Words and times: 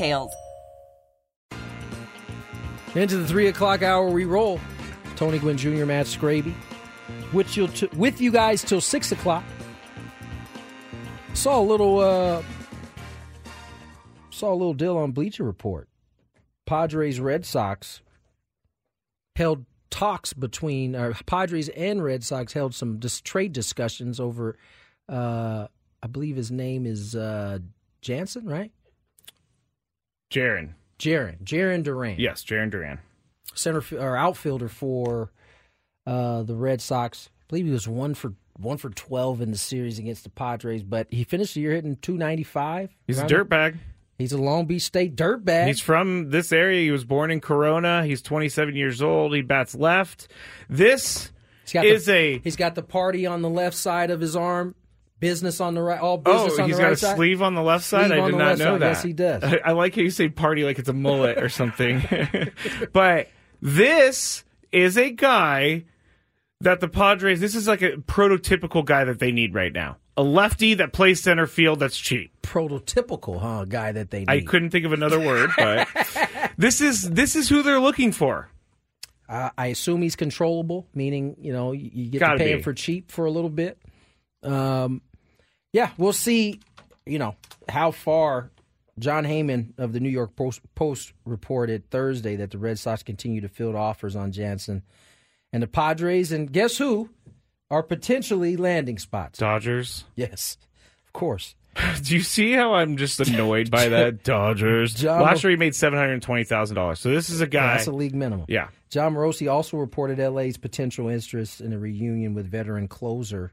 details. 0.00 0.32
Into 2.94 3.18
the 3.18 3.26
three 3.26 3.46
o'clock 3.46 3.82
hour, 3.82 4.08
we 4.08 4.24
roll. 4.24 4.60
Tony 5.16 5.38
Gwynn 5.38 5.56
Jr., 5.56 5.84
Matt 5.84 6.06
Scraby, 6.06 6.54
with 7.32 7.56
you, 7.56 7.68
t- 7.68 7.90
with 7.94 8.20
you 8.20 8.32
guys 8.32 8.64
till 8.64 8.80
six 8.80 9.12
o'clock. 9.12 9.44
Saw 11.34 11.60
a 11.60 11.62
little, 11.62 12.00
uh, 12.00 12.42
saw 14.30 14.52
a 14.52 14.54
little 14.54 14.74
deal 14.74 14.96
on 14.96 15.12
Bleacher 15.12 15.44
Report. 15.44 15.88
Padres 16.66 17.20
Red 17.20 17.44
Sox 17.44 18.00
held 19.36 19.66
talks 19.90 20.32
between 20.32 20.94
uh, 20.94 21.12
Padres 21.26 21.68
and 21.70 22.02
Red 22.02 22.24
Sox 22.24 22.52
held 22.52 22.74
some 22.74 22.98
dis- 22.98 23.20
trade 23.20 23.52
discussions 23.52 24.18
over. 24.18 24.56
Uh, 25.08 25.66
I 26.02 26.06
believe 26.06 26.36
his 26.36 26.50
name 26.50 26.86
is 26.86 27.14
uh, 27.14 27.58
Jansen, 28.00 28.46
right? 28.46 28.72
Jarren. 30.30 30.74
Jarren. 30.98 31.42
Jarren 31.42 31.82
Duran. 31.82 32.16
Yes, 32.18 32.44
Jarren 32.44 32.70
Duran. 32.70 32.98
Center 33.54 33.82
or 33.98 34.16
outfielder 34.16 34.68
for 34.68 35.32
uh, 36.06 36.42
the 36.42 36.54
Red 36.54 36.80
Sox. 36.80 37.28
I 37.28 37.44
believe 37.48 37.66
he 37.66 37.72
was 37.72 37.88
one 37.88 38.14
for 38.14 38.34
one 38.56 38.76
for 38.76 38.90
twelve 38.90 39.40
in 39.40 39.50
the 39.50 39.58
series 39.58 39.98
against 39.98 40.24
the 40.24 40.30
Padres, 40.30 40.82
but 40.82 41.08
he 41.10 41.24
finished 41.24 41.54
the 41.54 41.60
year 41.60 41.72
hitting 41.72 41.96
two 41.96 42.16
ninety 42.16 42.44
five. 42.44 42.94
He's 43.06 43.18
a 43.18 43.24
dirtbag. 43.24 43.78
He's 44.20 44.32
a 44.32 44.38
Long 44.38 44.66
Beach 44.66 44.82
State 44.82 45.16
dirtbag. 45.16 45.66
He's 45.66 45.80
from 45.80 46.28
this 46.28 46.52
area. 46.52 46.82
He 46.82 46.90
was 46.90 47.04
born 47.04 47.30
in 47.30 47.40
Corona. 47.40 48.04
He's 48.04 48.20
27 48.20 48.76
years 48.76 49.00
old. 49.00 49.34
He 49.34 49.40
bats 49.40 49.74
left. 49.74 50.28
This 50.68 51.32
is 51.72 52.04
the, 52.04 52.12
a. 52.12 52.38
He's 52.40 52.56
got 52.56 52.74
the 52.74 52.82
party 52.82 53.24
on 53.24 53.40
the 53.40 53.48
left 53.48 53.78
side 53.78 54.10
of 54.10 54.20
his 54.20 54.36
arm. 54.36 54.74
Business 55.20 55.60
on 55.60 55.74
the 55.74 55.82
right, 55.82 56.00
all 56.00 56.16
business 56.16 56.54
oh, 56.58 56.62
on 56.62 56.68
he's 56.68 56.78
the 56.78 56.82
got 56.82 56.92
a 56.92 56.96
sleeve 56.96 57.42
on 57.42 57.54
the 57.54 57.62
left 57.62 57.84
side. 57.84 58.08
Sleeve 58.08 58.22
I 58.22 58.30
did 58.30 58.36
not 58.36 58.58
know 58.58 58.64
side. 58.64 58.80
that. 58.80 58.86
Yes, 58.86 59.02
he 59.02 59.12
does. 59.12 59.44
I, 59.44 59.60
I 59.66 59.72
like 59.72 59.94
how 59.94 60.00
you 60.02 60.10
say 60.10 60.28
party 60.30 60.64
like 60.64 60.78
it's 60.78 60.88
a 60.88 60.94
mullet 60.94 61.38
or 61.38 61.48
something. 61.50 62.02
but 62.92 63.28
this 63.60 64.44
is 64.72 64.96
a 64.96 65.10
guy 65.10 65.84
that 66.62 66.80
the 66.80 66.88
Padres. 66.88 67.40
This 67.40 67.54
is 67.54 67.68
like 67.68 67.82
a 67.82 67.92
prototypical 67.92 68.84
guy 68.84 69.04
that 69.04 69.18
they 69.18 69.30
need 69.30 69.54
right 69.54 69.72
now. 69.72 69.98
A 70.16 70.22
lefty 70.22 70.74
that 70.74 70.92
plays 70.92 71.22
center 71.22 71.46
field 71.46 71.80
that's 71.80 71.98
cheap. 71.98 72.32
Prototypical, 72.42 73.40
huh? 73.40 73.64
Guy 73.64 73.92
that 73.92 74.10
they 74.10 74.20
need. 74.20 74.30
I 74.30 74.40
couldn't 74.40 74.70
think 74.70 74.84
of 74.84 74.92
another 74.92 75.20
word, 75.20 75.50
but 75.56 75.88
this 76.58 76.80
is 76.80 77.02
this 77.10 77.36
is 77.36 77.48
who 77.48 77.62
they're 77.62 77.80
looking 77.80 78.12
for. 78.12 78.48
Uh, 79.28 79.50
I 79.56 79.68
assume 79.68 80.02
he's 80.02 80.16
controllable, 80.16 80.88
meaning 80.94 81.36
you 81.40 81.52
know 81.52 81.72
you, 81.72 81.90
you 81.92 82.10
get 82.10 82.20
Gotta 82.20 82.38
to 82.38 82.44
pay 82.44 82.50
be. 82.50 82.52
him 82.58 82.62
for 82.62 82.74
cheap 82.74 83.10
for 83.10 83.26
a 83.26 83.30
little 83.30 83.50
bit. 83.50 83.78
Um, 84.42 85.02
yeah, 85.72 85.90
we'll 85.98 86.12
see. 86.12 86.60
You 87.06 87.18
know 87.18 87.34
how 87.68 87.90
far 87.90 88.50
Jon 88.98 89.24
Heyman 89.24 89.78
of 89.78 89.92
the 89.92 90.00
New 90.00 90.08
York 90.10 90.36
Post, 90.36 90.60
Post 90.74 91.12
reported 91.24 91.88
Thursday 91.90 92.36
that 92.36 92.50
the 92.50 92.58
Red 92.58 92.78
Sox 92.78 93.02
continue 93.02 93.40
to 93.40 93.48
field 93.48 93.74
offers 93.74 94.14
on 94.16 94.32
Jansen 94.32 94.82
and 95.52 95.62
the 95.62 95.66
Padres, 95.66 96.30
and 96.32 96.52
guess 96.52 96.76
who 96.78 97.10
are 97.70 97.82
potentially 97.82 98.56
landing 98.56 98.98
spots? 98.98 99.38
Dodgers. 99.38 100.04
Yes, 100.16 100.58
of 101.06 101.12
course. 101.12 101.54
Do 102.02 102.14
you 102.16 102.20
see 102.22 102.52
how 102.52 102.74
I'm 102.74 102.96
just 102.96 103.20
annoyed 103.20 103.70
by 103.70 103.88
that? 103.90 104.24
Dodgers. 104.24 104.92
John- 104.94 105.22
Last 105.22 105.44
year 105.44 105.52
he 105.52 105.56
made 105.56 105.74
seven 105.74 105.98
hundred 105.98 106.20
twenty 106.22 106.44
thousand 106.44 106.74
dollars. 106.76 106.98
So 107.00 107.10
this 107.10 107.30
is 107.30 107.40
a 107.40 107.46
guy. 107.46 107.74
That's 107.76 107.86
a 107.86 107.92
league 107.92 108.14
minimum. 108.14 108.46
yeah. 108.48 108.68
Jon 108.90 109.14
Morosi 109.14 109.50
also 109.50 109.76
reported 109.76 110.18
LA's 110.18 110.56
potential 110.56 111.08
interest 111.08 111.60
in 111.60 111.72
a 111.72 111.78
reunion 111.78 112.34
with 112.34 112.46
veteran 112.50 112.88
closer. 112.88 113.52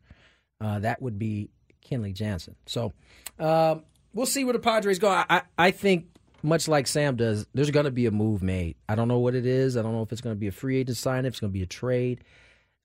Uh, 0.59 0.79
that 0.79 0.99
would 0.99 1.19
be 1.19 1.51
Kenley 1.89 2.13
Jansen. 2.13 2.55
So 2.65 2.93
um, 3.39 3.83
we'll 4.13 4.25
see 4.25 4.43
where 4.43 4.53
the 4.53 4.59
Padres 4.59 4.99
go. 4.99 5.09
I, 5.09 5.25
I, 5.29 5.41
I 5.57 5.71
think, 5.71 6.07
much 6.43 6.67
like 6.67 6.85
Sam 6.87 7.15
does, 7.15 7.47
there's 7.53 7.71
going 7.71 7.85
to 7.85 7.91
be 7.91 8.05
a 8.05 8.11
move 8.11 8.43
made. 8.43 8.75
I 8.87 8.95
don't 8.95 9.07
know 9.07 9.19
what 9.19 9.33
it 9.35 9.45
is. 9.45 9.75
I 9.75 9.81
don't 9.81 9.93
know 9.93 10.03
if 10.03 10.11
it's 10.11 10.21
going 10.21 10.35
to 10.35 10.39
be 10.39 10.47
a 10.47 10.51
free 10.51 10.77
agent 10.77 10.97
sign, 10.97 11.25
if 11.25 11.33
it's 11.33 11.39
going 11.39 11.51
to 11.51 11.57
be 11.57 11.63
a 11.63 11.67
trade, 11.67 12.23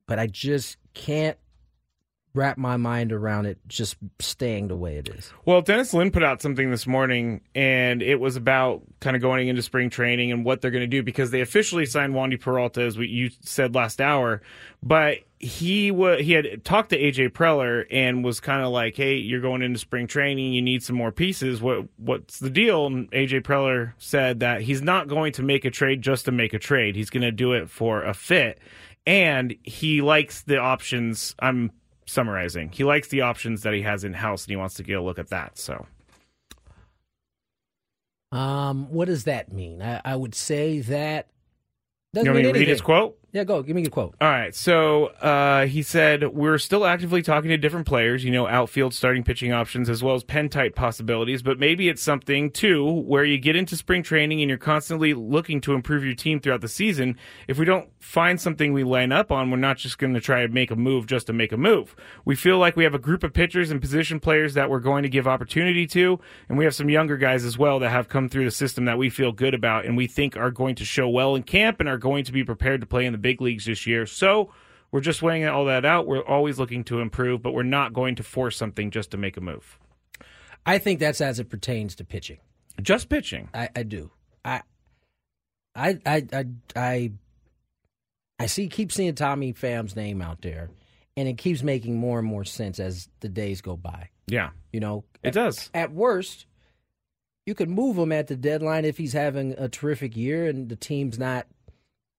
but 0.07 0.19
I 0.19 0.27
just 0.27 0.79
can't 0.95 1.37
wrap 2.35 2.57
my 2.57 2.77
mind 2.77 3.13
around 3.13 3.47
it 3.47 3.59
just 3.69 3.97
staying 4.19 4.69
the 4.69 4.77
way 4.77 4.97
it 4.97 5.09
is. 5.09 5.33
Well, 5.45 5.61
Dennis 5.61 5.93
Lin 5.93 6.11
put 6.11 6.23
out 6.23 6.41
something 6.41 6.71
this 6.71 6.87
morning, 6.87 7.43
and 7.55 8.03
it 8.03 8.21
was 8.21 8.37
about 8.37 8.83
kind 9.01 9.17
of 9.17 9.23
going 9.23 9.49
into 9.49 9.63
spring 9.63 9.91
training 9.91 10.33
and 10.33 10.45
what 10.45 10.61
they're 10.61 10.71
going 10.71 10.83
to 10.83 10.87
do 10.87 11.03
because 11.03 11.31
they 11.31 11.41
officially 11.41 11.85
signed 11.85 12.15
Wandy 12.15 12.41
Peralta, 12.41 12.83
as 12.83 12.97
you 12.97 13.31
said 13.41 13.75
last 13.75 14.01
hour. 14.01 14.41
But 14.83 15.19
he 15.43 15.91
was 15.91 16.21
he 16.21 16.33
had 16.33 16.65
talked 16.65 16.91
to 16.91 16.99
AJ 16.99 17.31
Preller 17.31 17.85
and 17.91 18.25
was 18.25 18.41
kind 18.41 18.63
of 18.63 18.71
like, 18.71 18.97
"Hey, 18.97 19.17
you're 19.17 19.41
going 19.41 19.61
into 19.61 19.79
spring 19.79 20.07
training. 20.07 20.53
You 20.53 20.63
need 20.63 20.83
some 20.83 20.97
more 20.97 21.13
pieces. 21.13 21.61
What 21.61 21.89
what's 21.97 22.39
the 22.39 22.51
deal?" 22.51 22.87
And 22.87 23.11
AJ 23.11 23.43
Preller 23.43 23.93
said 23.99 24.41
that 24.41 24.63
he's 24.63 24.83
not 24.83 25.09
going 25.09 25.33
to 25.35 25.43
make 25.43 25.65
a 25.65 25.71
trade 25.71 26.01
just 26.01 26.25
to 26.27 26.33
make 26.33 26.55
a 26.55 26.59
trade. 26.59 26.95
He's 26.97 27.11
going 27.11 27.23
to 27.23 27.33
do 27.33 27.53
it 27.53 27.69
for 27.69 28.05
a 28.05 28.15
fit, 28.15 28.61
and 29.07 29.57
he 29.65 30.01
likes 30.01 30.43
the 30.43 30.59
options. 30.59 31.35
I'm 31.41 31.73
summarizing. 32.07 32.71
He 32.71 32.85
likes 32.85 33.09
the 33.09 33.21
options 33.21 33.63
that 33.63 33.75
he 33.75 33.83
has 33.83 34.05
in 34.05 34.15
house, 34.15 34.45
and 34.45 34.51
he 34.51 34.57
wants 34.57 34.75
to 34.75 34.83
get 34.83 34.99
a 34.99 35.03
look 35.03 35.19
at 35.19 35.29
that. 35.29 35.59
So. 35.59 35.87
Um, 38.31 38.91
what 38.91 39.07
does 39.07 39.25
that 39.25 39.53
mean? 39.53 39.83
I, 39.83 40.01
I 40.05 40.17
would 40.17 40.35
say 40.35 40.81
that. 40.81 41.29
You 42.13 42.21
Doesn't 42.21 42.33
want 42.33 42.37
me 42.37 42.43
mean 42.45 42.55
to 42.55 42.61
read 42.61 42.69
his 42.69 42.81
quote? 42.81 43.19
Yeah, 43.33 43.45
go. 43.45 43.63
Give 43.63 43.75
me 43.75 43.83
the 43.83 43.89
quote. 43.89 44.15
All 44.21 44.29
right. 44.29 44.55
So 44.55 45.07
uh, 45.07 45.65
he 45.65 45.83
said, 45.83 46.35
We're 46.35 46.59
still 46.59 46.85
actively 46.85 47.23
talking 47.23 47.49
to 47.49 47.57
different 47.57 47.87
players, 47.87 48.25
you 48.25 48.31
know, 48.31 48.47
outfield 48.47 48.93
starting 48.93 49.25
pitching 49.25 49.53
options 49.53 49.89
as 49.89 50.03
well 50.03 50.15
as 50.15 50.23
pen 50.23 50.51
type 50.51 50.75
possibilities. 50.75 51.43
But 51.43 51.59
maybe 51.59 51.89
it's 51.89 52.03
something, 52.03 52.51
too, 52.51 52.85
where 52.85 53.25
you 53.25 53.39
get 53.39 53.57
into 53.57 53.75
spring 53.75 54.03
training 54.03 54.43
and 54.43 54.51
you're 54.51 54.59
constantly 54.59 55.15
looking 55.15 55.63
to 55.63 55.73
improve 55.73 56.05
your 56.05 56.15
team 56.15 56.41
throughout 56.41 56.61
the 56.61 56.69
season. 56.69 57.17
If 57.49 57.59
we 57.59 57.65
don't 57.65 57.89
find 58.01 58.39
something 58.39 58.75
we 58.75 58.85
line 58.85 59.13
up 59.13 59.33
on, 59.33 59.51
we're 59.51 59.57
not 59.57 59.79
just 59.79 59.97
going 59.97 60.13
to 60.13 60.21
try 60.21 60.43
to 60.43 60.49
make 60.49 60.71
a 60.71 60.77
move 60.77 61.07
just 61.07 61.27
to 61.29 61.33
make 61.33 61.53
a 61.53 61.57
move. 61.57 61.97
We 62.27 62.37
feel 62.37 62.59
like 62.59 62.77
we 62.77 62.85
have 62.85 62.95
a 62.95 62.99
group 62.99 63.25
of 63.25 63.33
pitchers 63.33 63.71
and 63.71 63.81
position 63.81 64.21
players 64.21 64.53
that 64.55 64.69
we're 64.69 64.81
going 64.81 65.05
to 65.05 65.09
give 65.09 65.27
opportunity 65.27 65.87
to. 65.87 66.21
And 66.51 66.59
we 66.59 66.65
have 66.65 66.75
some 66.75 66.91
younger 66.91 67.17
guys 67.17 67.47
as 67.47 67.57
well 67.57 67.79
that 67.79 67.89
have 67.89 68.11
come 68.11 68.29
through 68.29 68.45
the 68.45 68.51
system 68.51 68.85
that 68.85 68.99
we 68.99 69.09
feel 69.09 69.33
good 69.33 69.55
about 69.55 69.87
and 69.87 69.97
we 69.97 70.07
think 70.07 70.37
are 70.37 70.51
going 70.51 70.75
to 70.75 70.85
show 70.85 71.09
well 71.09 71.35
in 71.35 71.45
camp 71.45 71.81
and 71.81 71.89
are 71.89 71.97
going 71.97 72.25
to 72.25 72.33
be 72.33 72.45
prepared 72.45 72.83
to 72.83 72.87
play 72.87 73.07
in 73.07 73.13
the 73.13 73.22
big 73.23 73.41
leagues 73.41 73.65
this 73.67 73.87
year. 73.87 74.05
So 74.07 74.53
we're 74.91 75.01
just 75.01 75.23
weighing 75.23 75.47
all 75.47 75.65
that 75.67 75.85
out. 75.85 76.07
We're 76.07 76.25
always 76.25 76.59
looking 76.59 76.85
to 76.85 77.01
improve, 77.01 77.43
but 77.43 77.53
we're 77.53 77.63
not 77.63 77.93
going 77.93 78.17
to 78.17 78.23
force 78.23 78.57
something 78.57 78.91
just 78.91 79.11
to 79.13 79.17
make 79.17 79.37
a 79.37 79.41
move. 79.41 79.79
I 80.67 80.79
think 80.79 81.01
that's 81.01 81.21
as 81.21 81.39
it 81.39 81.49
pertains 81.49 81.95
to 81.97 82.05
pitching. 82.05 82.39
Just 82.81 83.09
pitching. 83.09 83.49
I, 83.55 83.69
I 83.75 83.83
do. 83.83 84.11
I, 84.45 84.63
I, 85.75 85.99
I, 86.05 86.27
I, 86.33 86.45
I, 86.77 87.13
I 88.39 88.47
see. 88.47 88.69
Keep 88.69 88.93
seeing 88.93 89.15
Tommy 89.15 89.53
Pham's 89.53 89.97
name 89.97 90.21
out 90.23 90.43
there, 90.43 90.71
and 91.17 91.29
it 91.29 91.39
keeps 91.39 91.63
making 91.63 91.99
more 91.99 92.19
and 92.19 92.29
more 92.29 92.45
sense 92.45 92.79
as 92.79 93.09
the 93.21 93.29
days 93.29 93.61
go 93.61 93.77
by. 93.77 94.11
Yeah, 94.29 94.51
You 94.73 94.81
know, 94.81 95.05
it 95.23 95.29
at, 95.29 95.35
does. 95.35 95.71
At 95.75 95.93
worst, 95.93 96.47
you 97.45 97.55
could 97.55 97.69
move 97.69 97.97
him 97.99 98.13
at 98.13 98.29
the 98.29 98.37
deadline 98.37 98.85
if 98.85 98.97
he's 98.97 99.13
having 99.13 99.53
a 99.59 99.69
terrific 99.69 100.17
year 100.17 100.47
and 100.47 100.69
the 100.69 100.77
team's 100.77 101.19
not 101.19 101.47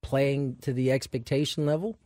playing 0.04 0.58
to 0.62 0.74
the 0.74 0.92
expectation 0.92 1.66
level, 1.66 1.98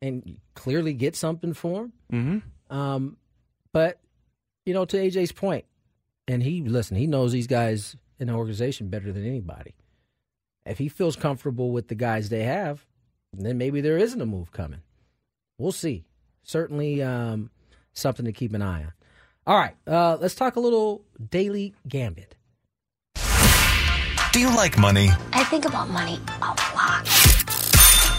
and 0.00 0.38
clearly 0.54 0.94
get 0.94 1.14
something 1.14 1.52
for 1.52 1.82
him. 1.82 1.92
Mm-hmm. 2.12 2.74
Um, 2.74 3.16
but 3.72 4.00
you 4.64 4.72
know, 4.72 4.84
to 4.86 4.96
AJ's 4.96 5.32
point, 5.32 5.66
and 6.26 6.42
he 6.42 6.62
listen, 6.62 6.96
he 6.96 7.06
knows 7.06 7.32
these 7.32 7.46
guys 7.46 7.96
in 8.18 8.28
the 8.28 8.32
organization 8.32 8.88
better 8.88 9.12
than 9.12 9.26
anybody. 9.26 9.74
If 10.64 10.78
he 10.78 10.88
feels 10.88 11.16
comfortable 11.16 11.72
with 11.72 11.88
the 11.88 11.94
guys 11.94 12.28
they 12.28 12.44
have, 12.44 12.86
then 13.32 13.58
maybe 13.58 13.80
there 13.80 13.98
isn't 13.98 14.20
a 14.20 14.26
move 14.26 14.52
coming. 14.52 14.80
We'll 15.58 15.72
see. 15.72 16.04
Certainly 16.42 17.02
um, 17.02 17.50
something 17.92 18.24
to 18.24 18.32
keep 18.32 18.54
an 18.54 18.62
eye 18.62 18.84
on. 18.84 18.92
All 19.46 19.56
right, 19.56 19.74
uh, 19.86 20.16
let's 20.20 20.34
talk 20.34 20.56
a 20.56 20.60
little 20.60 21.02
daily 21.30 21.74
gambit. 21.88 22.36
Do 24.32 24.38
you 24.38 24.54
like 24.54 24.78
money? 24.78 25.10
I 25.32 25.42
think 25.44 25.64
about 25.64 25.90
money 25.90 26.20
a 26.40 26.46
lot. 26.46 27.19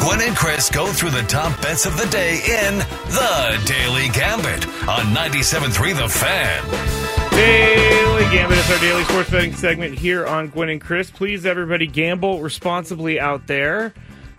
Gwynn 0.00 0.20
and 0.22 0.36
Chris 0.36 0.70
go 0.70 0.86
through 0.86 1.10
the 1.10 1.22
top 1.22 1.60
bets 1.60 1.84
of 1.86 1.96
the 1.96 2.06
day 2.06 2.36
in 2.36 2.78
The 2.78 3.62
Daily 3.66 4.08
Gambit 4.08 4.66
on 4.88 5.14
97.3 5.14 5.96
The 5.96 6.08
Fan. 6.08 7.30
Daily 7.30 8.22
Gambit 8.34 8.58
is 8.58 8.70
our 8.70 8.78
daily 8.78 9.04
sports 9.04 9.30
betting 9.30 9.54
segment 9.54 9.98
here 9.98 10.26
on 10.26 10.48
Gwynn 10.48 10.70
and 10.70 10.80
Chris. 10.80 11.10
Please, 11.10 11.44
everybody, 11.46 11.86
gamble 11.86 12.40
responsibly 12.40 13.20
out 13.20 13.46
there. 13.46 13.92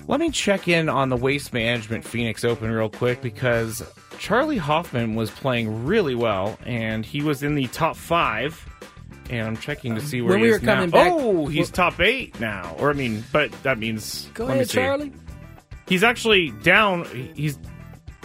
Let 0.08 0.20
me 0.20 0.32
check 0.32 0.68
in 0.68 0.90
on 0.90 1.10
the 1.10 1.16
Waste 1.16 1.54
Management 1.54 2.04
Phoenix 2.06 2.44
Open 2.44 2.72
real 2.72 2.90
quick 2.90 3.22
because 3.22 3.84
Charley 4.18 4.58
Hoffman 4.58 5.16
was 5.16 5.30
playing 5.30 5.86
really 5.86 6.16
well 6.16 6.58
and 6.66 7.06
he 7.06 7.22
was 7.22 7.44
in 7.44 7.56
the 7.56 7.68
top 7.68 7.96
five. 7.96 8.68
And 9.30 9.48
I'm 9.48 9.58
checking 9.58 9.96
to 9.96 10.02
see 10.02 10.22
where 10.22 10.32
When 10.32 10.40
he 10.40 10.46
we 10.48 10.52
is 10.56 10.60
were 10.60 10.66
coming 10.66 10.90
now. 10.90 11.04
back- 11.04 11.12
oh, 11.14 11.46
he's 11.48 11.70
top 11.70 12.00
eight 12.02 12.38
now. 12.40 12.76
Or 12.80 12.90
I 12.90 12.94
mean, 12.94 13.24
but 13.32 13.52
that 13.64 13.78
means 13.78 14.28
Go 14.34 14.44
let 14.46 14.50
me 14.50 14.56
ahead, 14.56 14.70
see. 14.70 14.74
Charlie. 14.76 15.12
He's 15.92 16.06
actually 16.06 16.52
down. 16.52 17.04
He's 17.36 17.60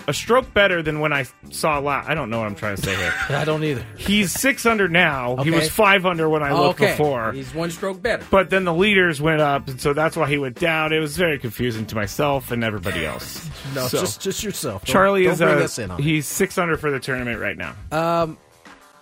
a 0.06 0.14
stroke 0.14 0.54
better 0.54 0.82
than 0.84 1.00
when 1.00 1.12
I 1.12 1.26
saw 1.50 1.80
last. 1.80 2.08
I 2.08 2.14
don't 2.14 2.30
know 2.30 2.38
what 2.38 2.46
I'm 2.46 2.54
trying 2.54 2.76
to 2.76 2.82
say 2.82 2.94
here. 2.94 3.12
I 3.30 3.44
don't 3.44 3.64
either. 3.64 3.84
He's 3.96 4.30
six 4.30 4.66
under 4.66 4.86
now. 4.86 5.34
He 5.42 5.50
was 5.50 5.68
five 5.68 6.06
under 6.06 6.28
when 6.28 6.44
I 6.44 6.52
looked 6.52 6.80
okay, 6.80 6.92
before. 6.92 7.32
he's 7.32 7.52
one 7.52 7.72
stroke 7.72 8.00
better. 8.00 8.24
But 8.30 8.50
then 8.50 8.62
the 8.62 8.72
leaders 8.72 9.20
went 9.20 9.40
up, 9.40 9.66
and 9.66 9.80
so 9.80 9.92
that's 9.94 10.16
why 10.16 10.28
he 10.28 10.38
went 10.38 10.60
down. 10.60 10.92
It 10.92 11.00
was 11.00 11.16
very 11.16 11.40
confusing 11.40 11.86
to 11.86 11.96
myself 11.96 12.52
and 12.52 12.62
everybody 12.62 13.04
else. 13.04 13.50
No, 13.74 13.88
So, 13.88 13.98
just 13.98 14.20
just 14.20 14.44
yourself. 14.44 14.84
Don't- 14.84 14.92
Charley 14.92 15.24
don't 15.24 15.32
is 15.32 15.38
bring 15.40 15.58
uh, 15.58 15.64
us 15.64 15.78
in 15.80 15.90
he's 15.98 16.24
six 16.24 16.56
under 16.56 16.76
for 16.76 16.92
the 16.92 17.00
tournament 17.00 17.40
right 17.40 17.56
now. 17.58 17.74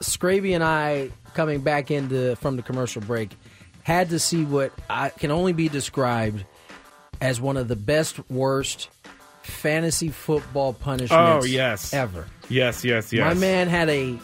Scraby 0.00 0.54
and 0.54 0.64
I 0.64 1.10
coming 1.34 1.60
back 1.60 1.90
into 1.90 2.34
from 2.36 2.56
the 2.56 2.62
commercial 2.62 3.02
break 3.02 3.32
had 3.82 4.08
to 4.08 4.18
see 4.18 4.46
what 4.46 4.72
I 4.88 5.10
can 5.10 5.30
only 5.30 5.52
be 5.52 5.68
described 5.68 6.46
as 7.24 7.40
one 7.40 7.56
of 7.56 7.68
the 7.68 7.76
best 7.76 8.20
worst 8.30 8.88
fantasy 9.42 10.08
football 10.10 10.72
punishments 10.72 11.12
Oh, 11.12 11.44
yes. 11.44 11.92
ever. 11.92 12.26
yes, 12.48 12.84
yes, 12.84 13.12
yes. 13.12 13.34
My 13.34 13.38
man 13.40 13.68
had 13.68 13.88
a 13.88 14.18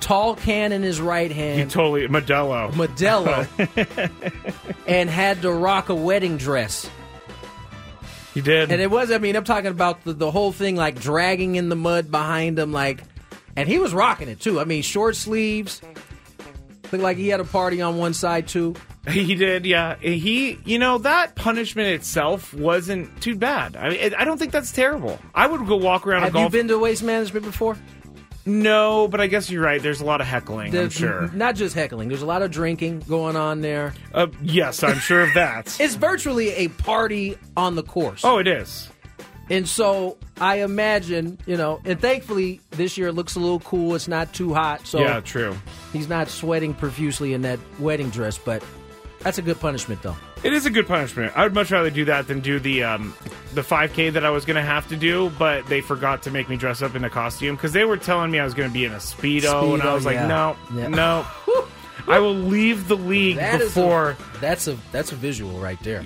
tall 0.00 0.34
can 0.36 0.72
in 0.72 0.82
his 0.82 1.00
right 1.00 1.30
hand. 1.32 1.58
he 1.60 1.66
totally 1.66 2.06
Modelo. 2.08 2.70
Modelo, 2.72 3.46
and 4.86 5.10
had 5.10 5.42
to 5.42 5.50
rock 5.52 5.88
a 5.88 5.94
wedding 5.94 6.36
dress. 6.36 6.88
he 8.34 8.40
did. 8.40 8.70
And 8.70 8.80
it 8.80 8.90
was, 8.90 9.10
I 9.10 9.18
mean, 9.18 9.34
I'm 9.36 9.44
talking 9.44 9.70
about 9.70 10.04
the, 10.04 10.12
the 10.12 10.30
whole 10.30 10.52
thing 10.52 10.76
like 10.76 11.00
dragging 11.00 11.56
in 11.56 11.68
the 11.68 11.76
mud 11.76 12.10
behind 12.10 12.58
him, 12.58 12.72
like, 12.72 13.02
and 13.56 13.68
he 13.68 13.78
was 13.78 13.92
rocking 13.94 14.28
it 14.28 14.40
too. 14.40 14.60
I 14.60 14.64
mean, 14.64 14.82
short 14.82 15.16
sleeves. 15.16 15.80
Looked 16.92 17.02
like 17.02 17.16
he 17.16 17.28
had 17.28 17.40
a 17.40 17.44
party 17.44 17.80
on 17.82 17.96
one 17.98 18.14
side 18.14 18.46
too. 18.48 18.74
He 19.10 19.34
did, 19.34 19.66
yeah. 19.66 19.96
He, 19.96 20.58
you 20.64 20.78
know, 20.78 20.98
that 20.98 21.34
punishment 21.34 21.88
itself 21.88 22.54
wasn't 22.54 23.20
too 23.20 23.36
bad. 23.36 23.76
I 23.76 23.88
mean, 23.90 24.14
I 24.16 24.24
don't 24.24 24.38
think 24.38 24.50
that's 24.52 24.72
terrible. 24.72 25.18
I 25.34 25.46
would 25.46 25.66
go 25.66 25.76
walk 25.76 26.06
around 26.06 26.22
a 26.22 26.24
Have 26.26 26.32
golf. 26.32 26.44
you 26.52 26.58
been 26.58 26.68
to 26.68 26.78
waste 26.78 27.02
management 27.02 27.44
before? 27.44 27.76
No, 28.46 29.08
but 29.08 29.20
I 29.20 29.26
guess 29.26 29.50
you're 29.50 29.62
right. 29.62 29.80
There's 29.82 30.00
a 30.00 30.04
lot 30.04 30.20
of 30.20 30.26
heckling. 30.26 30.66
I'm 30.68 30.72
There's 30.72 30.92
sure. 30.94 31.30
Not 31.32 31.54
just 31.54 31.74
heckling. 31.74 32.08
There's 32.08 32.22
a 32.22 32.26
lot 32.26 32.42
of 32.42 32.50
drinking 32.50 33.00
going 33.08 33.36
on 33.36 33.60
there. 33.62 33.94
Uh, 34.12 34.26
yes, 34.42 34.82
I'm 34.82 34.98
sure 34.98 35.22
of 35.22 35.32
that. 35.34 35.76
It's 35.80 35.94
virtually 35.94 36.50
a 36.50 36.68
party 36.68 37.36
on 37.56 37.74
the 37.74 37.82
course. 37.82 38.22
oh, 38.24 38.38
it 38.38 38.46
is. 38.46 38.88
And 39.50 39.68
so 39.68 40.16
I 40.40 40.62
imagine, 40.62 41.38
you 41.46 41.56
know, 41.58 41.78
and 41.84 42.00
thankfully 42.00 42.60
this 42.70 42.96
year 42.96 43.08
it 43.08 43.12
looks 43.12 43.34
a 43.36 43.40
little 43.40 43.60
cool. 43.60 43.94
It's 43.94 44.08
not 44.08 44.32
too 44.32 44.54
hot. 44.54 44.86
So 44.86 45.00
yeah, 45.00 45.20
true. 45.20 45.54
he's 45.92 46.08
not 46.08 46.28
sweating 46.28 46.72
profusely 46.72 47.34
in 47.34 47.42
that 47.42 47.58
wedding 47.78 48.08
dress, 48.08 48.38
but 48.38 48.62
that's 49.24 49.38
a 49.38 49.42
good 49.42 49.58
punishment 49.58 50.00
though. 50.02 50.16
It 50.44 50.52
is 50.52 50.66
a 50.66 50.70
good 50.70 50.86
punishment. 50.86 51.32
I 51.34 51.42
would 51.42 51.54
much 51.54 51.70
rather 51.72 51.90
do 51.90 52.04
that 52.04 52.28
than 52.28 52.40
do 52.40 52.60
the 52.60 52.84
um, 52.84 53.14
the 53.54 53.62
5K 53.62 54.12
that 54.12 54.24
I 54.24 54.30
was 54.30 54.44
going 54.44 54.56
to 54.56 54.62
have 54.62 54.86
to 54.88 54.96
do, 54.96 55.30
but 55.38 55.66
they 55.66 55.80
forgot 55.80 56.22
to 56.24 56.30
make 56.30 56.48
me 56.48 56.56
dress 56.56 56.82
up 56.82 56.94
in 56.94 57.02
a 57.04 57.10
costume 57.10 57.56
because 57.56 57.72
they 57.72 57.84
were 57.84 57.96
telling 57.96 58.30
me 58.30 58.38
I 58.38 58.44
was 58.44 58.54
going 58.54 58.68
to 58.68 58.72
be 58.72 58.84
in 58.84 58.92
a 58.92 58.96
speedo, 58.96 59.74
and 59.74 59.82
I 59.82 59.86
Speedo, 59.86 59.94
was 59.94 60.04
like, 60.04 60.14
yeah. 60.16 60.26
no, 60.26 60.56
Yeah. 60.74 60.88
no. 60.88 61.26
I 62.06 62.18
will 62.18 62.34
leave 62.34 62.86
the 62.88 62.96
league 62.98 63.36
That 63.36 63.60
before. 63.60 64.10
a, 64.10 64.16
that's 64.38 64.68
a 64.68 64.76
that's 64.92 65.10
a 65.12 65.14
visual 65.16 65.58
right 65.58 65.80
there. 65.82 66.04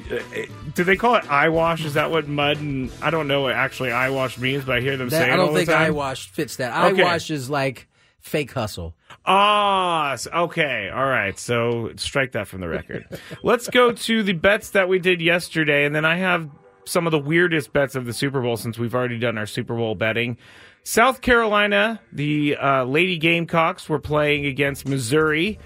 Do 0.76 0.84
they 0.84 0.94
call 0.94 1.16
it 1.16 1.28
eye 1.28 1.48
wash? 1.48 1.84
Is 1.84 1.94
that 1.94 2.12
what 2.12 2.28
mud 2.28 2.58
and 2.58 2.92
I 3.02 3.10
don't 3.10 3.26
know 3.26 3.42
what 3.42 3.54
actually 3.54 3.90
eye 3.90 4.10
wash 4.10 4.38
means, 4.38 4.64
but 4.64 4.76
I 4.76 4.80
hear 4.80 4.96
them 4.96 5.10
say 5.10 5.18
That, 5.18 5.30
it 5.30 5.32
I 5.32 5.36
don't 5.36 5.48
the 5.52 5.58
think 5.58 5.70
time. 5.70 5.82
eye 5.82 5.90
wash 5.90 6.28
fits 6.30 6.54
that. 6.56 6.72
Eye 6.72 6.92
Okay. 6.92 7.02
wash 7.02 7.30
is 7.32 7.50
like 7.50 7.88
fake 8.20 8.52
hustle. 8.52 8.94
Ah, 9.30 10.16
okay. 10.34 10.88
All 10.88 11.04
right. 11.04 11.38
So 11.38 11.92
strike 11.96 12.32
that 12.32 12.48
from 12.48 12.62
the 12.62 12.68
record. 12.68 13.06
Let's 13.42 13.68
go 13.68 13.92
to 13.92 14.22
the 14.22 14.32
bets 14.32 14.70
that 14.70 14.88
we 14.88 14.98
did 14.98 15.20
yesterday. 15.20 15.84
And 15.84 15.94
then 15.94 16.06
I 16.06 16.16
have 16.16 16.48
some 16.86 17.06
of 17.06 17.10
the 17.10 17.18
weirdest 17.18 17.74
bets 17.74 17.94
of 17.94 18.06
the 18.06 18.14
Super 18.14 18.40
Bowl 18.40 18.56
since 18.56 18.78
we've 18.78 18.94
already 18.94 19.18
done 19.18 19.36
our 19.36 19.44
Super 19.44 19.76
Bowl 19.76 19.94
betting. 19.94 20.38
South 20.82 21.20
Carolina, 21.20 22.00
the 22.10 22.56
uh, 22.56 22.84
Lady 22.84 23.18
Gamecocks 23.18 23.86
were 23.86 23.98
playing 23.98 24.46
against 24.46 24.88
Missouri. 24.88 25.58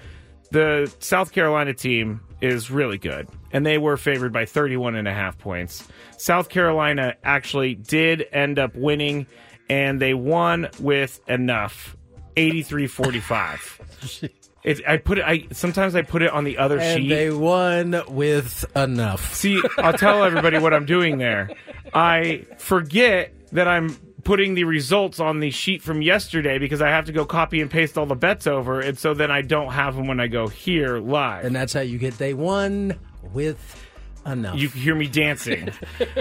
The 0.51 0.93
South 0.99 1.31
Carolina 1.31 1.73
team 1.73 2.19
is 2.41 2.69
really 2.69 2.97
good, 2.97 3.29
and 3.53 3.65
they 3.65 3.77
were 3.77 3.95
favored 3.95 4.33
by 4.33 4.43
31 4.43 4.95
and 4.95 5.07
a 5.07 5.13
half 5.13 5.37
points. 5.37 5.87
South 6.17 6.49
Carolina 6.49 7.15
actually 7.23 7.75
did 7.75 8.27
end 8.33 8.59
up 8.59 8.75
winning, 8.75 9.25
and 9.69 10.01
they 10.01 10.13
won 10.13 10.67
with 10.81 11.21
enough 11.29 11.95
83 12.35 12.87
45. 12.87 14.29
It, 14.63 14.81
I 14.87 14.95
put 14.97 15.17
it. 15.17 15.25
I 15.27 15.47
sometimes 15.51 15.93
I 15.93 16.03
put 16.03 16.21
it 16.21 16.31
on 16.31 16.45
the 16.45 16.57
other 16.57 16.79
And 16.79 17.01
sheet. 17.03 17.09
they 17.09 17.29
won 17.29 18.01
with 18.07 18.63
enough. 18.77 19.33
See, 19.33 19.61
I'll 19.77 19.91
tell 19.93 20.23
everybody 20.23 20.57
what 20.57 20.73
I'm 20.73 20.85
doing 20.85 21.17
there. 21.17 21.49
I 21.93 22.45
forget 22.57 23.33
that 23.51 23.67
I'm 23.67 23.95
putting 24.23 24.53
the 24.53 24.63
results 24.63 25.19
on 25.19 25.41
the 25.41 25.51
sheet 25.51 25.81
from 25.81 26.01
yesterday 26.01 26.57
because 26.59 26.81
I 26.81 26.87
have 26.87 27.05
to 27.07 27.11
go 27.11 27.25
copy 27.25 27.59
and 27.59 27.69
paste 27.69 27.97
all 27.97 28.05
the 28.05 28.15
bets 28.15 28.47
over, 28.47 28.79
and 28.79 28.97
so 28.97 29.13
then 29.13 29.31
I 29.31 29.41
don't 29.41 29.73
have 29.73 29.97
them 29.97 30.07
when 30.07 30.21
I 30.21 30.27
go 30.27 30.47
here 30.47 30.97
live. 30.97 31.43
And 31.43 31.53
that's 31.53 31.73
how 31.73 31.81
you 31.81 31.97
get 31.97 32.17
day 32.17 32.33
one 32.33 32.97
with 33.33 33.82
enough. 34.25 34.59
You 34.59 34.69
can 34.69 34.79
hear 34.79 34.95
me 34.95 35.07
dancing. 35.07 35.69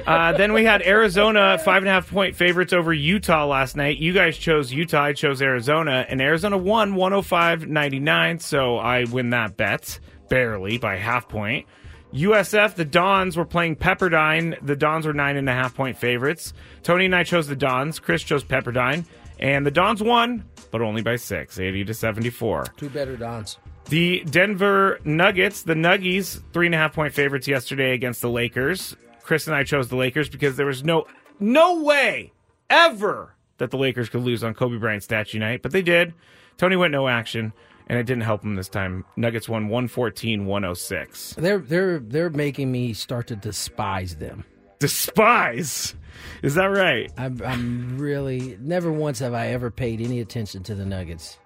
uh, 0.06 0.32
then 0.32 0.52
we 0.52 0.64
had 0.64 0.82
Arizona 0.82 1.58
five 1.58 1.82
and 1.82 1.88
a 1.88 1.92
half 1.92 2.10
point 2.10 2.36
favorites 2.36 2.72
over 2.72 2.92
Utah 2.92 3.46
last 3.46 3.76
night. 3.76 3.98
You 3.98 4.12
guys 4.12 4.36
chose 4.36 4.72
Utah. 4.72 5.02
I 5.04 5.12
chose 5.12 5.40
Arizona, 5.42 6.06
and 6.08 6.20
Arizona 6.20 6.58
won 6.58 6.94
105.99. 6.94 8.40
So 8.42 8.76
I 8.76 9.04
win 9.04 9.30
that 9.30 9.56
bet 9.56 9.98
barely 10.28 10.78
by 10.78 10.96
half 10.96 11.28
point. 11.28 11.66
USF, 12.12 12.74
the 12.74 12.84
Dons 12.84 13.36
were 13.36 13.44
playing 13.46 13.76
Pepperdine. 13.76 14.58
The 14.64 14.76
Dons 14.76 15.06
were 15.06 15.14
nine 15.14 15.36
and 15.36 15.48
a 15.48 15.52
half 15.52 15.74
point 15.74 15.96
favorites. 15.96 16.52
Tony 16.82 17.06
and 17.06 17.14
I 17.14 17.24
chose 17.24 17.46
the 17.46 17.56
Dons. 17.56 17.98
Chris 17.98 18.22
chose 18.22 18.44
Pepperdine. 18.44 19.04
And 19.40 19.66
the 19.66 19.70
Dons 19.70 20.02
won, 20.02 20.44
but 20.70 20.82
only 20.82 21.02
by 21.02 21.16
six, 21.16 21.58
80 21.58 21.86
to 21.86 21.94
74. 21.94 22.66
Two 22.76 22.90
better 22.90 23.16
Dons. 23.16 23.58
The 23.86 24.24
Denver 24.24 25.00
Nuggets, 25.04 25.62
the 25.62 25.74
Nuggies, 25.74 26.40
three 26.52 26.66
and 26.66 26.74
a 26.74 26.78
half 26.78 26.94
point 26.94 27.12
favorites 27.12 27.46
yesterday 27.46 27.92
against 27.92 28.22
the 28.22 28.30
Lakers. 28.30 28.96
Chris 29.22 29.46
and 29.46 29.54
I 29.54 29.64
chose 29.64 29.88
the 29.88 29.96
Lakers 29.96 30.28
because 30.28 30.56
there 30.56 30.66
was 30.66 30.82
no 30.82 31.06
no 31.38 31.82
way 31.82 32.32
ever 32.70 33.34
that 33.58 33.70
the 33.70 33.76
Lakers 33.76 34.08
could 34.08 34.22
lose 34.22 34.42
on 34.42 34.54
Kobe 34.54 34.78
Bryant 34.78 35.02
statue 35.02 35.38
night, 35.38 35.62
but 35.62 35.72
they 35.72 35.82
did. 35.82 36.14
Tony 36.56 36.76
went 36.76 36.92
no 36.92 37.08
action, 37.08 37.52
and 37.86 37.98
it 37.98 38.04
didn't 38.04 38.22
help 38.22 38.42
him 38.42 38.54
this 38.54 38.68
time. 38.68 39.04
Nuggets 39.16 39.48
won 39.48 39.68
114-106. 39.68 41.34
They're 41.36 41.58
they're 41.58 41.98
they're 41.98 42.30
making 42.30 42.72
me 42.72 42.92
start 42.94 43.26
to 43.28 43.36
despise 43.36 44.16
them. 44.16 44.44
Despise. 44.78 45.94
Is 46.42 46.54
that 46.56 46.66
right? 46.66 47.10
I'm, 47.16 47.40
I'm 47.44 47.98
really 47.98 48.58
never 48.60 48.92
once 48.92 49.18
have 49.20 49.34
I 49.34 49.48
ever 49.48 49.70
paid 49.70 50.00
any 50.00 50.20
attention 50.20 50.62
to 50.64 50.74
the 50.74 50.84
Nuggets 50.84 51.38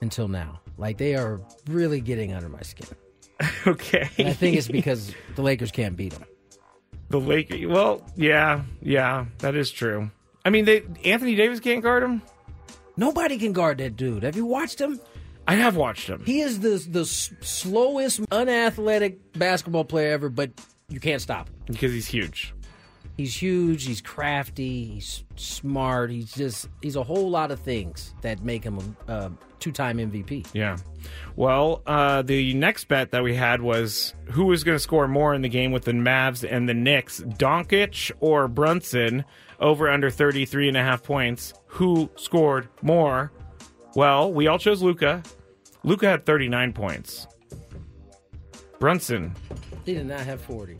until 0.00 0.28
now. 0.28 0.60
Like 0.78 0.98
they 0.98 1.14
are 1.14 1.40
really 1.68 2.00
getting 2.00 2.32
under 2.32 2.48
my 2.48 2.62
skin. 2.62 2.86
Okay. 3.66 4.08
And 4.18 4.28
I 4.28 4.32
think 4.32 4.56
it's 4.56 4.68
because 4.68 5.12
the 5.34 5.42
Lakers 5.42 5.70
can't 5.70 5.94
beat 5.96 6.12
them. 6.14 6.24
The 7.10 7.20
Lakers. 7.20 7.66
Well, 7.66 8.02
yeah, 8.16 8.62
yeah, 8.80 9.26
that 9.38 9.54
is 9.54 9.70
true. 9.70 10.10
I 10.44 10.50
mean, 10.50 10.64
they 10.64 10.84
Anthony 11.04 11.34
Davis 11.34 11.60
can't 11.60 11.82
guard 11.82 12.02
him. 12.02 12.22
Nobody 12.96 13.36
can 13.36 13.52
guard 13.52 13.76
that 13.78 13.94
dude. 13.96 14.22
Have 14.22 14.36
you 14.36 14.46
watched 14.46 14.80
him? 14.80 14.98
I 15.46 15.56
have 15.56 15.76
watched 15.76 16.08
him. 16.08 16.22
He 16.24 16.40
is 16.40 16.60
the 16.60 16.82
the 16.90 17.02
s- 17.02 17.30
slowest, 17.40 18.20
unathletic 18.30 19.32
basketball 19.34 19.84
player 19.84 20.12
ever, 20.12 20.28
but 20.30 20.50
you 20.88 20.98
can't 21.00 21.20
stop 21.20 21.48
him. 21.48 21.54
because 21.66 21.92
he's 21.92 22.06
huge. 22.06 22.54
He's 23.18 23.34
huge. 23.34 23.84
He's 23.84 24.00
crafty. 24.00 24.84
He's 24.94 25.24
smart. 25.36 26.10
He's 26.10 26.32
just 26.32 26.68
he's 26.80 26.96
a 26.96 27.02
whole 27.02 27.28
lot 27.28 27.50
of 27.50 27.60
things 27.60 28.14
that 28.22 28.42
make 28.42 28.64
him 28.64 28.96
a 29.08 29.30
uh, 29.56 29.60
two-time 29.60 29.98
MVP. 29.98 30.46
Yeah. 30.52 30.76
Well, 31.34 31.82
uh, 31.86 32.22
the 32.22 32.54
next 32.54 32.88
bet 32.88 33.10
that 33.12 33.22
we 33.22 33.34
had 33.34 33.60
was 33.60 34.14
who 34.30 34.46
was 34.46 34.64
going 34.64 34.76
to 34.76 34.80
score 34.80 35.08
more 35.08 35.34
in 35.34 35.42
the 35.42 35.48
game 35.48 35.72
with 35.72 35.84
the 35.84 35.92
Mavs 35.92 36.46
and 36.48 36.68
the 36.68 36.74
Knicks, 36.74 37.20
Doncic 37.20 38.10
or 38.20 38.48
Brunson, 38.48 39.24
over 39.60 39.88
under 39.90 40.10
33 40.10 40.68
and 40.68 40.76
a 40.76 40.82
half 40.82 41.02
points. 41.02 41.54
Who 41.66 42.10
scored 42.16 42.68
more? 42.82 43.32
Well, 43.94 44.32
we 44.32 44.46
all 44.46 44.58
chose 44.58 44.82
Luka. 44.82 45.22
Luka 45.84 46.08
had 46.08 46.26
39 46.26 46.72
points. 46.72 47.26
Brunson 48.78 49.34
He 49.84 49.94
did 49.94 50.06
not 50.06 50.20
have 50.20 50.40
forty. 50.40 50.76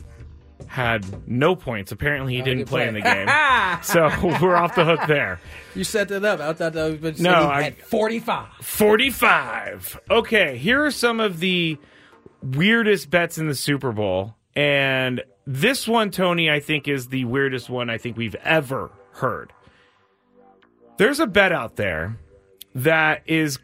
Had 0.77 1.27
no 1.27 1.57
points. 1.57 1.91
Apparently, 1.91 2.37
he 2.37 2.43
didn't 2.43 2.59
good 2.61 2.67
play 2.69 2.81
play. 2.83 2.89
in 2.89 2.95
the 2.95 3.01
game. 3.01 3.29
so 3.83 4.11
we're 4.43 4.55
off 4.57 4.75
the 4.75 4.85
hook 4.85 5.01
there. 5.09 5.41
You 5.75 5.85
set 5.85 6.09
that 6.09 6.23
up. 6.25 6.39
I 6.41 6.53
thought 6.53 6.75
that 6.75 7.01
was 7.01 7.19
No, 7.21 7.49
I- 7.49 7.63
had 7.63 7.77
forty-five. 7.79 8.49
45. 8.61 10.01
Okay, 10.11 10.59
here 10.59 10.85
are 10.85 10.91
some 10.91 11.19
of 11.19 11.41
the 11.41 11.79
weirdest 12.43 13.09
bets 13.11 13.39
in 13.39 13.49
the 13.49 13.55
Super 13.55 13.91
Bowl. 13.91 14.35
And 14.55 15.23
this 15.47 15.89
one, 15.89 16.11
Tony, 16.11 16.51
I 16.51 16.61
think 16.61 16.89
is 16.89 17.09
the 17.09 17.25
weirdest 17.25 17.71
one 17.71 17.89
I 17.89 17.97
think 17.97 18.17
we've 18.19 18.35
ever 18.37 18.91
heard. 19.13 19.53
There's 20.99 21.21
a 21.21 21.27
bet 21.27 21.53
out 21.53 21.77
there 21.77 22.19
that 22.75 23.23
is 23.27 23.59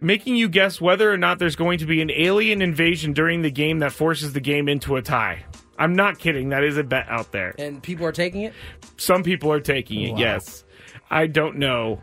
making 0.00 0.36
you 0.36 0.48
guess 0.48 0.78
whether 0.80 1.10
or 1.12 1.16
not 1.18 1.38
there's 1.38 1.56
going 1.56 1.78
to 1.78 1.86
be 1.86 2.00
an 2.02 2.10
alien 2.10 2.60
invasion 2.62 3.12
during 3.12 3.42
the 3.42 3.50
game 3.50 3.78
that 3.80 3.92
forces 3.92 4.32
the 4.34 4.40
game 4.40 4.68
into 4.68 4.96
a 4.96 5.02
tie. 5.02 5.44
I'm 5.80 5.94
not 5.96 6.18
kidding. 6.20 6.50
That 6.50 6.62
is 6.62 6.76
a 6.76 6.84
bet 6.84 7.06
out 7.08 7.32
there. 7.32 7.54
And 7.58 7.82
people 7.82 8.06
are 8.06 8.12
taking 8.12 8.42
it. 8.42 8.52
Some 8.98 9.22
people 9.24 9.50
are 9.50 9.60
taking 9.60 10.02
it, 10.02 10.12
Wow. 10.12 10.18
yes. 10.18 10.64
I 11.10 11.26
don't 11.26 11.56
know 11.56 12.00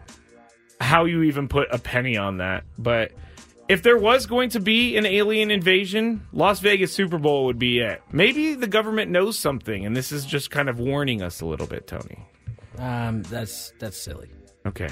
how 0.81 1.05
you 1.05 1.23
even 1.23 1.47
put 1.47 1.67
a 1.71 1.77
penny 1.79 2.17
on 2.17 2.37
that, 2.37 2.63
but 2.77 3.11
if 3.69 3.83
there 3.83 3.97
was 3.97 4.25
going 4.25 4.49
to 4.51 4.59
be 4.59 4.97
an 4.97 5.05
alien 5.05 5.51
invasion, 5.51 6.25
Las 6.33 6.59
Vegas 6.59 6.93
Super 6.93 7.17
Bowl 7.17 7.45
would 7.45 7.59
be 7.59 7.79
it. 7.79 8.01
Maybe 8.11 8.55
the 8.55 8.67
government 8.67 9.11
knows 9.11 9.37
something, 9.37 9.85
and 9.85 9.95
this 9.95 10.11
is 10.11 10.25
just 10.25 10.51
kind 10.51 10.69
of 10.69 10.79
warning 10.79 11.21
us 11.21 11.41
a 11.41 11.45
little 11.45 11.67
bit, 11.67 11.85
Tony. 11.87 12.25
Um, 12.77 13.23
that's 13.23 13.73
that's 13.79 13.97
silly. 13.97 14.29
Okay. 14.65 14.89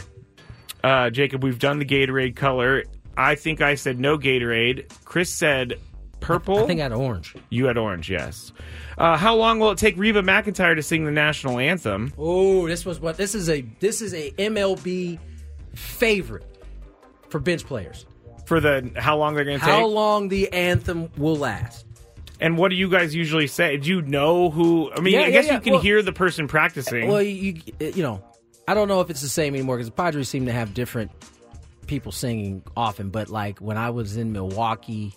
Uh, 0.83 1.09
Jacob, 1.09 1.43
we've 1.43 1.59
done 1.59 1.79
the 1.79 1.85
Gatorade 1.85 2.35
color. 2.35 2.83
I 3.17 3.35
think 3.35 3.61
I 3.61 3.75
said 3.75 3.99
no 3.99 4.17
Gatorade. 4.17 4.89
Chris 5.05 5.29
said 5.31 5.79
purple. 6.25 6.63
I 6.63 6.67
think 6.67 6.79
I 6.79 6.83
had 6.83 6.91
orange. 6.93 7.35
you 7.49 7.65
had 7.65 7.77
orange, 7.77 8.09
yes. 8.09 8.51
Uh, 8.97 9.17
how 9.17 9.35
long 9.35 9.59
will 9.59 9.71
it 9.71 9.77
take 9.77 9.97
Reba 9.97 10.21
McEntire 10.21 10.75
to 10.75 10.81
sing 10.83 11.05
the 11.05 11.11
national 11.11 11.59
anthem? 11.59 12.13
Oh, 12.17 12.67
this 12.67 12.85
was 12.85 12.99
what 12.99 13.17
this 13.17 13.35
is 13.35 13.49
a 13.49 13.61
this 13.79 14.01
is 14.01 14.13
a 14.13 14.31
MLB 14.31 15.19
favorite 15.73 16.45
for 17.29 17.39
bench 17.39 17.65
players. 17.65 18.05
For 18.45 18.59
the 18.59 18.91
how 18.97 19.17
long 19.17 19.33
they're 19.35 19.43
going 19.45 19.59
to 19.59 19.65
take? 19.65 19.73
How 19.73 19.85
long 19.85 20.27
the 20.29 20.51
anthem 20.53 21.09
will 21.17 21.35
last? 21.35 21.85
And 22.39 22.57
what 22.57 22.69
do 22.69 22.75
you 22.75 22.89
guys 22.89 23.15
usually 23.15 23.47
say? 23.47 23.77
Do 23.77 23.89
you 23.89 24.01
know 24.01 24.49
who? 24.49 24.91
I 24.91 24.99
mean, 24.99 25.13
Yeah, 25.13 25.21
I 25.21 25.23
yeah, 25.25 25.29
guess 25.31 25.45
yeah. 25.47 25.53
you 25.55 25.59
can 25.61 25.73
Well- 25.73 25.81
hear 25.81 26.01
the 26.01 26.11
person 26.13 26.47
practicing. 26.47 27.07
Well, 27.07 27.21
you 27.21 27.53
you 27.79 27.91
you 27.95 28.03
know, 28.03 28.23
I 28.67 28.73
don't 28.73 28.87
know 28.87 29.01
if 29.01 29.09
it's 29.09 29.21
the 29.21 29.29
same 29.29 29.55
anymore 29.55 29.77
because 29.77 29.87
the 29.87 29.95
Padres 29.95 30.29
seem 30.29 30.45
to 30.45 30.51
have 30.51 30.73
different 30.73 31.11
people 31.87 32.11
singing 32.11 32.61
often. 32.77 33.09
But 33.09 33.29
like 33.29 33.59
when 33.59 33.77
I 33.77 33.89
was 33.89 34.17
in 34.17 34.31
Milwaukee, 34.31 35.15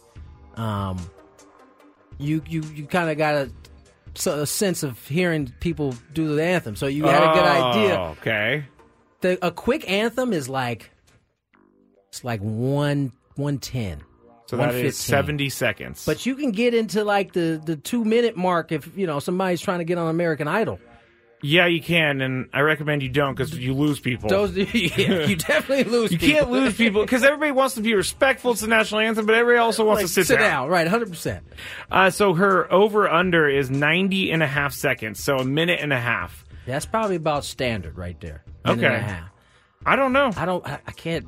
um, 0.58 0.98
you 2.18 2.42
you 2.48 2.62
you 2.74 2.86
kind 2.86 3.10
of 3.10 3.16
got 3.16 3.34
a, 3.34 3.50
so- 4.14 4.40
a 4.42 4.46
sense 4.46 4.82
of 4.82 4.98
hearing 5.06 5.52
people 5.60 5.94
do 6.12 6.34
the 6.34 6.42
anthem, 6.42 6.76
so 6.76 6.86
you 6.86 7.04
had 7.06 7.22
a 7.22 7.32
good 7.32 7.44
idea. 7.44 7.96
Oh, 7.98 8.16
Okay. 8.20 8.64
The, 9.20 9.44
a 9.44 9.50
quick 9.50 9.88
anthem 9.90 10.32
is 10.32 10.48
like 10.48 10.90
it's 12.08 12.22
like 12.24 12.40
one 12.40 13.12
one 13.36 13.58
ten. 13.58 14.02
So 14.46 14.56
that 14.56 14.68
115. 14.72 14.86
is 14.88 14.96
70 14.96 15.48
seconds. 15.50 16.06
But 16.06 16.24
you 16.24 16.34
can 16.34 16.52
get 16.52 16.72
into 16.72 17.04
like 17.04 17.32
the 17.32 17.60
the 17.64 17.76
two 17.76 18.04
minute 18.04 18.36
mark 18.36 18.72
if 18.72 18.96
you 18.96 19.06
know 19.06 19.18
somebody's 19.18 19.60
trying 19.60 19.78
to 19.78 19.84
get 19.84 19.98
on 19.98 20.08
American 20.08 20.48
Idol. 20.48 20.78
Yeah, 21.42 21.66
you 21.66 21.80
can, 21.80 22.20
and 22.20 22.48
I 22.52 22.60
recommend 22.60 23.02
you 23.02 23.08
don't 23.08 23.34
because 23.34 23.56
you 23.56 23.72
lose 23.74 24.00
people. 24.00 24.28
Those 24.28 24.56
yeah, 24.56 25.26
you 25.26 25.36
definitely 25.36 25.84
lose. 25.84 26.10
you 26.12 26.18
people. 26.18 26.34
can't 26.38 26.50
lose 26.50 26.76
people 26.76 27.02
because 27.02 27.22
everybody 27.24 27.52
wants 27.52 27.74
to 27.76 27.80
be 27.80 27.94
respectful 27.94 28.54
to 28.54 28.60
the 28.62 28.66
national 28.68 29.00
anthem, 29.00 29.26
but 29.26 29.34
everybody 29.34 29.58
also 29.58 29.84
wants 29.84 30.00
Like, 30.02 30.06
to 30.08 30.12
sit, 30.12 30.26
sit 30.26 30.36
down. 30.36 30.50
down. 30.64 30.68
Right, 30.68 30.86
hundred 30.88 31.10
percent. 31.10 31.44
Uh, 31.90 32.10
so 32.10 32.34
her 32.34 32.72
over 32.72 33.08
under 33.08 33.48
is 33.48 33.70
90 33.70 34.30
and 34.32 34.42
a 34.42 34.46
half 34.46 34.72
seconds, 34.72 35.22
so 35.22 35.36
a 35.38 35.44
minute 35.44 35.80
and 35.80 35.92
a 35.92 36.00
half. 36.00 36.44
That's 36.66 36.86
probably 36.86 37.16
about 37.16 37.44
standard 37.44 37.96
right 37.96 38.18
there. 38.20 38.42
Minute 38.64 38.84
and 38.84 38.84
Okay. 38.84 38.94
a 38.96 38.98
half. 39.00 39.30
I 39.86 39.96
don't 39.96 40.12
know. 40.12 40.32
I 40.36 40.44
don't. 40.44 40.66
I, 40.66 40.80
I 40.86 40.90
can't. 40.92 41.24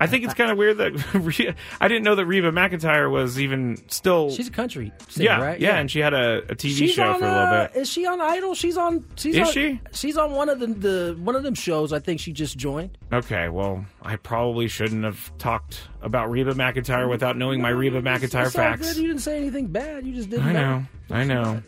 I 0.00 0.06
think 0.06 0.24
it's 0.24 0.34
kind 0.34 0.50
of 0.50 0.58
weird 0.58 0.78
that 0.78 1.56
I 1.80 1.88
didn't 1.88 2.04
know 2.04 2.14
that 2.14 2.26
Reba 2.26 2.52
McEntire 2.52 3.10
was 3.10 3.40
even 3.40 3.76
still. 3.88 4.30
She's 4.30 4.48
a 4.48 4.52
country 4.52 4.92
singer, 5.08 5.24
yeah, 5.24 5.40
right? 5.40 5.60
yeah, 5.60 5.78
and 5.78 5.90
she 5.90 5.98
had 5.98 6.14
a, 6.14 6.38
a 6.48 6.54
TV 6.54 6.76
She's 6.76 6.92
show 6.92 7.12
on, 7.12 7.18
for 7.18 7.26
a 7.26 7.28
little 7.28 7.46
uh, 7.46 7.68
bit. 7.68 7.76
Is 7.76 7.88
she 7.88 8.06
on 8.06 8.20
Idol? 8.20 8.54
She's 8.54 8.76
on. 8.76 9.04
She's 9.16 9.36
Is 9.36 9.48
on, 9.48 9.52
she? 9.52 9.80
She's 9.92 10.16
on 10.16 10.32
one 10.32 10.48
of 10.48 10.60
the, 10.60 10.66
the 10.68 11.18
one 11.20 11.34
of 11.34 11.42
them 11.42 11.54
shows. 11.54 11.92
I 11.92 11.98
think 11.98 12.20
she 12.20 12.32
just 12.32 12.56
joined. 12.56 12.96
Okay, 13.12 13.48
well, 13.48 13.84
I 14.02 14.16
probably 14.16 14.68
shouldn't 14.68 15.04
have 15.04 15.36
talked 15.38 15.80
about 16.00 16.30
Reba 16.30 16.54
McEntire 16.54 17.08
without 17.08 17.36
knowing 17.36 17.60
my 17.60 17.70
Reba 17.70 18.00
McEntire 18.00 18.22
It's 18.24 18.34
all 18.34 18.50
facts. 18.50 18.94
good. 18.94 19.02
You 19.02 19.08
didn't 19.08 19.22
say 19.22 19.36
anything 19.36 19.66
bad. 19.66 20.06
You 20.06 20.14
just 20.14 20.30
didn't. 20.30 20.46
I 20.46 20.52
know, 20.52 20.86
I 21.10 21.24
know. 21.24 21.62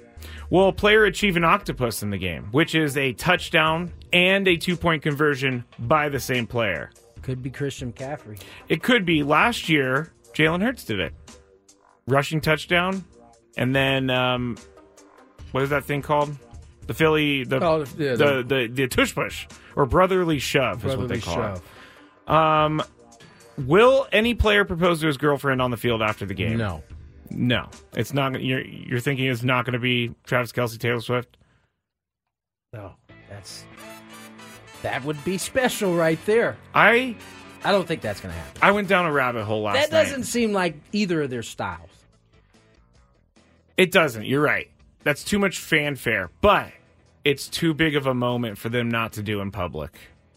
Will 0.51 0.69
a 0.69 0.73
player 0.73 1.05
achieve 1.05 1.37
an 1.37 1.45
octopus 1.45 2.03
in 2.03 2.11
the 2.11 2.19
game, 2.19 2.49
which 2.51 2.75
is 2.75 2.97
a 2.97 3.13
touchdown 3.13 3.93
and 4.13 4.47
a 4.49 4.57
two 4.57 4.77
point 4.77 5.03
conversion 5.03 5.65
by 5.79 6.09
the 6.09 6.21
same 6.21 6.47
player? 6.47 6.91
Could 7.23 7.43
be 7.43 7.51
Christian 7.51 7.93
McCaffrey. 7.93 8.41
It 8.69 8.83
could 8.83 9.05
be. 9.05 9.23
Last 9.23 9.69
year, 9.69 10.13
Jalen 10.35 10.63
Hurts 10.63 10.85
did 10.85 11.01
it. 11.01 11.13
Rushing 12.07 12.41
touchdown, 12.41 13.05
and 13.57 13.75
then 13.77 14.11
um, 14.11 14.57
what 15.53 15.63
is 15.63 15.71
that 15.71 15.85
thing 15.85 16.03
called? 16.03 16.35
The 16.87 16.95
Philly, 16.95 17.45
the 17.45 17.65
Oh, 17.65 17.85
the- 17.85 18.05
yeah, 18.05 18.15
the, 18.17 18.43
the 18.43 18.67
the 18.73 18.89
tush 18.89 19.15
push 19.15 19.47
or 19.77 19.87
brotherly 19.87 20.39
shove 20.41 20.85
is 20.85 20.97
what 20.97 21.09
they 21.09 21.21
call 21.21 21.55
it. 21.55 22.31
Um, 22.33 22.83
will 23.59 24.09
any 24.11 24.35
player 24.35 24.65
propose 24.65 25.01
to 25.03 25.07
his 25.07 25.17
girlfriend 25.19 25.63
on 25.63 25.71
the 25.71 25.77
field 25.77 26.03
after 26.03 26.27
the 26.27 26.35
game? 26.35 26.57
No. 26.59 26.83
no. 27.31 27.69
It's 27.95 28.13
not. 28.13 28.43
You're 28.43 28.63
you're 28.65 28.99
thinking 29.01 29.27
it's 29.27 29.45
not 29.45 29.65
going 29.67 29.75
to 29.75 29.79
be 29.79 30.15
Travis 30.25 30.51
Kelce, 30.51 30.79
Taylor 30.79 31.01
Swift. 31.01 31.37
No. 32.73 32.95
That's 33.29 33.65
that 34.83 35.05
would 35.05 35.23
be 35.25 35.39
special 35.39 35.95
right 35.95 36.19
there. 36.27 36.57
I 36.75 37.17
I 37.65 37.73
don't 37.73 37.87
think 37.87 38.01
that's 38.01 38.21
going 38.21 38.33
to 38.35 38.41
happen. 38.41 38.61
I 38.63 38.71
went 38.73 38.89
down 38.89 39.05
a 39.07 39.13
rabbit 39.13 39.45
hole 39.45 39.63
last 39.63 39.75
That 39.75 39.91
doesn't 39.91 40.25
seem 40.25 40.53
like 40.53 40.77
either 40.93 41.23
of 41.23 41.31
their 41.31 41.43
styles. 41.43 41.91
It 43.77 43.93
doesn't. 43.93 44.25
You're 44.27 44.43
right. 44.43 44.71
That's 45.05 45.25
too 45.25 45.39
much 45.39 45.59
fanfare, 45.59 46.31
but 46.41 46.71
it's 47.25 47.49
too 47.49 47.73
big 47.75 47.97
of 47.97 48.07
a 48.07 48.15
moment 48.15 48.59
for 48.59 48.69
them 48.69 48.91
not 48.91 49.13
to 49.15 49.23
do 49.23 49.41
in 49.41 49.51
public. 49.51 49.93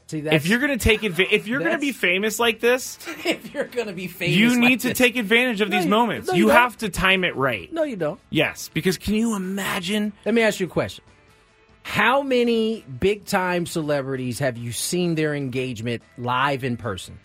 See, 0.08 0.22
that's, 0.22 0.36
If 0.36 0.48
you're 0.48 0.60
going 0.60 0.78
to 0.78 0.84
take 0.84 1.02
adva- 1.02 1.32
if 1.32 1.48
you're 1.48 1.60
going 1.60 1.72
to 1.74 1.78
be 1.80 1.92
famous 1.94 2.40
like 2.40 2.60
this, 2.60 2.98
if 3.26 3.54
you're 3.54 3.64
going 3.66 3.88
to 3.88 3.94
be 3.94 4.08
famous, 4.08 4.36
you 4.36 4.50
like 4.50 4.60
need 4.60 4.80
to 4.82 4.90
this- 4.90 4.98
take 4.98 5.16
advantage 5.16 5.62
of 5.62 5.70
No, 5.70 5.78
these 5.78 5.86
you- 5.86 5.90
moments. 5.92 6.28
no, 6.28 6.34
you 6.34 6.46
you 6.46 6.50
have 6.50 6.78
to 6.80 6.90
time 6.90 7.24
it 7.24 7.36
right. 7.36 7.72
No, 7.74 7.84
you 7.84 7.96
don't. 7.96 8.20
Yes, 8.30 8.70
because 8.74 8.98
can 8.98 9.14
you 9.16 9.36
imagine? 9.36 10.14
Let 10.26 10.36
me 10.36 10.42
ask 10.42 10.60
you 10.60 10.68
a 10.68 10.70
question. 10.70 11.04
How 11.84 12.22
many 12.22 12.84
big 13.00 13.26
time 13.26 13.66
celebrities 13.66 14.40
have 14.40 14.58
you 14.58 14.72
seen 14.72 15.16
their 15.16 15.36
engagement 15.36 16.02
live 16.18 16.64
in 16.64 16.78
person? 16.78 17.20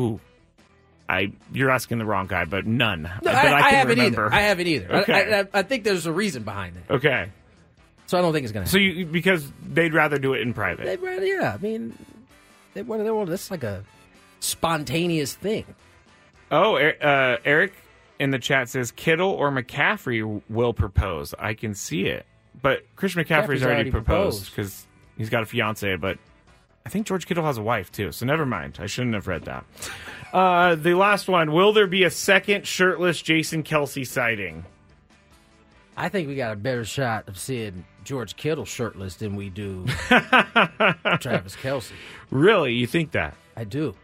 Ooh, 0.00 0.18
I 1.08 1.32
you're 1.52 1.70
asking 1.70 1.98
the 1.98 2.06
wrong 2.06 2.26
guy, 2.26 2.46
but 2.46 2.66
none. 2.66 3.02
No, 3.22 3.30
I, 3.30 3.34
I, 3.34 3.52
I 3.52 3.70
haven't 3.70 3.98
remember. 3.98 4.26
either. 4.26 4.34
I 4.34 4.40
haven't 4.40 4.66
either. 4.66 4.94
Okay. 4.96 5.40
I, 5.40 5.58
I, 5.58 5.62
think 5.62 5.84
there's 5.84 6.06
a 6.06 6.12
reason 6.12 6.42
behind 6.42 6.76
that. 6.76 6.94
Okay, 6.94 7.30
So 8.06 8.18
I 8.18 8.22
don't 8.22 8.32
think 8.32 8.44
it's 8.44 8.52
going 8.52 8.64
to 8.64 8.70
so 8.70 8.78
you 8.78 9.04
because 9.04 9.50
they'd 9.66 9.92
rather 9.92 10.18
do 10.18 10.32
it 10.32 10.40
in 10.40 10.54
private. 10.54 10.86
They'd 10.86 11.00
rather, 11.00 11.26
yeah. 11.26 11.52
I 11.54 11.62
mean, 11.62 11.96
they, 12.72 12.82
what, 12.82 12.98
they, 12.98 13.10
well, 13.10 13.26
that's 13.26 13.50
like 13.50 13.62
a 13.62 13.84
spontaneous 14.40 15.34
thing. 15.34 15.66
Oh, 16.50 16.76
uh, 16.76 17.38
Eric 17.44 17.74
in 18.18 18.30
the 18.30 18.38
chat 18.38 18.68
says 18.70 18.90
Kittle 18.90 19.30
or 19.30 19.50
McCaffrey 19.50 20.42
will 20.48 20.72
propose. 20.72 21.34
I 21.38 21.54
can 21.54 21.74
see 21.74 22.06
it, 22.06 22.24
but 22.60 22.84
Christian 22.96 23.22
McCaffrey's 23.22 23.28
McCaffrey's 23.28 23.62
already, 23.62 23.74
already 23.74 23.90
proposed 23.90 24.50
because 24.50 24.86
he's 25.16 25.30
got 25.30 25.42
a 25.42 25.46
fiance. 25.46 25.96
But 25.96 26.18
I 26.84 26.88
think 26.88 27.06
George 27.06 27.26
Kittle 27.26 27.44
has 27.44 27.58
a 27.58 27.62
wife 27.62 27.90
too, 27.92 28.12
so 28.12 28.26
never 28.26 28.44
mind. 28.46 28.78
I 28.80 28.86
shouldn't 28.86 29.14
have 29.14 29.26
read 29.26 29.44
that. 29.44 29.64
Uh, 30.32 30.74
the 30.74 30.94
last 30.94 31.28
one: 31.28 31.52
Will 31.52 31.72
there 31.72 31.86
be 31.86 32.04
a 32.04 32.10
second 32.10 32.66
shirtless 32.66 33.20
Jason 33.22 33.62
Kelce 33.62 34.06
sighting? 34.06 34.64
I 35.96 36.08
think 36.08 36.26
we 36.26 36.36
got 36.36 36.52
a 36.52 36.56
better 36.56 36.84
shot 36.86 37.28
of 37.28 37.38
seeing 37.38 37.84
George 38.02 38.34
Kittle 38.36 38.64
shirtless 38.64 39.16
than 39.16 39.36
we 39.36 39.50
do 39.50 39.84
Travis 41.20 41.54
Kelce. 41.56 41.92
Really? 42.30 42.72
You 42.74 42.86
think 42.86 43.12
that? 43.12 43.34
I 43.56 43.64
do. 43.64 43.94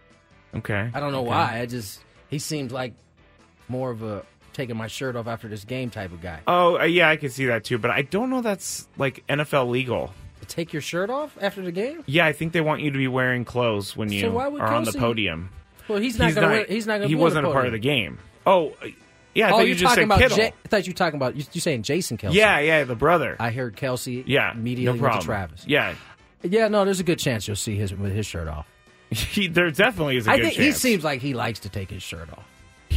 Okay. 0.54 0.90
I 0.92 1.00
don't 1.00 1.12
know 1.12 1.20
Okay. 1.20 1.28
why. 1.30 1.60
I 1.60 1.66
just 1.66 2.00
he 2.28 2.38
seems 2.38 2.72
like 2.72 2.92
more 3.68 3.90
of 3.90 4.02
a 4.02 4.24
taking 4.58 4.76
my 4.76 4.88
shirt 4.88 5.16
off 5.16 5.26
after 5.28 5.48
this 5.48 5.64
game 5.64 5.88
type 5.88 6.12
of 6.12 6.20
guy. 6.20 6.40
Oh, 6.46 6.78
uh, 6.78 6.84
yeah, 6.84 7.08
I 7.08 7.16
can 7.16 7.30
see 7.30 7.46
that 7.46 7.64
too, 7.64 7.78
but 7.78 7.90
I 7.90 8.02
don't 8.02 8.28
know 8.28 8.42
that's 8.42 8.86
like 8.98 9.24
NFL 9.28 9.70
legal. 9.70 10.12
Take 10.48 10.72
your 10.72 10.82
shirt 10.82 11.10
off 11.10 11.36
after 11.40 11.62
the 11.62 11.70
game? 11.72 12.02
Yeah, 12.06 12.24
I 12.26 12.32
think 12.32 12.52
they 12.52 12.60
want 12.60 12.80
you 12.82 12.90
to 12.90 12.96
be 12.98 13.06
wearing 13.06 13.44
clothes 13.44 13.96
when 13.96 14.10
you 14.10 14.20
So 14.20 14.38
are 14.38 14.74
on 14.74 14.84
the 14.84 14.92
podium. 14.92 15.50
Well, 15.88 15.98
he's 15.98 16.18
not 16.18 16.34
gonna. 16.34 16.48
wear- 16.48 16.64
he's 16.66 16.86
not 16.86 16.94
gonna. 16.94 17.08
He 17.08 17.14
be 17.14 17.14
on 17.14 17.18
the 17.18 17.24
wasn't 17.24 17.46
a 17.46 17.52
part 17.52 17.66
of 17.66 17.72
the 17.72 17.78
game. 17.78 18.18
Oh, 18.46 18.70
uh, 18.82 18.88
yeah. 19.34 19.46
I 19.46 19.48
oh, 19.48 19.52
thought 19.52 19.58
you're 19.60 19.68
you 19.68 19.74
just 19.74 19.94
talking 19.94 20.10
said 20.10 20.26
about. 20.26 20.38
Ja- 20.38 20.44
I 20.64 20.68
thought 20.68 20.86
you 20.86 20.92
were 20.92 20.96
talking 20.96 21.16
about. 21.16 21.36
You, 21.36 21.44
you're 21.52 21.60
saying 21.60 21.82
Jason 21.82 22.16
Kelce. 22.16 22.32
yeah, 22.34 22.58
yeah, 22.60 22.84
the 22.84 22.96
brother. 22.96 23.36
I 23.38 23.50
heard 23.50 23.76
Kelce. 23.76 24.24
yeah, 24.26 24.52
immediately 24.52 24.98
no 24.98 25.02
problem. 25.02 25.20
to 25.20 25.26
Travis. 25.26 25.64
Yeah, 25.66 25.94
Yeah, 26.42 26.68
no, 26.68 26.84
there's 26.84 27.00
a 27.00 27.04
good 27.04 27.18
chance 27.18 27.46
you'll 27.46 27.56
see 27.56 27.76
his 27.76 27.94
with 27.94 28.12
his 28.12 28.26
shirt 28.26 28.48
off. 28.48 28.66
he, 29.10 29.48
there 29.48 29.70
definitely 29.70 30.16
is 30.16 30.26
a 30.26 30.30
I 30.30 30.36
good 30.36 30.42
think 30.44 30.54
chance. 30.56 30.66
he 30.66 30.72
seems 30.72 31.04
like 31.04 31.20
he 31.20 31.34
likes 31.34 31.60
to 31.60 31.68
take 31.68 31.90
his 31.90 32.02
shirt 32.02 32.30
off. 32.32 32.44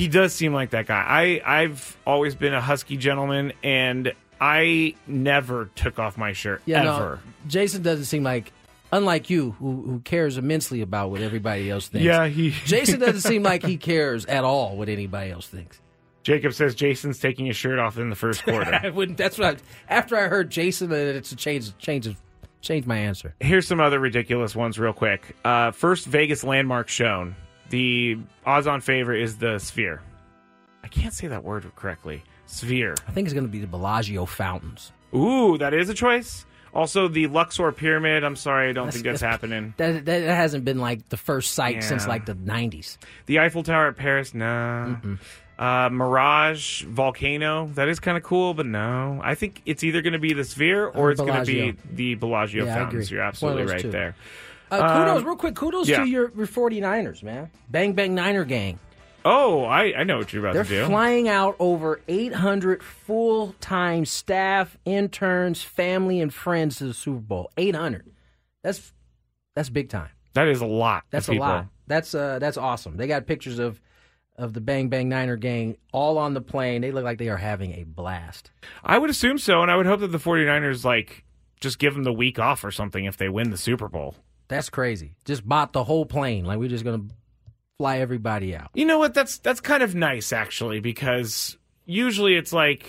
He 0.01 0.07
does 0.07 0.33
seem 0.33 0.51
like 0.51 0.71
that 0.71 0.87
guy. 0.87 1.05
I 1.45 1.59
I've 1.61 1.95
always 2.07 2.33
been 2.33 2.55
a 2.55 2.59
husky 2.61 2.97
gentleman, 2.97 3.53
and 3.63 4.13
I 4.39 4.95
never 5.05 5.69
took 5.75 5.99
off 5.99 6.17
my 6.17 6.33
shirt 6.33 6.63
Yeah, 6.65 6.79
ever. 6.95 7.19
no, 7.23 7.31
Jason 7.47 7.83
doesn't 7.83 8.05
seem 8.05 8.23
like, 8.23 8.51
unlike 8.91 9.29
you, 9.29 9.51
who 9.59 9.83
who 9.83 9.99
cares 9.99 10.39
immensely 10.39 10.81
about 10.81 11.11
what 11.11 11.21
everybody 11.21 11.69
else 11.69 11.87
thinks. 11.87 12.03
Yeah, 12.03 12.25
he. 12.25 12.49
Jason 12.65 12.99
doesn't 12.99 13.21
seem 13.21 13.43
like 13.43 13.63
he 13.63 13.77
cares 13.77 14.25
at 14.25 14.43
all 14.43 14.75
what 14.75 14.89
anybody 14.89 15.29
else 15.29 15.47
thinks. 15.47 15.79
Jacob 16.23 16.53
says 16.55 16.73
Jason's 16.73 17.19
taking 17.19 17.45
his 17.45 17.55
shirt 17.55 17.77
off 17.77 17.99
in 17.99 18.09
the 18.09 18.15
first 18.15 18.43
quarter. 18.43 18.73
I 18.83 18.89
wouldn't. 18.89 19.19
That's 19.19 19.37
what. 19.37 19.57
I, 19.57 19.93
after 19.93 20.17
I 20.17 20.29
heard 20.29 20.49
Jason, 20.49 20.91
uh, 20.91 20.95
it's 20.95 21.31
a 21.31 21.35
change. 21.35 21.77
Change. 21.77 22.15
Change 22.61 22.87
my 22.87 22.97
answer. 22.97 23.35
Here's 23.39 23.67
some 23.67 23.79
other 23.79 23.99
ridiculous 23.99 24.55
ones, 24.55 24.79
real 24.79 24.93
quick. 24.93 25.35
Uh, 25.45 25.69
first 25.69 26.07
Vegas 26.07 26.43
landmark 26.43 26.89
shown. 26.89 27.35
The 27.71 28.17
odds-on 28.45 28.81
favorite 28.81 29.21
is 29.23 29.37
the 29.37 29.57
Sphere. 29.59 30.01
I 30.83 30.87
can't 30.87 31.13
say 31.13 31.27
that 31.27 31.43
word 31.43 31.69
correctly. 31.75 32.23
Sphere. 32.45 32.95
I 33.07 33.11
think 33.11 33.25
it's 33.27 33.33
going 33.33 33.45
to 33.45 33.51
be 33.51 33.59
the 33.59 33.67
Bellagio 33.67 34.25
fountains. 34.25 34.91
Ooh, 35.15 35.57
that 35.57 35.73
is 35.73 35.89
a 35.89 35.93
choice. 35.93 36.45
Also, 36.73 37.07
the 37.07 37.27
Luxor 37.27 37.71
Pyramid. 37.71 38.23
I'm 38.23 38.35
sorry, 38.37 38.69
I 38.69 38.71
don't 38.73 38.85
That's- 38.87 38.95
think 38.95 39.05
that's, 39.05 39.19
that's- 39.21 39.31
happening. 39.41 39.73
That 39.77 40.05
that 40.05 40.21
hasn't 40.23 40.63
been 40.65 40.79
like 40.79 41.07
the 41.09 41.17
first 41.17 41.51
sight 41.53 41.83
since 41.83 42.07
like 42.07 42.25
the 42.25 42.35
'90s. 42.35 42.97
The 43.25 43.39
Eiffel 43.39 43.63
Tower 43.63 43.87
at 43.87 43.97
Paris, 43.97 44.33
no. 44.33 44.97
Uh, 45.59 45.89
Mirage 45.91 46.83
Volcano, 46.83 47.67
that 47.75 47.87
is 47.87 47.99
kind 47.99 48.17
of 48.17 48.23
cool, 48.23 48.53
but 48.53 48.65
no. 48.65 49.19
I 49.23 49.35
think 49.35 49.61
it's 49.65 49.83
either 49.83 50.01
going 50.01 50.13
to 50.13 50.19
be 50.19 50.33
the 50.33 50.43
Sphere 50.45 50.87
or 50.87 51.11
it's 51.11 51.21
going 51.21 51.45
to 51.45 51.45
be 51.45 51.75
the 51.93 52.15
Bellagio 52.15 52.65
Yeah, 52.65 52.73
fountains. 52.75 53.11
You're 53.11 53.21
absolutely 53.21 53.63
right 53.65 53.81
two. 53.81 53.91
there. 53.91 54.15
Uh, 54.71 54.97
kudos, 55.05 55.21
Um, 55.21 55.25
real 55.27 55.35
quick. 55.35 55.55
Kudos 55.55 55.87
yeah. 55.89 55.99
to 55.99 56.05
your, 56.05 56.31
your 56.35 56.47
49ers, 56.47 57.21
man. 57.23 57.51
Bang 57.69 57.93
Bang 57.93 58.15
Niner 58.15 58.45
gang. 58.45 58.79
Oh, 59.23 59.65
I, 59.65 59.93
I 59.97 60.03
know 60.03 60.17
what 60.17 60.33
you're 60.33 60.43
about 60.43 60.53
They're 60.55 60.63
to 60.63 60.69
do. 60.69 60.85
flying 60.87 61.27
out 61.29 61.55
over 61.59 62.01
800 62.07 62.81
full 62.81 63.53
time 63.59 64.05
staff, 64.05 64.77
interns, 64.85 65.61
family, 65.61 66.19
and 66.21 66.33
friends 66.33 66.77
to 66.77 66.85
the 66.85 66.93
Super 66.93 67.19
Bowl. 67.19 67.51
800. 67.57 68.09
That's 68.63 68.93
that's 69.55 69.69
big 69.69 69.89
time. 69.89 70.09
that 70.33 70.47
is 70.47 70.61
a 70.61 70.65
lot. 70.65 71.03
That's 71.11 71.27
a 71.27 71.31
people. 71.33 71.45
lot. 71.47 71.67
That's 71.87 72.15
uh 72.15 72.39
that's 72.39 72.57
awesome. 72.57 72.97
They 72.97 73.05
got 73.07 73.27
pictures 73.27 73.59
of 73.59 73.79
of 74.37 74.53
the 74.53 74.61
Bang 74.61 74.89
Bang 74.89 75.09
Niner 75.09 75.35
gang 75.35 75.77
all 75.91 76.17
on 76.17 76.33
the 76.33 76.41
plane. 76.41 76.81
They 76.81 76.91
look 76.91 77.03
like 77.03 77.17
they 77.19 77.27
are 77.29 77.37
having 77.37 77.73
a 77.73 77.83
blast. 77.83 78.49
I 78.83 78.97
would 78.97 79.09
assume 79.09 79.37
so, 79.37 79.61
and 79.61 79.69
I 79.69 79.75
would 79.75 79.85
hope 79.85 79.99
that 79.99 80.07
the 80.07 80.17
49ers 80.17 80.83
like 80.85 81.25
just 81.59 81.77
give 81.77 81.93
them 81.93 82.03
the 82.03 82.13
week 82.13 82.39
off 82.39 82.63
or 82.63 82.71
something 82.71 83.05
if 83.05 83.17
they 83.17 83.29
win 83.29 83.51
the 83.51 83.57
Super 83.57 83.87
Bowl. 83.87 84.15
That's 84.51 84.69
crazy. 84.69 85.15
Just 85.25 85.47
bought 85.47 85.71
the 85.73 85.83
whole 85.83 86.05
plane. 86.05 86.45
Like 86.45 86.59
we're 86.59 86.67
just 86.69 86.83
gonna 86.83 87.05
fly 87.77 87.97
everybody 87.99 88.55
out. 88.55 88.69
You 88.73 88.85
know 88.85 88.99
what? 88.99 89.13
That's 89.13 89.37
that's 89.39 89.61
kind 89.61 89.81
of 89.81 89.95
nice 89.95 90.33
actually 90.33 90.81
because 90.81 91.57
usually 91.85 92.35
it's 92.35 92.51
like, 92.53 92.85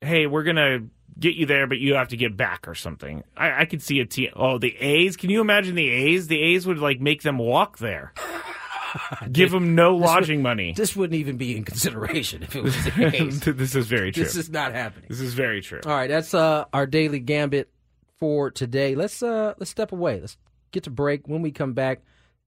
hey, 0.00 0.26
we're 0.26 0.42
gonna 0.42 0.80
get 1.18 1.34
you 1.36 1.46
there, 1.46 1.66
but 1.68 1.78
you 1.78 1.94
have 1.94 2.08
to 2.08 2.16
get 2.16 2.36
back 2.36 2.66
or 2.68 2.74
something. 2.74 3.22
I, 3.36 3.62
I 3.62 3.64
could 3.66 3.82
see 3.82 4.00
a 4.00 4.04
team. 4.04 4.30
Oh, 4.36 4.58
the 4.58 4.76
A's. 4.76 5.16
Can 5.16 5.30
you 5.30 5.40
imagine 5.40 5.74
the 5.76 5.88
A's? 5.88 6.26
The 6.26 6.40
A's 6.40 6.66
would 6.66 6.78
like 6.78 7.00
make 7.00 7.22
them 7.22 7.38
walk 7.38 7.78
there. 7.78 8.12
Give 9.30 9.50
them 9.50 9.74
no 9.74 9.92
This 9.98 10.00
would- 10.00 10.06
lodging 10.06 10.42
money. 10.42 10.72
This 10.76 10.96
wouldn't 10.96 11.18
even 11.18 11.36
be 11.36 11.56
in 11.56 11.64
consideration 11.64 12.42
if 12.42 12.56
it 12.56 12.62
was 12.64 12.74
the 12.84 12.90
case. 13.10 13.40
this 13.44 13.74
is 13.74 13.86
very 13.86 14.10
true. 14.12 14.24
this 14.24 14.34
is 14.36 14.50
not 14.50 14.72
happening. 14.72 15.06
This 15.08 15.20
is 15.20 15.34
very 15.34 15.60
true. 15.60 15.80
All 15.84 15.92
right, 15.92 16.08
that's 16.08 16.34
uh, 16.34 16.64
our 16.72 16.86
daily 16.86 17.20
gambit 17.20 17.70
for 18.18 18.50
today. 18.50 18.94
Let's 18.94 19.22
uh, 19.22 19.54
let's 19.58 19.70
step 19.70 19.92
away. 19.92 20.20
Let's 20.20 20.36
get 20.72 20.84
to 20.84 20.90
break. 20.90 21.26
When 21.28 21.42
we 21.42 21.50
come 21.50 21.72
back, 21.72 22.02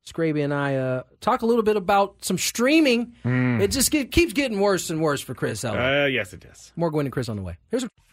Scraby 0.06 0.44
and 0.44 0.54
I 0.54 0.76
uh, 0.76 1.04
talk 1.20 1.42
a 1.42 1.46
little 1.46 1.64
bit 1.64 1.76
about 1.78 2.24
some 2.26 2.38
streaming. 2.38 3.14
It 3.62 3.68
just 3.68 3.92
get, 3.92 4.12
keeps 4.12 4.34
getting 4.34 4.60
worse 4.60 4.90
and 4.90 5.02
worse 5.02 5.22
for 5.22 5.36
Chris. 5.36 5.64
Ello. 5.64 5.78
Uh, 5.78 6.06
yes, 6.08 6.34
it 6.34 6.40
does. 6.40 6.72
More 6.76 6.90
Gwynn 6.90 7.06
and 7.06 7.14
Chris 7.14 7.30
on 7.30 7.38
the 7.38 7.44
way. 7.44 7.58
Here's 7.70 7.84
a 7.84 7.90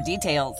details. 0.00 0.58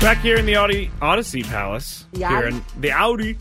Back 0.00 0.22
here 0.22 0.38
in 0.38 0.46
the 0.46 0.56
Audi 0.56 0.90
Odyssey 1.02 1.42
Palace. 1.42 2.06
The 2.12 2.26
here 2.26 2.38
Audi. 2.38 2.56
in 2.56 2.64
the 2.80 2.90
Audi 2.90 3.36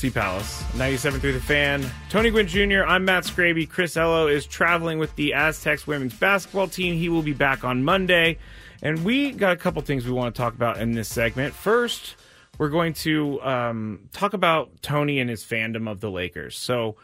Sea 0.00 0.10
Palace. 0.10 0.64
97 0.76 1.20
through 1.20 1.34
the 1.34 1.40
fan. 1.40 1.84
Tony 2.08 2.30
Gwynn 2.30 2.48
Jr., 2.48 2.82
I'm 2.84 3.04
Matt 3.04 3.24
Scraby. 3.24 3.68
Chris 3.68 3.96
Ello 3.96 4.26
is 4.26 4.44
traveling 4.44 4.98
with 4.98 5.14
the 5.14 5.34
Aztecs 5.34 5.86
women's 5.86 6.14
basketball 6.14 6.66
team. 6.66 6.94
He 6.96 7.08
will 7.08 7.22
be 7.22 7.32
back 7.32 7.64
on 7.64 7.84
Monday. 7.84 8.38
And 8.82 9.04
we 9.04 9.30
got 9.30 9.52
a 9.52 9.56
couple 9.56 9.82
things 9.82 10.04
we 10.04 10.12
want 10.12 10.34
to 10.34 10.40
talk 10.40 10.54
about 10.54 10.78
in 10.78 10.92
this 10.92 11.08
segment. 11.08 11.54
First, 11.54 12.16
we're 12.58 12.70
going 12.70 12.94
to 12.94 13.40
um, 13.42 14.08
talk 14.12 14.32
about 14.32 14.82
Tony 14.82 15.20
and 15.20 15.30
his 15.30 15.44
fandom 15.44 15.88
of 15.88 16.00
the 16.00 16.10
Lakers. 16.10 16.58
So, 16.58 16.96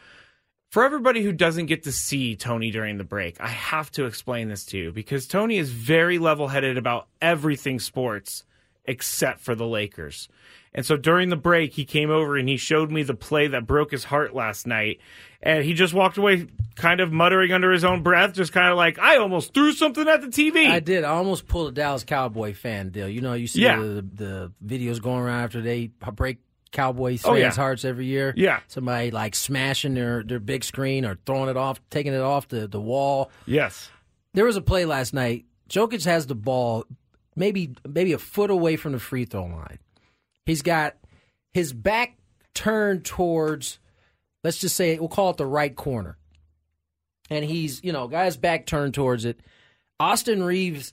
for 0.71 0.85
everybody 0.85 1.23
who 1.23 1.33
doesn't 1.33 1.67
get 1.67 1.85
to 1.85 1.93
see 1.93 2.37
Tony 2.37 2.71
during 2.71 2.99
the 2.99 3.05
break, 3.05 3.41
I 3.41 3.49
have 3.49 3.91
to 3.93 4.05
explain 4.05 4.49
this 4.49 4.65
to 4.67 4.79
you 4.79 4.93
because 4.93 5.27
Tony 5.27 5.57
is 5.59 5.71
very 5.71 6.19
level 6.19 6.49
headed 6.49 6.77
about 6.77 7.07
everything 7.23 7.79
sports 7.81 8.45
except 8.85 9.41
for 9.41 9.55
the 9.55 9.67
Lakers. 9.67 10.29
And 10.75 10.85
so 10.85 10.97
during 10.97 11.31
the 11.31 11.37
break, 11.37 11.73
he 11.73 11.85
came 11.87 12.11
over 12.11 12.37
and 12.37 12.49
he 12.49 12.57
showed 12.59 12.91
me 12.91 13.03
the 13.03 13.15
play 13.15 13.47
that 13.49 13.67
broke 13.67 13.91
his 13.91 14.05
heart 14.05 14.35
last 14.35 14.67
night. 14.67 15.01
And 15.43 15.65
he 15.65 15.73
just 15.73 15.95
walked 15.95 16.19
away 16.19 16.49
kind 16.75 17.01
of 17.01 17.11
muttering 17.11 17.51
under 17.53 17.73
his 17.73 17.83
own 17.85 18.03
breath, 18.03 18.35
just 18.35 18.53
kind 18.53 18.71
of 18.71 18.77
like, 18.77 18.99
I 18.99 19.17
almost 19.17 19.55
threw 19.55 19.73
something 19.73 20.07
at 20.07 20.21
the 20.21 20.27
TV. 20.29 20.69
I 20.69 20.81
did. 20.81 21.03
I 21.03 21.11
almost 21.11 21.49
pulled 21.49 21.69
a 21.69 21.73
Dallas 21.73 22.05
Cowboy 22.05 22.53
fan 22.53 22.91
deal. 22.91 23.09
You 23.09 23.23
know, 23.23 23.33
you 23.33 23.47
see 23.47 23.63
Yeah. 23.63 23.79
the, 23.79 24.07
the 24.15 24.53
videos 24.65 25.01
going 25.01 25.23
around 25.23 25.45
after 25.45 25.63
they 25.63 25.87
break 26.13 26.39
Cowboys 26.77 27.25
Oh, 27.25 27.31
fans' 27.33 27.41
yeah. 27.41 27.51
hearts 27.55 27.85
every 27.85 28.07
year. 28.07 28.35
Yeah. 28.37 28.61
Somebody 28.69 29.11
like 29.11 29.35
smashing 29.35 29.95
their, 29.95 30.23
their 30.23 30.39
big 30.41 30.63
screen 30.63 31.05
or 31.05 31.19
throwing 31.27 31.49
it 31.49 31.57
off, 31.57 31.81
taking 31.91 32.13
it 32.13 32.21
off 32.21 32.49
the, 32.49 32.69
the 32.69 32.81
wall. 32.81 33.31
Yes. 33.47 33.91
There 34.35 34.45
was 34.45 34.57
a 34.57 34.61
play 34.61 34.85
last 34.85 35.15
night. 35.15 35.47
Jokic 35.71 36.05
has 36.05 36.27
the 36.27 36.35
ball 36.35 36.85
maybe 37.35 37.75
maybe 37.87 38.13
a 38.13 38.19
foot 38.19 38.51
away 38.51 38.77
from 38.77 38.93
the 38.93 38.99
free 38.99 39.25
throw 39.25 39.45
line. 39.47 39.79
He's 40.45 40.63
got 40.63 40.97
his 41.53 41.73
back 41.73 42.17
turned 42.55 43.05
towards 43.05 43.79
let's 44.45 44.59
just 44.59 44.77
say 44.77 44.99
we'll 44.99 45.09
call 45.09 45.31
it 45.31 45.37
the 45.39 45.47
right 45.47 45.75
corner. 45.75 46.17
And 47.31 47.45
he's, 47.45 47.83
you 47.83 47.93
know, 47.93 48.07
guy's 48.07 48.37
back 48.37 48.67
turned 48.67 48.95
towards 48.95 49.25
it. 49.25 49.41
Austin 49.99 50.43
Reaves 50.43 50.93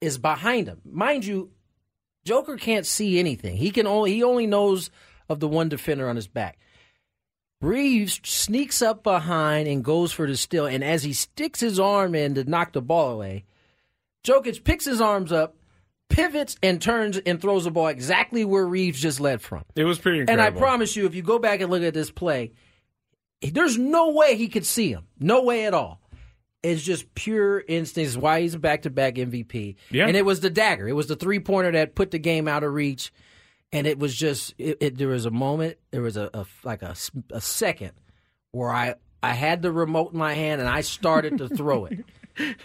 is 0.00 0.18
behind 0.18 0.66
him. 0.66 0.80
Mind 0.84 1.24
you, 1.24 1.50
Joker 2.24 2.56
can't 2.56 2.86
see 2.86 3.18
anything. 3.18 3.56
He 3.56 3.70
can 3.70 3.86
only 3.86 4.12
he 4.14 4.22
only 4.22 4.46
knows 4.46 4.90
of 5.30 5.40
the 5.40 5.48
one 5.48 5.68
defender 5.68 6.08
on 6.08 6.16
his 6.16 6.26
back. 6.26 6.58
Reaves 7.62 8.20
sneaks 8.24 8.82
up 8.82 9.02
behind 9.02 9.68
and 9.68 9.84
goes 9.84 10.12
for 10.12 10.26
the 10.26 10.36
steal. 10.36 10.66
And 10.66 10.82
as 10.82 11.02
he 11.02 11.12
sticks 11.12 11.60
his 11.60 11.78
arm 11.78 12.14
in 12.14 12.34
to 12.34 12.44
knock 12.44 12.72
the 12.72 12.82
ball 12.82 13.12
away, 13.12 13.44
Jokic 14.24 14.64
picks 14.64 14.86
his 14.86 15.00
arms 15.00 15.30
up, 15.30 15.56
pivots, 16.08 16.56
and 16.62 16.80
turns 16.80 17.18
and 17.18 17.40
throws 17.40 17.64
the 17.64 17.70
ball 17.70 17.88
exactly 17.88 18.44
where 18.44 18.66
Reaves 18.66 19.00
just 19.00 19.20
led 19.20 19.40
from. 19.40 19.64
It 19.76 19.84
was 19.84 19.98
pretty 19.98 20.20
incredible. 20.20 20.46
And. 20.46 20.56
I 20.56 20.58
promise 20.58 20.96
you, 20.96 21.06
if 21.06 21.14
you 21.14 21.22
go 21.22 21.38
back 21.38 21.60
and 21.60 21.70
look 21.70 21.82
at 21.82 21.94
this 21.94 22.10
play, 22.10 22.52
there's 23.42 23.78
no 23.78 24.10
way 24.10 24.36
he 24.36 24.48
could 24.48 24.66
see 24.66 24.90
him. 24.90 25.06
No 25.18 25.42
way 25.42 25.66
at 25.66 25.74
all. 25.74 26.00
It's 26.62 26.82
just 26.82 27.14
pure 27.14 27.60
instinct. 27.60 28.08
It's 28.08 28.16
why 28.16 28.42
he's 28.42 28.54
a 28.54 28.58
back 28.58 28.82
to 28.82 28.90
back 28.90 29.14
MVP. 29.14 29.76
Yeah. 29.90 30.06
And 30.06 30.16
it 30.16 30.26
was 30.26 30.40
the 30.40 30.50
dagger. 30.50 30.88
It 30.88 30.92
was 30.92 31.06
the 31.06 31.16
three 31.16 31.40
pointer 31.40 31.72
that 31.72 31.94
put 31.94 32.10
the 32.10 32.18
game 32.18 32.48
out 32.48 32.64
of 32.64 32.72
reach. 32.72 33.12
And 33.72 33.86
it 33.86 33.98
was 33.98 34.14
just, 34.14 34.54
it, 34.58 34.78
it, 34.80 34.98
there 34.98 35.08
was 35.08 35.26
a 35.26 35.30
moment, 35.30 35.76
there 35.92 36.02
was 36.02 36.16
a, 36.16 36.28
a 36.34 36.44
like 36.64 36.82
a, 36.82 36.94
a 37.30 37.40
second 37.40 37.92
where 38.52 38.70
I, 38.70 38.94
I 39.22 39.32
had 39.34 39.62
the 39.62 39.70
remote 39.70 40.12
in 40.12 40.18
my 40.18 40.34
hand 40.34 40.60
and 40.60 40.68
I 40.68 40.80
started 40.80 41.38
to 41.38 41.48
throw 41.48 41.86
it. 41.86 42.04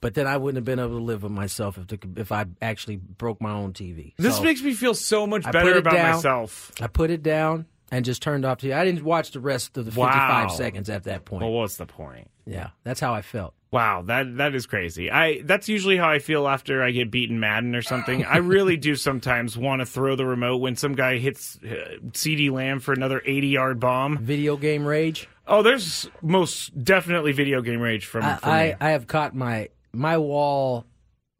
But 0.00 0.12
then 0.12 0.26
I 0.26 0.36
wouldn't 0.36 0.56
have 0.58 0.66
been 0.66 0.78
able 0.78 0.98
to 0.98 1.02
live 1.02 1.22
with 1.22 1.32
myself 1.32 1.78
if 1.78 1.86
the, 1.86 1.98
if 2.16 2.30
I 2.30 2.44
actually 2.60 2.96
broke 2.96 3.40
my 3.40 3.52
own 3.52 3.72
TV. 3.72 4.12
This 4.18 4.36
So- 4.36 4.42
makes 4.42 4.60
me 4.60 4.74
feel 4.74 4.92
so 4.92 5.26
much 5.26 5.50
better 5.50 5.78
about 5.78 5.94
down. 5.94 6.14
myself. 6.16 6.72
I 6.78 6.88
put 6.88 7.08
it 7.10 7.22
down 7.22 7.64
and 7.94 8.04
just 8.04 8.22
turned 8.22 8.44
off 8.44 8.60
the. 8.60 8.72
I 8.72 8.84
didn't 8.84 9.04
watch 9.04 9.30
the 9.30 9.40
rest 9.40 9.76
of 9.76 9.84
the 9.84 9.92
55 9.92 10.08
Wow. 10.08 10.48
seconds 10.48 10.90
at 10.90 11.04
that 11.04 11.24
point. 11.24 11.42
Well, 11.42 11.52
what's 11.52 11.76
the 11.76 11.86
point? 11.86 12.28
yeah, 12.44 12.70
that's 12.82 12.98
how 13.00 13.14
I 13.14 13.22
felt. 13.22 13.54
Wow, 13.70 14.02
that 14.02 14.36
that 14.36 14.54
is 14.54 14.66
crazy. 14.66 15.10
I 15.10 15.42
that's 15.42 15.68
usually 15.68 15.96
how 15.96 16.08
I 16.10 16.18
feel 16.18 16.46
after 16.48 16.82
I 16.82 16.90
get 16.90 17.10
beaten 17.10 17.38
Madden 17.40 17.74
or 17.74 17.82
something. 17.82 18.24
I 18.24 18.38
really 18.38 18.76
do 18.76 18.94
sometimes 18.96 19.56
want 19.56 19.80
to 19.80 19.86
throw 19.86 20.14
the 20.16 20.26
remote 20.26 20.56
when 20.58 20.76
some 20.76 20.94
guy 20.94 21.18
hits 21.18 21.58
uh, 21.64 21.98
CeeDee 22.10 22.50
Lamb 22.50 22.80
for 22.80 22.92
another 22.92 23.20
80-yard 23.26 23.80
bomb. 23.80 24.18
Video 24.18 24.56
game 24.56 24.84
rage. 24.86 25.28
Oh, 25.46 25.62
there's 25.62 26.08
most 26.22 26.84
definitely 26.84 27.32
video 27.32 27.62
game 27.62 27.80
rage 27.80 28.06
from, 28.06 28.24
I, 28.24 28.36
from 28.36 28.50
I, 28.50 28.66
me. 28.66 28.74
I 28.80 28.90
have 28.90 29.06
caught 29.06 29.34
my 29.34 29.68
my 29.92 30.18
wall, 30.18 30.84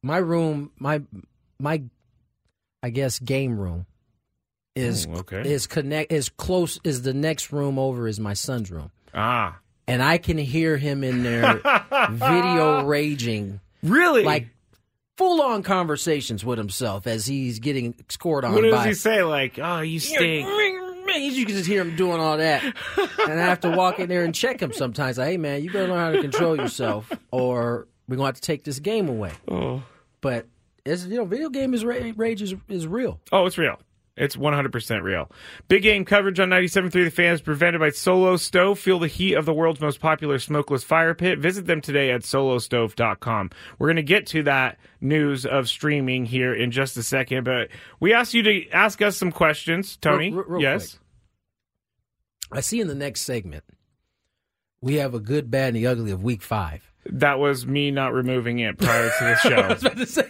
my 0.03 0.19
room, 0.19 0.71
my 0.79 1.03
my, 1.61 1.83
I 2.83 2.91
guess 2.91 3.19
game 3.19 3.59
room 3.59 3.87
is 4.77 5.07
Oh, 5.11 5.19
okay. 5.19 5.49
is 5.51 5.67
connect 5.67 6.11
is 6.13 6.29
close 6.29 6.81
is 6.85 7.03
the 7.03 7.15
next 7.15 7.53
room 7.53 7.79
over 7.79 8.09
is 8.09 8.19
my 8.21 8.35
son's 8.35 8.71
room, 8.71 8.91
Ah, 9.15 9.59
and 9.87 10.03
I 10.03 10.19
can 10.19 10.39
hear 10.39 10.77
him 10.77 11.05
in 11.05 11.23
there 11.23 11.61
video 12.11 12.85
raging 12.85 13.61
really? 13.83 14.25
like 14.25 14.49
full 15.17 15.41
on 15.43 15.63
conversations 15.63 16.45
with 16.45 16.59
himself 16.59 17.07
as 17.07 17.25
he's 17.27 17.61
getting 17.61 17.95
scored 18.09 18.45
on 18.45 18.53
what 18.53 18.63
does 18.63 18.73
by 18.73 18.89
he 18.89 18.95
say? 18.95 19.23
Like, 19.23 19.59
oh, 19.63 19.81
you 19.81 20.01
stink. 20.01 20.49
You 21.17 21.47
can 21.47 21.55
just 21.55 21.69
hear 21.69 21.81
him 21.81 21.95
doing 21.95 22.19
all 22.19 22.39
that, 22.39 22.65
and 23.29 23.41
I 23.41 23.45
have 23.47 23.61
to 23.61 23.71
walk 23.71 24.01
in 24.01 24.09
there 24.09 24.25
and 24.25 24.35
check 24.35 24.61
him 24.61 24.73
sometimes. 24.73 25.17
Like, 25.19 25.29
hey 25.29 25.37
man, 25.37 25.63
you 25.63 25.71
better 25.71 25.87
learn 25.87 25.99
how 25.99 26.11
to 26.11 26.21
control 26.21 26.57
yourself, 26.57 27.13
or 27.31 27.87
we're 28.09 28.17
going 28.17 28.25
to 28.25 28.29
have 28.31 28.35
to 28.37 28.41
take 28.41 28.65
this 28.65 28.81
game 28.81 29.09
away. 29.09 29.31
Oh. 29.47 29.85
But 30.21 30.47
it's 30.85 31.07
you 31.07 31.17
know, 31.17 31.25
video 31.25 31.51
game 31.51 31.73
is 31.73 31.85
rage 31.85 32.43
is, 32.43 32.55
is 32.69 32.89
real. 32.89 33.21
Oh, 33.31 33.47
it's 33.47 33.57
real. 33.59 33.79
It's 34.17 34.37
100% 34.37 35.03
real. 35.03 35.29
Big 35.67 35.83
game 35.83 36.05
coverage 36.05 36.39
on 36.39 36.49
97.3 36.49 36.93
The 36.93 37.11
Fans 37.11 37.41
prevented 37.41 37.81
by 37.81 37.91
Solo 37.91 38.37
Stove. 38.37 38.79
Feel 38.79 39.01
the 39.01 39.09
heat 39.09 39.35
of 39.35 39.45
the 39.45 39.53
world's 39.53 39.81
most 39.81 39.99
popular 39.99 40.39
smokeless 40.39 40.85
fire 40.85 41.15
pit. 41.15 41.41
Visit 41.41 41.67
them 41.67 41.81
today 41.81 42.13
at 42.13 42.23
solostove.com. 42.23 43.51
We're 43.79 43.89
going 43.89 43.97
to 43.97 44.03
get 44.03 44.27
to 44.29 44.45
that 44.45 44.79
news 45.01 45.45
of 45.45 45.69
streaming 45.69 46.27
here 46.27 46.55
in 46.55 46.71
just 46.71 46.97
a 46.97 47.03
second, 47.03 47.43
but 47.45 47.69
we 47.99 48.13
asked 48.13 48.35
you 48.35 48.45
to 48.45 48.71
ask 48.71 49.03
us 49.03 49.17
some 49.17 49.33
questions, 49.33 49.97
Tony. 49.97 50.31
Real- 50.33 50.45
real 50.47 50.63
yes. 50.63 50.91
quick. 50.91 52.59
I 52.59 52.61
see 52.61 52.81
in 52.81 52.87
the 52.87 52.95
next 52.95 53.23
segment 53.23 53.65
we 54.81 54.97
have 54.97 55.15
a 55.15 55.21
good, 55.21 55.51
bad, 55.51 55.69
and 55.69 55.77
the 55.77 55.87
ugly 55.89 56.13
of 56.13 56.23
Week 56.23 56.43
Five. 56.43 56.89
That 57.07 57.39
was 57.39 57.67
me 57.67 57.91
not 57.91 58.13
removing 58.13 58.61
it 58.61 58.79
prior 58.79 59.11
to 59.19 59.25
the 59.25 60.07
show. 60.07 60.25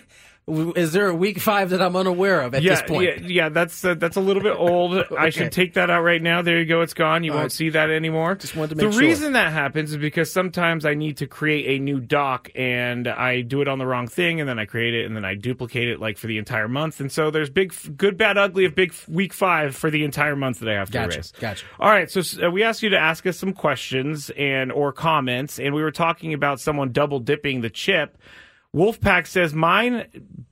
I 0.46 0.50
was 0.50 0.60
about 0.60 0.74
to 0.74 0.80
say, 0.80 0.82
is 0.84 0.92
there 0.92 1.08
a 1.08 1.14
Week 1.14 1.38
Five 1.40 1.70
that 1.70 1.80
I'm 1.80 1.96
unaware 1.96 2.42
of 2.42 2.54
at 2.54 2.62
yeah, 2.62 2.74
this 2.74 2.82
point? 2.82 3.22
yeah, 3.22 3.44
yeah, 3.44 3.48
that's 3.48 3.84
uh, 3.84 3.94
that's 3.94 4.16
a 4.16 4.20
little 4.20 4.42
bit 4.42 4.54
old. 4.56 5.04
I 5.18 5.30
should 5.30 5.52
take 5.52 5.74
that 5.74 5.90
out 5.90 6.02
right 6.02 6.20
now. 6.20 6.42
There 6.42 6.58
you 6.58 6.66
go. 6.66 6.82
It's 6.82 6.94
gone. 6.94 7.24
You 7.24 7.32
All 7.32 7.36
won't 7.38 7.44
right. 7.44 7.52
see 7.52 7.70
that 7.70 7.90
anymore. 7.90 8.34
Just 8.34 8.54
wanted 8.54 8.70
to 8.70 8.74
the 8.74 8.84
make 8.84 8.92
sure. 8.92 9.00
reason 9.00 9.32
that 9.32 9.52
happens 9.52 9.92
is 9.92 9.96
because 9.96 10.30
sometimes 10.30 10.84
I 10.84 10.94
need 10.94 11.18
to 11.18 11.26
create 11.26 11.80
a 11.80 11.82
new 11.82 12.00
doc 12.00 12.50
and 12.54 13.08
I 13.08 13.40
do 13.40 13.62
it 13.62 13.68
on 13.68 13.78
the 13.78 13.86
wrong 13.86 14.06
thing, 14.06 14.40
and 14.40 14.48
then 14.48 14.58
I 14.58 14.66
create 14.66 14.94
it 14.94 15.06
and 15.06 15.16
then 15.16 15.24
I 15.24 15.34
duplicate 15.34 15.88
it 15.88 16.00
like 16.00 16.18
for 16.18 16.26
the 16.26 16.38
entire 16.38 16.68
month. 16.68 17.00
And 17.00 17.10
so 17.10 17.30
there's 17.30 17.50
big, 17.50 17.74
good, 17.96 18.16
bad, 18.16 18.36
ugly 18.36 18.64
of 18.64 18.74
big 18.74 18.94
week 19.08 19.32
five 19.32 19.74
for 19.74 19.90
the 19.90 20.04
entire 20.04 20.36
month 20.36 20.60
that 20.60 20.68
I 20.68 20.74
have 20.74 20.88
to 20.88 20.92
Gotcha, 20.92 21.14
erase. 21.14 21.32
gotcha. 21.40 21.64
All 21.80 21.90
right, 21.90 22.10
so 22.10 22.20
uh, 22.44 22.50
we 22.50 22.62
asked 22.62 22.82
you 22.82 22.90
to 22.90 22.98
ask 22.98 23.26
us 23.26 23.38
some 23.38 23.52
questions 23.52 24.30
and 24.36 24.70
or 24.72 24.92
comments, 24.92 25.58
and 25.58 25.74
we 25.74 25.82
were 25.82 25.90
talking 25.90 26.34
about 26.34 26.60
someone 26.60 26.92
double 26.92 27.18
dipping 27.18 27.62
the 27.62 27.70
chip. 27.70 28.18
Wolfpack 28.74 29.26
says 29.26 29.54
mine 29.54 30.06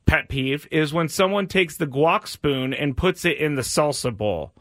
pet 0.07 0.29
peeve 0.29 0.69
is 0.71 0.93
when 0.93 1.09
someone 1.09 1.47
takes 1.49 1.77
the 1.77 1.87
guac 1.87 2.27
spoon 2.29 2.73
and 2.73 2.97
puts 2.97 3.25
it 3.25 3.39
in 3.39 3.57
the 3.57 3.63
salsa 3.63 4.17
bowl. 4.17 4.53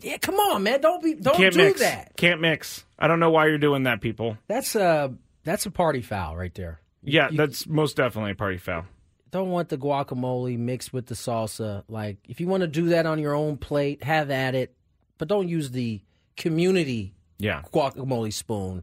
Yeah, 0.00 0.16
come 0.18 0.34
on, 0.34 0.64
man, 0.64 0.80
don't 0.80 1.00
be, 1.02 1.14
don't 1.14 1.36
Can't 1.36 1.54
do 1.54 1.58
mix. 1.66 1.80
that. 1.80 2.16
Can't 2.16 2.40
mix. 2.40 2.84
I 2.98 3.06
don't 3.06 3.20
know 3.20 3.30
why 3.30 3.46
you're 3.46 3.58
doing 3.58 3.84
that, 3.84 4.00
people. 4.00 4.36
That's 4.48 4.74
a 4.74 5.14
that's 5.44 5.64
a 5.66 5.70
party 5.70 6.02
foul 6.02 6.36
right 6.36 6.52
there. 6.54 6.80
Yeah, 7.04 7.28
that's 7.32 7.68
most 7.68 7.96
definitely 7.96 8.32
a 8.32 8.34
party 8.34 8.56
foul. 8.58 8.84
Don't 9.30 9.50
want 9.50 9.68
the 9.68 9.78
guacamole 9.78 10.58
mixed 10.58 10.92
with 10.92 11.06
the 11.06 11.14
salsa. 11.14 11.84
Like, 11.88 12.16
if 12.28 12.40
you 12.40 12.48
want 12.48 12.62
to 12.62 12.66
do 12.66 12.88
that 12.88 13.06
on 13.06 13.20
your 13.20 13.34
own 13.34 13.58
plate, 13.58 14.02
have 14.02 14.30
at 14.30 14.56
it, 14.56 14.74
but 15.18 15.28
don't 15.28 15.48
use 15.48 15.70
the 15.70 16.00
community 16.36 17.14
Yeah. 17.38 17.62
guacamole 17.72 18.32
spoon 18.32 18.82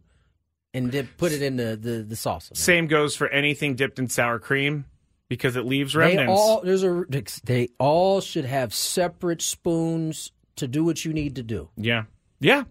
and 0.74 0.92
dip, 0.92 1.18
put 1.18 1.32
it 1.32 1.42
in 1.42 1.56
the 1.58 1.76
the, 1.80 2.04
the 2.04 2.16
salsa. 2.16 2.56
Same 2.56 2.88
goes 2.88 3.16
for 3.16 3.28
anything 3.30 3.76
dipped 3.76 4.00
in 4.00 4.08
sour 4.10 4.40
cream 4.40 4.86
because 5.30 5.56
it 5.56 5.66
leaves 5.66 5.94
They 5.94 6.00
remnants. 6.00 6.32
all 6.32 6.62
there's 6.62 6.84
a 6.84 7.06
they 7.44 7.70
all 7.80 8.22
should 8.22 8.46
have 8.46 8.74
separate 8.74 9.42
spoons 9.42 10.32
to 10.58 10.68
do 10.68 10.84
what 10.84 11.04
you 11.06 11.14
need 11.14 11.36
to 11.36 11.44
do. 11.44 11.70
Yeah. 11.78 12.04
Yeah. 12.40 12.64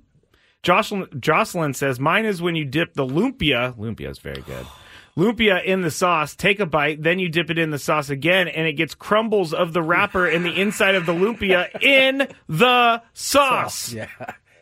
Jocelyn, 0.63 1.09
Jocelyn 1.19 1.75
says, 1.75 1.99
mine 1.99 2.25
is 2.25 2.41
when 2.41 2.55
you 2.55 2.65
dip 2.65 2.95
the 2.95 3.05
lumpia. 3.05 3.77
Lumpia 3.77 4.09
is 4.11 4.21
very 4.21 4.43
good. 4.43 4.65
Lumpia 5.17 5.63
in 5.65 5.83
the 5.83 5.91
sauce, 5.91 6.37
take 6.37 6.61
a 6.61 6.67
bite, 6.67 7.03
then 7.03 7.19
you 7.19 7.29
dip 7.29 7.51
it 7.51 7.59
in 7.59 7.71
the 7.71 7.79
sauce 7.79 8.09
again, 8.09 8.47
and 8.49 8.67
it 8.69 8.75
gets 8.75 8.95
crumbles 8.95 9.53
of 9.53 9.73
the 9.73 9.83
wrapper 9.83 10.27
in 10.27 10.43
the 10.45 10.59
inside 10.61 10.95
of 10.95 11.05
the 11.05 11.13
lumpia 11.13 11.69
in 11.83 12.29
the 12.49 13.03
sauce. 13.13 13.93
Yeah. 13.93 14.07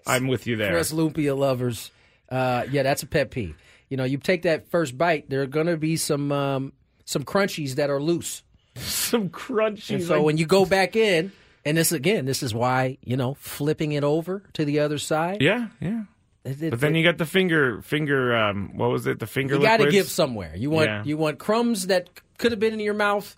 I'm 0.06 0.26
with 0.26 0.46
you 0.46 0.56
there. 0.56 0.72
For 0.72 0.78
us 0.78 0.90
lumpia 0.92 1.36
lovers, 1.36 1.90
uh, 2.30 2.64
yeah, 2.70 2.82
that's 2.82 3.02
a 3.02 3.06
pet 3.06 3.30
peeve. 3.30 3.56
You 3.88 3.96
know, 3.96 4.04
you 4.04 4.18
take 4.18 4.42
that 4.42 4.68
first 4.70 4.96
bite, 4.96 5.28
there 5.30 5.42
are 5.42 5.46
going 5.46 5.66
to 5.66 5.76
be 5.76 5.96
some 5.96 6.30
um, 6.32 6.72
some 7.04 7.24
crunchies 7.24 7.74
that 7.76 7.90
are 7.90 8.00
loose. 8.00 8.42
Some 8.76 9.28
crunchies. 9.30 9.94
And 9.96 10.04
so 10.04 10.22
when 10.22 10.36
you 10.38 10.46
go 10.46 10.64
back 10.64 10.94
in, 10.94 11.32
and 11.64 11.76
this 11.76 11.90
again, 11.92 12.24
this 12.24 12.42
is 12.42 12.54
why 12.54 12.98
you 13.04 13.16
know 13.16 13.34
flipping 13.34 13.92
it 13.92 14.04
over 14.04 14.42
to 14.54 14.64
the 14.64 14.78
other 14.80 14.98
side. 14.98 15.42
yeah, 15.42 15.68
yeah. 15.80 16.04
it- 16.44 16.62
it- 16.62 16.70
But 16.70 16.80
then 16.80 16.94
you 16.94 17.02
got 17.02 17.18
the 17.18 17.26
finger, 17.26 17.82
finger. 17.82 18.34
Um, 18.36 18.76
what 18.76 18.90
was 18.90 19.06
it? 19.06 19.18
The 19.18 19.26
finger. 19.26 19.56
you 19.56 19.62
got 19.62 19.78
to 19.78 19.90
give 19.90 20.08
somewhere. 20.08 20.54
You 20.56 20.70
want 20.70 20.86
Yeah. 20.88 21.02
you 21.04 21.16
want 21.16 21.38
crumbs 21.38 21.88
that 21.88 22.08
could 22.38 22.52
have 22.52 22.60
been 22.60 22.72
in 22.72 22.80
your 22.80 22.94
mouth, 22.94 23.36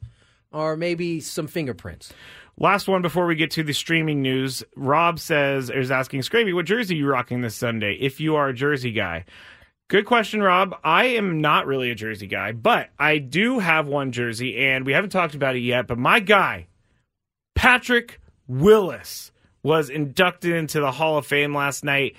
or 0.52 0.76
maybe 0.76 1.20
some 1.20 1.46
fingerprints. 1.46 2.12
Last 2.58 2.86
one 2.86 3.02
before 3.02 3.26
we 3.26 3.34
get 3.34 3.50
to 3.52 3.62
the 3.62 3.72
streaming 3.72 4.22
news. 4.22 4.62
Rob 4.76 5.18
says 5.18 5.70
is 5.70 5.90
asking 5.90 6.20
Scraby, 6.20 6.54
what 6.54 6.66
jersey 6.66 6.94
are 6.94 6.98
you 6.98 7.08
rocking 7.08 7.40
this 7.40 7.56
Sunday? 7.56 7.96
If 8.00 8.20
you 8.20 8.36
are 8.36 8.48
a 8.48 8.54
jersey 8.54 8.92
guy. 8.92 9.24
Good 9.88 10.06
question, 10.06 10.42
Rob. 10.42 10.74
I 10.84 11.04
am 11.06 11.40
not 11.40 11.66
really 11.66 11.90
a 11.90 11.94
jersey 11.94 12.26
guy, 12.26 12.52
but 12.52 12.88
I 12.98 13.18
do 13.18 13.58
have 13.58 13.86
one 13.88 14.10
jersey, 14.12 14.56
and 14.58 14.86
we 14.86 14.92
haven't 14.92 15.10
talked 15.10 15.34
about 15.34 15.54
it 15.56 15.60
yet. 15.60 15.86
But 15.86 15.98
my 15.98 16.18
guy, 16.20 16.68
Patrick 17.54 18.18
Willis 18.46 19.32
was 19.62 19.90
inducted 19.90 20.52
into 20.54 20.80
the 20.80 20.92
Hall 20.92 21.18
of 21.18 21.26
Fame 21.26 21.54
last 21.54 21.84
night. 21.84 22.16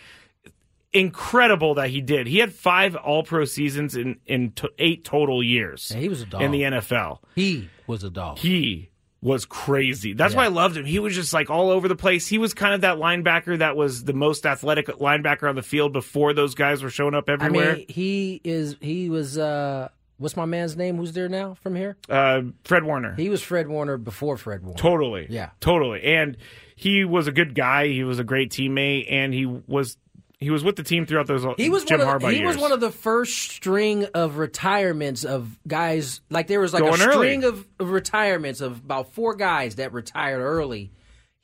Incredible 0.91 1.73
that 1.75 1.89
he 1.89 2.01
did. 2.01 2.27
He 2.27 2.37
had 2.37 2.53
five 2.53 2.95
All 2.95 3.23
Pro 3.23 3.45
seasons 3.45 3.95
in 3.95 4.19
in 4.27 4.51
to 4.51 4.69
eight 4.77 5.03
total 5.03 5.41
years. 5.41 5.91
Yeah, 5.93 6.01
he 6.01 6.09
was 6.09 6.21
a 6.21 6.25
dog. 6.27 6.43
in 6.43 6.51
the 6.51 6.61
NFL. 6.61 7.17
He 7.33 7.69
was 7.87 8.03
a 8.03 8.11
dog. 8.11 8.37
He 8.37 8.91
was 9.23 9.45
crazy. 9.45 10.13
That's 10.13 10.33
Yeah. 10.33 10.39
why 10.41 10.45
I 10.45 10.49
loved 10.49 10.75
him. 10.77 10.85
He 10.85 10.99
was 10.99 11.15
just 11.15 11.33
like 11.33 11.49
all 11.49 11.69
over 11.71 11.87
the 11.87 11.95
place. 11.95 12.27
He 12.27 12.37
was 12.37 12.53
kind 12.53 12.75
of 12.75 12.81
that 12.81 12.97
linebacker 12.97 13.57
that 13.59 13.75
was 13.77 14.03
the 14.03 14.13
most 14.13 14.45
athletic 14.45 14.87
linebacker 14.87 15.47
on 15.47 15.55
the 15.55 15.63
field 15.63 15.93
before 15.93 16.33
those 16.33 16.53
guys 16.55 16.83
were 16.83 16.89
showing 16.89 17.15
up 17.15 17.29
everywhere. 17.29 17.71
I 17.71 17.75
mean, 17.77 17.85
he 17.87 18.41
is. 18.43 18.75
He 18.81 19.09
was. 19.09 19.37
uh 19.37 19.87
What's 20.17 20.37
my 20.37 20.45
man's 20.45 20.77
name? 20.77 20.97
Who's 20.97 21.11
there 21.13 21.27
now 21.27 21.55
from 21.55 21.75
here? 21.75 21.97
uh, 22.07 22.43
Fred 22.63 22.83
Warner. 22.83 23.15
He 23.15 23.29
was 23.29 23.41
Fred 23.41 23.67
Warner 23.67 23.97
before 23.97 24.37
Fred 24.37 24.61
Warner. 24.61 24.77
Totally. 24.77 25.25
Yeah. 25.29 25.49
Totally. 25.59 26.03
And 26.03 26.37
he 26.75 27.03
was 27.03 27.27
a 27.27 27.31
good 27.31 27.55
guy. 27.55 27.87
He 27.87 28.03
was 28.03 28.19
a 28.19 28.23
great 28.23 28.51
teammate, 28.51 29.07
and 29.11 29.33
he 29.33 29.45
was 29.47 29.97
he 30.43 30.49
was 30.51 30.63
with 30.63 30.75
the 30.75 30.83
team 30.83 31.05
throughout 31.05 31.27
those 31.27 31.45
He 31.57 31.69
was 31.69 31.83
Jim 31.85 31.99
one 31.99 32.07
of, 32.07 32.21
Harbaugh 32.21 32.31
he 32.31 32.39
years. 32.39 32.55
was 32.55 32.57
one 32.61 32.71
of 32.71 32.79
the 32.79 32.91
first 32.91 33.51
string 33.51 34.05
of 34.13 34.37
retirements 34.37 35.23
of 35.25 35.57
guys 35.67 36.21
like 36.29 36.47
there 36.47 36.59
was 36.59 36.73
like 36.73 36.81
Going 36.83 36.95
a 37.01 37.11
string 37.11 37.43
of, 37.43 37.65
of 37.79 37.89
retirements 37.89 38.61
of 38.61 38.77
about 38.77 39.13
four 39.13 39.35
guys 39.35 39.75
that 39.75 39.93
retired 39.93 40.41
early. 40.41 40.91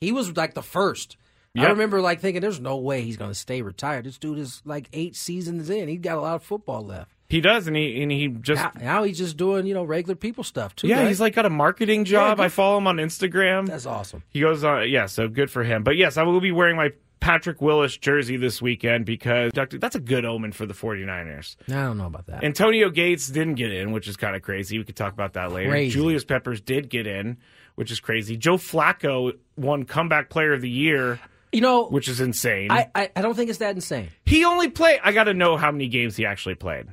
He 0.01 0.11
was 0.11 0.35
like 0.37 0.53
the 0.53 0.63
first. 0.63 1.17
I 1.57 1.65
remember 1.67 1.99
like 1.99 2.21
thinking 2.21 2.41
there's 2.41 2.59
no 2.61 2.77
way 2.77 3.01
he's 3.01 3.17
going 3.17 3.31
to 3.31 3.35
stay 3.35 3.61
retired. 3.61 4.05
This 4.05 4.17
dude 4.17 4.37
is 4.37 4.61
like 4.63 4.87
8 4.93 5.13
seasons 5.15 5.69
in. 5.69 5.89
He's 5.89 5.99
got 5.99 6.17
a 6.17 6.21
lot 6.21 6.35
of 6.35 6.43
football 6.43 6.85
left. 6.85 7.11
he 7.27 7.41
does, 7.41 7.67
and 7.67 7.75
he 7.75 8.01
and 8.01 8.09
he 8.11 8.27
just 8.29 8.61
Now, 8.61 8.71
now 8.79 9.03
he's 9.03 9.17
just 9.17 9.35
doing, 9.35 9.65
you 9.65 9.73
know, 9.73 9.83
regular 9.83 10.15
people 10.15 10.45
stuff 10.45 10.73
too. 10.75 10.87
yeah, 10.87 10.99
right? 10.99 11.07
he's 11.09 11.19
like 11.19 11.35
got 11.35 11.45
a 11.45 11.49
marketing 11.49 12.05
job. 12.05 12.37
good 12.37 12.45
I 12.45 12.47
follow 12.49 12.77
him 12.77 12.87
on 12.87 12.95
Instagram. 12.97 13.65
that's 13.67 13.85
awesome. 13.85 14.23
He 14.29 14.39
goes 14.39 14.63
on, 14.63 14.87
yeah, 14.89 15.07
so 15.07 15.27
good 15.27 15.51
for 15.51 15.63
him. 15.63 15.83
But 15.83 15.97
yes, 15.97 16.15
I 16.15 16.23
will 16.23 16.39
be 16.39 16.51
wearing 16.53 16.77
my 16.77 16.91
Patrick 17.19 17.61
Willis 17.61 17.97
jersey 17.97 18.37
this 18.37 18.61
weekend 18.61 19.05
because 19.05 19.51
that's 19.53 19.95
a 19.95 19.99
good 19.99 20.25
omen 20.25 20.51
for 20.51 20.65
the 20.65 20.73
49ers. 20.73 21.55
I 21.67 21.73
don't 21.73 21.97
know 21.97 22.05
about 22.05 22.27
that. 22.27 22.43
Antonio 22.43 22.89
Gates 22.89 23.27
didn't 23.27 23.55
get 23.55 23.71
in, 23.71 23.91
which 23.91 24.07
is 24.07 24.17
kind 24.17 24.35
of 24.35 24.41
crazy. 24.41 24.77
We 24.77 24.83
could 24.85 24.95
talk 24.95 25.13
about 25.13 25.33
that 25.33 25.51
later. 25.51 25.69
Crazy. 25.69 25.91
Julius 25.91 26.23
Peppers 26.23 26.61
did 26.61 26.89
get 26.89 27.07
in, 27.07 27.37
which 27.75 27.91
is 27.91 27.99
crazy. 27.99 28.37
Joe 28.37 28.57
Flacco 28.57 29.33
won 29.57 29.83
comeback 29.83 30.29
player 30.29 30.53
of 30.53 30.61
the 30.61 30.69
year, 30.69 31.19
you 31.51 31.61
know, 31.61 31.87
which 31.87 32.07
is 32.07 32.21
insane. 32.21 32.71
I, 32.71 32.89
I 32.95 33.09
I 33.15 33.21
don't 33.21 33.35
think 33.35 33.49
it's 33.49 33.59
that 33.59 33.75
insane. 33.75 34.09
he 34.25 34.45
only 34.45 34.69
played 34.69 34.99
I 35.03 35.11
got 35.11 35.25
to 35.25 35.33
know 35.33 35.57
how 35.57 35.71
many 35.71 35.87
games 35.87 36.15
he 36.15 36.25
actually 36.25 36.55
played. 36.55 36.87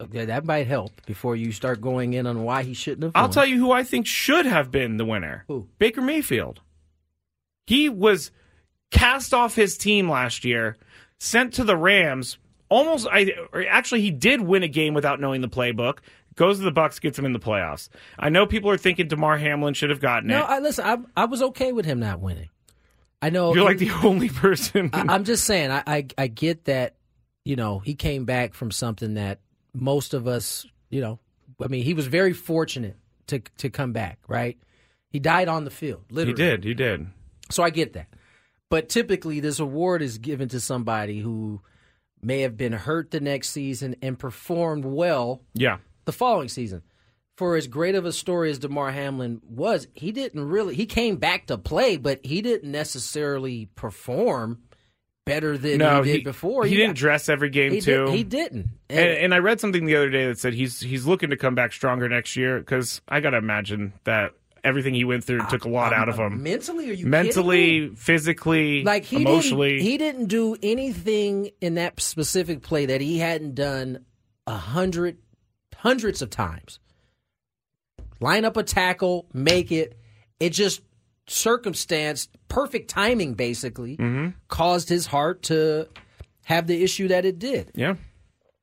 Okay, 0.00 0.24
that 0.24 0.44
might 0.44 0.66
help 0.66 0.90
before 1.06 1.36
you 1.36 1.52
start 1.52 1.80
going 1.80 2.14
in 2.14 2.26
on 2.26 2.42
why 2.42 2.62
he 2.64 2.74
shouldn't 2.74 3.04
have. 3.04 3.12
I'll 3.14 3.28
tell 3.28 3.46
you 3.46 3.58
who 3.58 3.70
I 3.72 3.84
think 3.84 4.06
should 4.06 4.44
have 4.44 4.70
been 4.70 4.96
the 4.96 5.04
winner. 5.04 5.44
Who? 5.48 5.68
Baker 5.78 6.02
Mayfield. 6.02 6.60
He 7.66 7.88
was 7.88 8.30
cast 8.94 9.34
off 9.34 9.54
his 9.54 9.76
team 9.76 10.08
last 10.08 10.44
year, 10.44 10.76
sent 11.18 11.54
to 11.54 11.64
the 11.64 11.76
Rams. 11.76 12.38
Almost, 12.70 13.06
I 13.10 13.32
actually 13.68 14.00
he 14.00 14.10
did 14.10 14.40
win 14.40 14.62
a 14.62 14.68
game 14.68 14.94
without 14.94 15.20
knowing 15.20 15.40
the 15.42 15.48
playbook. 15.48 15.98
Goes 16.36 16.58
to 16.58 16.64
the 16.64 16.72
Bucks, 16.72 16.98
gets 16.98 17.16
him 17.18 17.26
in 17.26 17.32
the 17.32 17.38
playoffs. 17.38 17.88
I 18.18 18.28
know 18.28 18.46
people 18.46 18.68
are 18.70 18.76
thinking 18.76 19.06
Damar 19.06 19.38
Hamlin 19.38 19.74
should 19.74 19.90
have 19.90 20.00
gotten 20.00 20.28
No, 20.28 20.38
it. 20.38 20.40
No, 20.40 20.46
I, 20.46 20.58
listen, 20.58 20.84
I, 20.84 21.22
I 21.22 21.24
was 21.26 21.42
okay 21.42 21.70
with 21.70 21.86
him 21.86 22.00
not 22.00 22.18
winning. 22.18 22.48
I 23.22 23.30
know 23.30 23.54
You're 23.54 23.64
like 23.64 23.78
the 23.78 23.90
only 24.02 24.28
person. 24.28 24.90
I, 24.92 25.04
I'm 25.08 25.24
just 25.24 25.44
saying. 25.44 25.70
I, 25.70 25.82
I 25.86 26.06
I 26.18 26.26
get 26.26 26.64
that. 26.64 26.96
You 27.44 27.56
know, 27.56 27.78
he 27.78 27.94
came 27.94 28.24
back 28.24 28.54
from 28.54 28.70
something 28.70 29.14
that 29.14 29.40
most 29.72 30.14
of 30.14 30.26
us. 30.26 30.66
You 30.90 31.00
know, 31.00 31.18
I 31.62 31.68
mean, 31.68 31.84
he 31.84 31.94
was 31.94 32.06
very 32.06 32.32
fortunate 32.32 32.96
to 33.28 33.40
to 33.58 33.70
come 33.70 33.92
back. 33.92 34.18
Right, 34.26 34.58
he 35.10 35.20
died 35.20 35.48
on 35.48 35.64
the 35.64 35.70
field. 35.70 36.04
Literally, 36.10 36.42
he 36.42 36.50
did. 36.50 36.64
He 36.64 36.74
did. 36.74 37.06
So 37.50 37.62
I 37.62 37.70
get 37.70 37.92
that. 37.92 38.08
But 38.74 38.88
typically, 38.88 39.38
this 39.38 39.60
award 39.60 40.02
is 40.02 40.18
given 40.18 40.48
to 40.48 40.58
somebody 40.58 41.20
who 41.20 41.60
may 42.20 42.40
have 42.40 42.56
been 42.56 42.72
hurt 42.72 43.12
the 43.12 43.20
next 43.20 43.50
season 43.50 43.94
and 44.02 44.18
performed 44.18 44.84
well 44.84 45.42
Yeah. 45.54 45.76
the 46.06 46.12
following 46.12 46.48
season. 46.48 46.82
For 47.36 47.54
as 47.54 47.68
great 47.68 47.94
of 47.94 48.04
a 48.04 48.10
story 48.12 48.50
as 48.50 48.58
Damar 48.58 48.90
Hamlin 48.90 49.40
was, 49.48 49.86
he 49.94 50.10
didn't 50.10 50.48
really 50.48 50.74
he 50.74 50.86
came 50.86 51.18
back 51.18 51.46
to 51.46 51.56
play, 51.56 51.96
but 51.98 52.18
he 52.26 52.42
didn't 52.42 52.72
necessarily 52.72 53.68
perform 53.76 54.58
better 55.24 55.56
than 55.56 55.78
no, 55.78 56.02
he 56.02 56.14
did 56.14 56.24
before. 56.24 56.66
He, 56.66 56.74
didn't 56.74 56.96
dress 56.96 57.28
every 57.28 57.50
game 57.50 57.74
he 57.74 57.80
too. 57.80 58.06
Did, 58.06 58.14
he 58.16 58.24
didn't. 58.24 58.70
and, 58.90 59.08
and 59.08 59.34
I 59.34 59.38
read 59.38 59.60
something 59.60 59.86
the 59.86 59.94
other 59.94 60.10
day 60.10 60.26
that 60.26 60.40
said 60.40 60.52
he's 60.52 60.80
he's 60.80 61.06
looking 61.06 61.30
to 61.30 61.36
come 61.36 61.54
back 61.54 61.72
stronger 61.72 62.08
next 62.08 62.34
year 62.34 62.58
because 62.58 63.02
I 63.06 63.20
got 63.20 63.30
to 63.30 63.36
imagine 63.36 63.92
that 64.02 64.32
everything 64.64 64.94
he 64.94 65.04
went 65.04 65.24
through 65.24 65.46
took 65.48 65.64
a 65.64 65.68
lot 65.68 65.92
out 65.92 66.08
of 66.08 66.16
him. 66.18 66.42
mentally, 66.42 66.90
are 66.90 66.94
you 66.94 67.06
mentally, 67.06 67.88
me? 67.90 67.94
physically, 67.96 68.82
like 68.84 69.04
he 69.04 69.16
emotionally. 69.16 69.72
Didn't, 69.78 69.82
he 69.86 69.98
didn't 69.98 70.26
do 70.26 70.56
anything 70.62 71.50
in 71.60 71.74
that 71.74 72.00
specific 72.00 72.62
play 72.62 72.86
that 72.86 73.00
he 73.00 73.18
hadn't 73.18 73.54
done 73.54 74.04
a 74.46 74.56
hundred 74.56 75.18
hundreds 75.76 76.22
of 76.22 76.30
times. 76.30 76.78
Line 78.20 78.44
up 78.44 78.56
a 78.56 78.62
tackle, 78.62 79.26
make 79.32 79.70
it. 79.72 79.98
It 80.40 80.50
just 80.50 80.80
circumstance, 81.26 82.28
perfect 82.48 82.88
timing, 82.90 83.34
basically, 83.34 83.96
Mm-hmm. 83.96 84.30
caused 84.48 84.88
his 84.88 85.06
heart 85.06 85.42
to 85.44 85.88
have 86.44 86.66
the 86.66 86.82
issue 86.82 87.08
that 87.08 87.24
it 87.24 87.38
did. 87.38 87.70
yeah, 87.74 87.94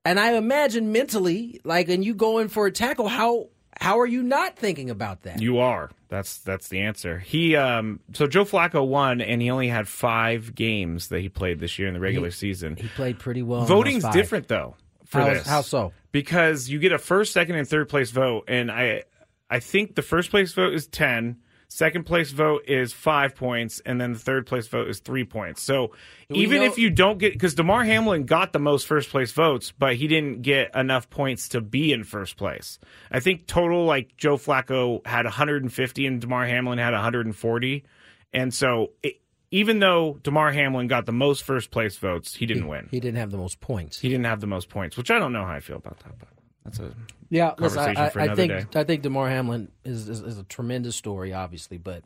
And 0.05 0.19
I 0.19 0.33
imagine 0.33 0.91
mentally, 0.91 1.59
like, 1.63 1.89
and 1.89 2.03
you 2.05 2.13
go 2.13 2.37
in 2.39 2.47
for 2.47 2.67
a 2.67 2.71
tackle, 2.71 3.07
how 3.07 3.49
how 3.81 3.99
are 3.99 4.05
you 4.05 4.23
not 4.23 4.55
thinking 4.55 4.89
about 4.89 5.23
that? 5.23 5.41
you 5.41 5.57
are. 5.57 5.89
That's 6.07 6.37
that's 6.39 6.67
the 6.69 6.81
answer. 6.81 7.19
He 7.19 7.55
um 7.55 7.99
so 8.13 8.27
Joe 8.27 8.45
Flacco 8.45 8.87
won, 8.87 9.19
and 9.21 9.41
he 9.41 9.49
only 9.49 9.67
had 9.69 9.87
five 9.87 10.53
games 10.55 11.07
that 11.09 11.19
he 11.21 11.29
played 11.29 11.59
this 11.59 11.77
year 11.79 11.87
in 11.87 11.93
the 11.93 11.99
regular 11.99 12.31
season. 12.31 12.75
he 12.75 12.87
played 12.89 13.17
pretty 13.19 13.41
well. 13.43 13.65
Voting's 13.65 14.07
different 14.13 14.47
though 14.47 14.75
for 15.05 15.19
How- 15.21 15.29
this. 15.33 15.47
how 15.47 15.61
so? 15.61 15.91
Because 16.11 16.69
you 16.69 16.79
get 16.79 16.91
a 16.91 16.97
first, 16.97 17.31
second, 17.33 17.55
and 17.55 17.67
third 17.67 17.87
place 17.89 18.11
vote, 18.11 18.45
and 18.47 18.69
I 18.71 19.03
I 19.49 19.59
think 19.59 19.95
the 19.95 20.01
first 20.01 20.29
place 20.29 20.53
vote 20.53 20.73
is 20.73 20.87
ten. 20.87 21.37
Second 21.73 22.03
place 22.03 22.31
vote 22.31 22.65
is 22.67 22.91
five 22.91 23.33
points, 23.33 23.81
and 23.85 23.99
then 24.01 24.11
the 24.11 24.19
third 24.19 24.45
place 24.45 24.67
vote 24.67 24.89
is 24.89 24.99
three 24.99 25.23
points. 25.23 25.61
So 25.61 25.93
even 26.29 26.59
know- 26.59 26.65
if 26.65 26.77
you 26.77 26.89
don't 26.89 27.17
get, 27.17 27.31
because 27.31 27.55
Damar 27.55 27.85
Hamlin 27.85 28.25
got 28.25 28.51
the 28.51 28.59
most 28.59 28.85
first 28.85 29.09
place 29.09 29.31
votes, 29.31 29.71
but 29.71 29.95
he 29.95 30.09
didn't 30.09 30.41
get 30.41 30.75
enough 30.75 31.09
points 31.09 31.47
to 31.47 31.61
be 31.61 31.93
in 31.93 32.03
first 32.03 32.35
place. 32.35 32.77
I 33.09 33.21
think 33.21 33.47
total, 33.47 33.85
like 33.85 34.17
Joe 34.17 34.35
Flacco 34.35 35.07
had 35.07 35.23
150 35.23 36.05
and 36.05 36.19
Damar 36.19 36.45
Hamlin 36.45 36.77
had 36.77 36.91
140, 36.91 37.85
and 38.33 38.53
so 38.53 38.91
it, 39.01 39.21
even 39.49 39.79
though 39.79 40.19
Damar 40.23 40.51
Hamlin 40.51 40.87
got 40.87 41.05
the 41.05 41.13
most 41.13 41.41
first 41.41 41.71
place 41.71 41.95
votes, 41.95 42.35
he 42.35 42.45
didn't 42.45 42.67
win. 42.67 42.89
He 42.91 42.99
didn't 42.99 43.17
have 43.17 43.31
the 43.31 43.37
most 43.37 43.61
points. 43.61 43.97
He 44.01 44.09
didn't 44.09 44.25
have 44.25 44.41
the 44.41 44.47
most 44.47 44.67
points, 44.67 44.97
which 44.97 45.09
I 45.09 45.19
don't 45.19 45.31
know 45.31 45.45
how 45.45 45.53
I 45.53 45.61
feel 45.61 45.77
about 45.77 45.99
that, 45.99 46.19
but 46.19 46.27
that's 46.63 46.79
a 46.79 46.93
Yeah, 47.29 47.53
listen, 47.57 47.79
I, 47.79 48.05
I, 48.05 48.11
I 48.31 48.35
think 48.35 48.51
day. 48.51 48.65
I 48.79 48.83
think 48.83 49.01
Damar 49.03 49.29
Hamlin 49.29 49.71
is, 49.83 50.07
is 50.09 50.21
is 50.21 50.37
a 50.37 50.43
tremendous 50.43 50.95
story, 50.95 51.33
obviously, 51.33 51.77
but 51.77 52.03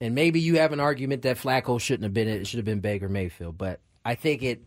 and 0.00 0.14
maybe 0.14 0.40
you 0.40 0.58
have 0.58 0.72
an 0.72 0.80
argument 0.80 1.22
that 1.22 1.36
Flacco 1.38 1.80
shouldn't 1.80 2.04
have 2.04 2.14
been 2.14 2.28
it; 2.28 2.40
it 2.42 2.46
should 2.46 2.58
have 2.58 2.64
been 2.64 2.80
Baker 2.80 3.08
Mayfield. 3.08 3.56
But 3.58 3.80
I 4.04 4.14
think 4.14 4.42
it. 4.42 4.62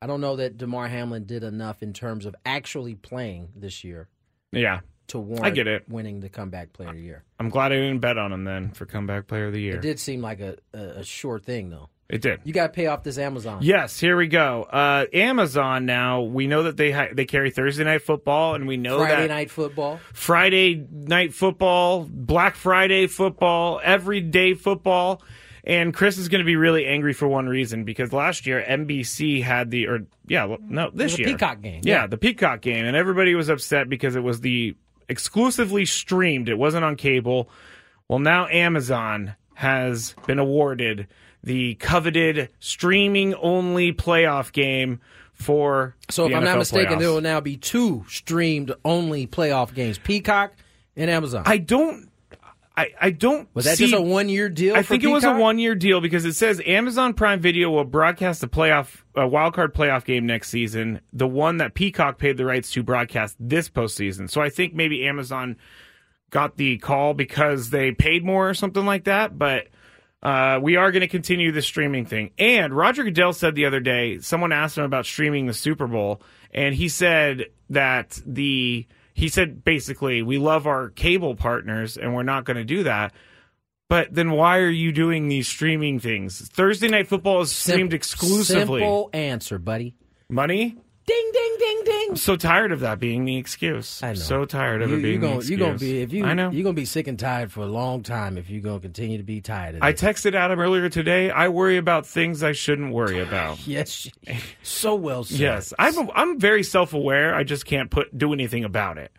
I 0.00 0.06
don't 0.06 0.20
know 0.20 0.36
that 0.36 0.56
Damar 0.56 0.86
Hamlin 0.88 1.24
did 1.24 1.42
enough 1.42 1.82
in 1.82 1.92
terms 1.92 2.24
of 2.24 2.36
actually 2.46 2.94
playing 2.94 3.48
this 3.56 3.82
year 3.82 4.08
Yeah, 4.52 4.80
to 5.08 5.18
warrant 5.18 5.44
I 5.46 5.50
get 5.50 5.66
it. 5.66 5.88
winning 5.88 6.20
the 6.20 6.28
comeback 6.28 6.72
player 6.72 6.90
of 6.90 6.94
the 6.94 7.02
year. 7.02 7.24
I'm 7.40 7.48
glad 7.48 7.72
I 7.72 7.76
didn't 7.76 7.98
bet 7.98 8.16
on 8.16 8.32
him 8.32 8.44
then 8.44 8.70
for 8.70 8.86
comeback 8.86 9.26
player 9.26 9.46
of 9.46 9.52
the 9.54 9.60
year. 9.60 9.74
It 9.74 9.82
did 9.82 9.98
seem 9.98 10.20
like 10.22 10.38
a, 10.38 10.56
a, 10.72 10.78
a 11.00 11.04
sure 11.04 11.40
thing, 11.40 11.70
though. 11.70 11.88
It 12.08 12.22
did. 12.22 12.40
You 12.44 12.54
got 12.54 12.68
to 12.68 12.72
pay 12.72 12.86
off 12.86 13.02
this 13.02 13.18
Amazon. 13.18 13.58
Yes, 13.60 14.00
here 14.00 14.16
we 14.16 14.28
go. 14.28 14.62
Uh, 14.62 15.04
Amazon 15.12 15.84
now. 15.84 16.22
We 16.22 16.46
know 16.46 16.62
that 16.62 16.78
they 16.78 16.90
ha- 16.90 17.08
they 17.12 17.26
carry 17.26 17.50
Thursday 17.50 17.84
night 17.84 18.00
football, 18.00 18.54
and 18.54 18.66
we 18.66 18.78
know 18.78 19.00
Friday 19.00 19.22
that 19.22 19.28
night 19.28 19.50
football. 19.50 20.00
Friday 20.14 20.86
night 20.90 21.34
football, 21.34 22.08
Black 22.10 22.56
Friday 22.56 23.08
football, 23.08 23.78
everyday 23.84 24.54
football. 24.54 25.22
And 25.64 25.92
Chris 25.92 26.16
is 26.16 26.30
going 26.30 26.38
to 26.38 26.46
be 26.46 26.56
really 26.56 26.86
angry 26.86 27.12
for 27.12 27.28
one 27.28 27.46
reason 27.46 27.84
because 27.84 28.10
last 28.10 28.46
year 28.46 28.64
NBC 28.66 29.42
had 29.42 29.70
the 29.70 29.86
or 29.86 30.06
yeah 30.26 30.56
no 30.62 30.90
this 30.90 31.18
year 31.18 31.28
Peacock 31.28 31.60
game, 31.60 31.82
yeah. 31.84 31.94
yeah. 32.02 32.06
the 32.06 32.16
Peacock 32.16 32.62
game 32.62 32.86
and 32.86 32.96
everybody 32.96 33.34
was 33.34 33.50
upset 33.50 33.90
because 33.90 34.16
it 34.16 34.22
was 34.22 34.40
the 34.40 34.74
exclusively 35.10 35.84
streamed 35.84 36.48
it 36.48 36.56
wasn't 36.56 36.84
on 36.84 36.96
cable 36.96 37.50
well 38.08 38.18
now 38.18 38.46
Amazon 38.46 39.34
has 39.54 40.14
been 40.26 40.38
awarded 40.38 41.06
the 41.42 41.74
coveted 41.76 42.48
streaming 42.58 43.34
only 43.34 43.92
playoff 43.92 44.52
game 44.52 45.00
for 45.32 45.94
So 46.10 46.24
if 46.24 46.30
the 46.32 46.36
I'm 46.36 46.44
not 46.44 46.58
mistaken, 46.58 46.94
playoffs. 46.94 46.98
there 47.00 47.10
will 47.10 47.20
now 47.20 47.40
be 47.40 47.56
two 47.56 48.04
streamed 48.08 48.72
only 48.84 49.26
playoff 49.26 49.72
games: 49.74 49.98
Peacock 49.98 50.52
and 50.96 51.10
Amazon. 51.10 51.44
I 51.46 51.58
don't 51.58 52.08
I, 52.76 52.92
I 53.00 53.10
don't 53.10 53.48
was 53.54 53.64
that 53.64 53.76
see- 53.76 53.88
just 53.88 53.98
a 53.98 54.00
one 54.00 54.28
year 54.28 54.48
deal? 54.48 54.76
I 54.76 54.82
think 54.82 55.02
it 55.02 55.08
was 55.08 55.24
a 55.24 55.32
one 55.34 55.58
year 55.58 55.74
deal 55.74 56.00
because 56.00 56.24
it 56.24 56.34
says 56.34 56.60
Amazon 56.64 57.12
Prime 57.12 57.40
Video 57.40 57.70
will 57.70 57.84
broadcast 57.84 58.40
the 58.40 58.46
playoff 58.48 59.02
uh, 59.20 59.26
wild 59.26 59.54
card 59.54 59.74
playoff 59.74 60.04
game 60.04 60.26
next 60.26 60.50
season, 60.50 61.00
the 61.12 61.26
one 61.26 61.56
that 61.56 61.74
Peacock 61.74 62.18
paid 62.18 62.36
the 62.36 62.44
rights 62.44 62.70
to 62.72 62.82
broadcast 62.84 63.34
this 63.40 63.68
postseason. 63.68 64.30
So 64.30 64.40
I 64.40 64.48
think 64.48 64.74
maybe 64.74 65.04
Amazon 65.08 65.56
got 66.30 66.56
the 66.56 66.78
call 66.78 67.14
because 67.14 67.70
they 67.70 67.90
paid 67.90 68.24
more 68.24 68.48
or 68.48 68.54
something 68.54 68.86
like 68.86 69.04
that. 69.04 69.36
But 69.38 69.68
uh, 70.22 70.58
we 70.60 70.76
are 70.76 70.90
going 70.90 71.00
to 71.00 71.08
continue 71.08 71.52
the 71.52 71.62
streaming 71.62 72.04
thing. 72.04 72.30
And 72.38 72.74
Roger 72.74 73.04
Goodell 73.04 73.32
said 73.32 73.54
the 73.54 73.66
other 73.66 73.80
day, 73.80 74.18
someone 74.18 74.52
asked 74.52 74.76
him 74.76 74.84
about 74.84 75.06
streaming 75.06 75.46
the 75.46 75.54
Super 75.54 75.86
Bowl, 75.86 76.20
and 76.52 76.74
he 76.74 76.88
said 76.88 77.46
that 77.70 78.20
the 78.26 78.86
he 79.14 79.28
said 79.28 79.64
basically 79.64 80.22
we 80.22 80.38
love 80.38 80.66
our 80.66 80.90
cable 80.90 81.34
partners 81.34 81.96
and 81.96 82.14
we're 82.14 82.22
not 82.22 82.44
going 82.44 82.56
to 82.56 82.64
do 82.64 82.84
that. 82.84 83.12
But 83.88 84.14
then 84.14 84.30
why 84.32 84.58
are 84.58 84.68
you 84.68 84.92
doing 84.92 85.28
these 85.28 85.48
streaming 85.48 85.98
things? 85.98 86.46
Thursday 86.48 86.88
night 86.88 87.08
football 87.08 87.40
is 87.40 87.50
streamed 87.50 87.90
Simple- 87.90 87.96
exclusively. 87.96 88.80
Simple 88.80 89.10
answer, 89.12 89.58
buddy. 89.58 89.96
Money? 90.28 90.76
Ding, 91.08 91.30
ding, 91.32 91.56
ding, 91.58 91.82
ding. 91.86 92.06
I'm 92.10 92.16
so 92.16 92.36
tired 92.36 92.70
of 92.70 92.80
that 92.80 93.00
being 93.00 93.24
the 93.24 93.38
excuse. 93.38 94.02
I 94.02 94.08
know. 94.08 94.14
So 94.14 94.44
tired 94.44 94.82
of 94.82 94.90
you, 94.90 94.98
it 94.98 95.02
being 95.02 95.14
you 95.14 95.20
gonna, 95.20 95.32
the 95.32 95.38
excuse. 95.38 95.50
you 95.58 95.64
gonna 95.64 95.78
be 95.78 96.02
if 96.02 96.12
you 96.12 96.24
I 96.26 96.34
know. 96.34 96.50
you're 96.50 96.62
gonna 96.64 96.74
be 96.74 96.84
sick 96.84 97.06
and 97.06 97.18
tired 97.18 97.50
for 97.50 97.60
a 97.60 97.66
long 97.66 98.02
time 98.02 98.36
if 98.36 98.50
you're 98.50 98.60
gonna 98.60 98.78
continue 98.80 99.16
to 99.16 99.24
be 99.24 99.40
tired 99.40 99.76
of 99.76 99.82
I 99.82 99.92
this. 99.92 100.02
texted 100.02 100.34
Adam 100.34 100.60
earlier 100.60 100.90
today. 100.90 101.30
I 101.30 101.48
worry 101.48 101.78
about 101.78 102.06
things 102.06 102.42
I 102.42 102.52
shouldn't 102.52 102.92
worry 102.92 103.20
about. 103.20 103.58
yes, 103.66 104.10
so 104.62 104.94
well 104.94 105.24
said. 105.24 105.38
Yes, 105.40 105.72
I'm 105.78 106.10
I'm 106.14 106.38
very 106.38 106.62
self 106.62 106.92
aware. 106.92 107.34
I 107.34 107.42
just 107.42 107.64
can't 107.64 107.90
put 107.90 108.16
do 108.16 108.34
anything 108.34 108.64
about 108.64 108.98
it. 108.98 109.10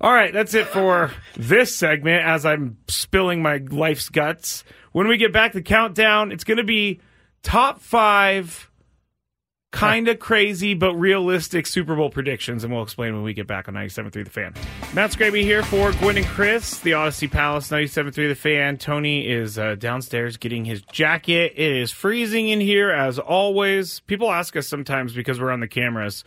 All 0.00 0.12
right, 0.12 0.32
that's 0.32 0.52
it 0.52 0.66
for 0.66 1.10
this 1.36 1.74
segment. 1.74 2.22
As 2.26 2.44
I'm 2.44 2.76
spilling 2.88 3.40
my 3.40 3.56
life's 3.56 4.10
guts. 4.10 4.62
When 4.92 5.08
we 5.08 5.16
get 5.16 5.32
back 5.32 5.52
to 5.52 5.62
countdown, 5.62 6.30
it's 6.32 6.44
going 6.44 6.58
to 6.58 6.64
be 6.64 7.00
top 7.42 7.80
five, 7.80 8.70
kind 9.74 10.06
of 10.06 10.20
crazy 10.20 10.72
but 10.72 10.94
realistic 10.94 11.66
Super 11.66 11.96
Bowl 11.96 12.08
predictions, 12.08 12.62
and 12.62 12.72
we'll 12.72 12.84
explain 12.84 13.12
when 13.12 13.24
we 13.24 13.34
get 13.34 13.48
back 13.48 13.66
on 13.66 13.74
97.3 13.74 14.24
The 14.24 14.30
Fan. 14.30 14.54
Matt 14.94 15.10
Scraby 15.10 15.42
here 15.42 15.64
for 15.64 15.90
Gwynn 15.92 16.16
and 16.16 16.26
Chris, 16.26 16.78
the 16.78 16.92
Audacy 16.92 17.30
Palace, 17.30 17.68
97.3 17.70 18.14
The 18.14 18.34
Fan. 18.34 18.78
Tony 18.78 19.28
is 19.28 19.58
uh, 19.58 19.74
downstairs 19.74 20.36
getting 20.36 20.64
his 20.64 20.80
jacket. 20.82 21.54
It 21.56 21.72
is 21.72 21.90
freezing 21.90 22.48
in 22.48 22.60
here 22.60 22.90
as 22.90 23.18
always. 23.18 23.98
People 24.00 24.30
ask 24.30 24.56
us 24.56 24.68
sometimes 24.68 25.12
because 25.12 25.40
we're 25.40 25.50
on 25.50 25.60
the 25.60 25.68
cameras, 25.68 26.22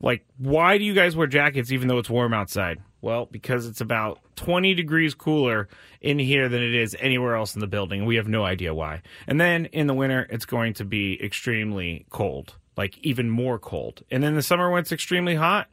like, 0.00 0.26
why 0.36 0.76
do 0.78 0.84
you 0.84 0.94
guys 0.94 1.14
wear 1.14 1.28
jackets 1.28 1.70
even 1.70 1.86
though 1.86 1.98
it's 1.98 2.10
warm 2.10 2.34
outside? 2.34 2.80
Well, 3.00 3.26
because 3.26 3.66
it's 3.66 3.80
about 3.80 4.18
20 4.36 4.74
degrees 4.74 5.14
cooler 5.14 5.68
in 6.00 6.18
here 6.18 6.48
than 6.48 6.62
it 6.62 6.74
is 6.74 6.96
anywhere 6.98 7.36
else 7.36 7.54
in 7.54 7.60
the 7.60 7.68
building. 7.68 8.06
We 8.06 8.16
have 8.16 8.26
no 8.26 8.44
idea 8.44 8.74
why. 8.74 9.02
And 9.28 9.40
then 9.40 9.66
in 9.66 9.86
the 9.86 9.94
winter, 9.94 10.26
it's 10.30 10.46
going 10.46 10.74
to 10.74 10.84
be 10.84 11.22
extremely 11.22 12.06
cold, 12.10 12.54
like 12.78 12.96
even 13.02 13.28
more 13.28 13.58
cold. 13.58 14.04
And 14.08 14.22
then 14.22 14.36
the 14.36 14.42
summer 14.42 14.70
when 14.70 14.80
it's 14.80 14.92
extremely 14.92 15.34
hot, 15.34 15.66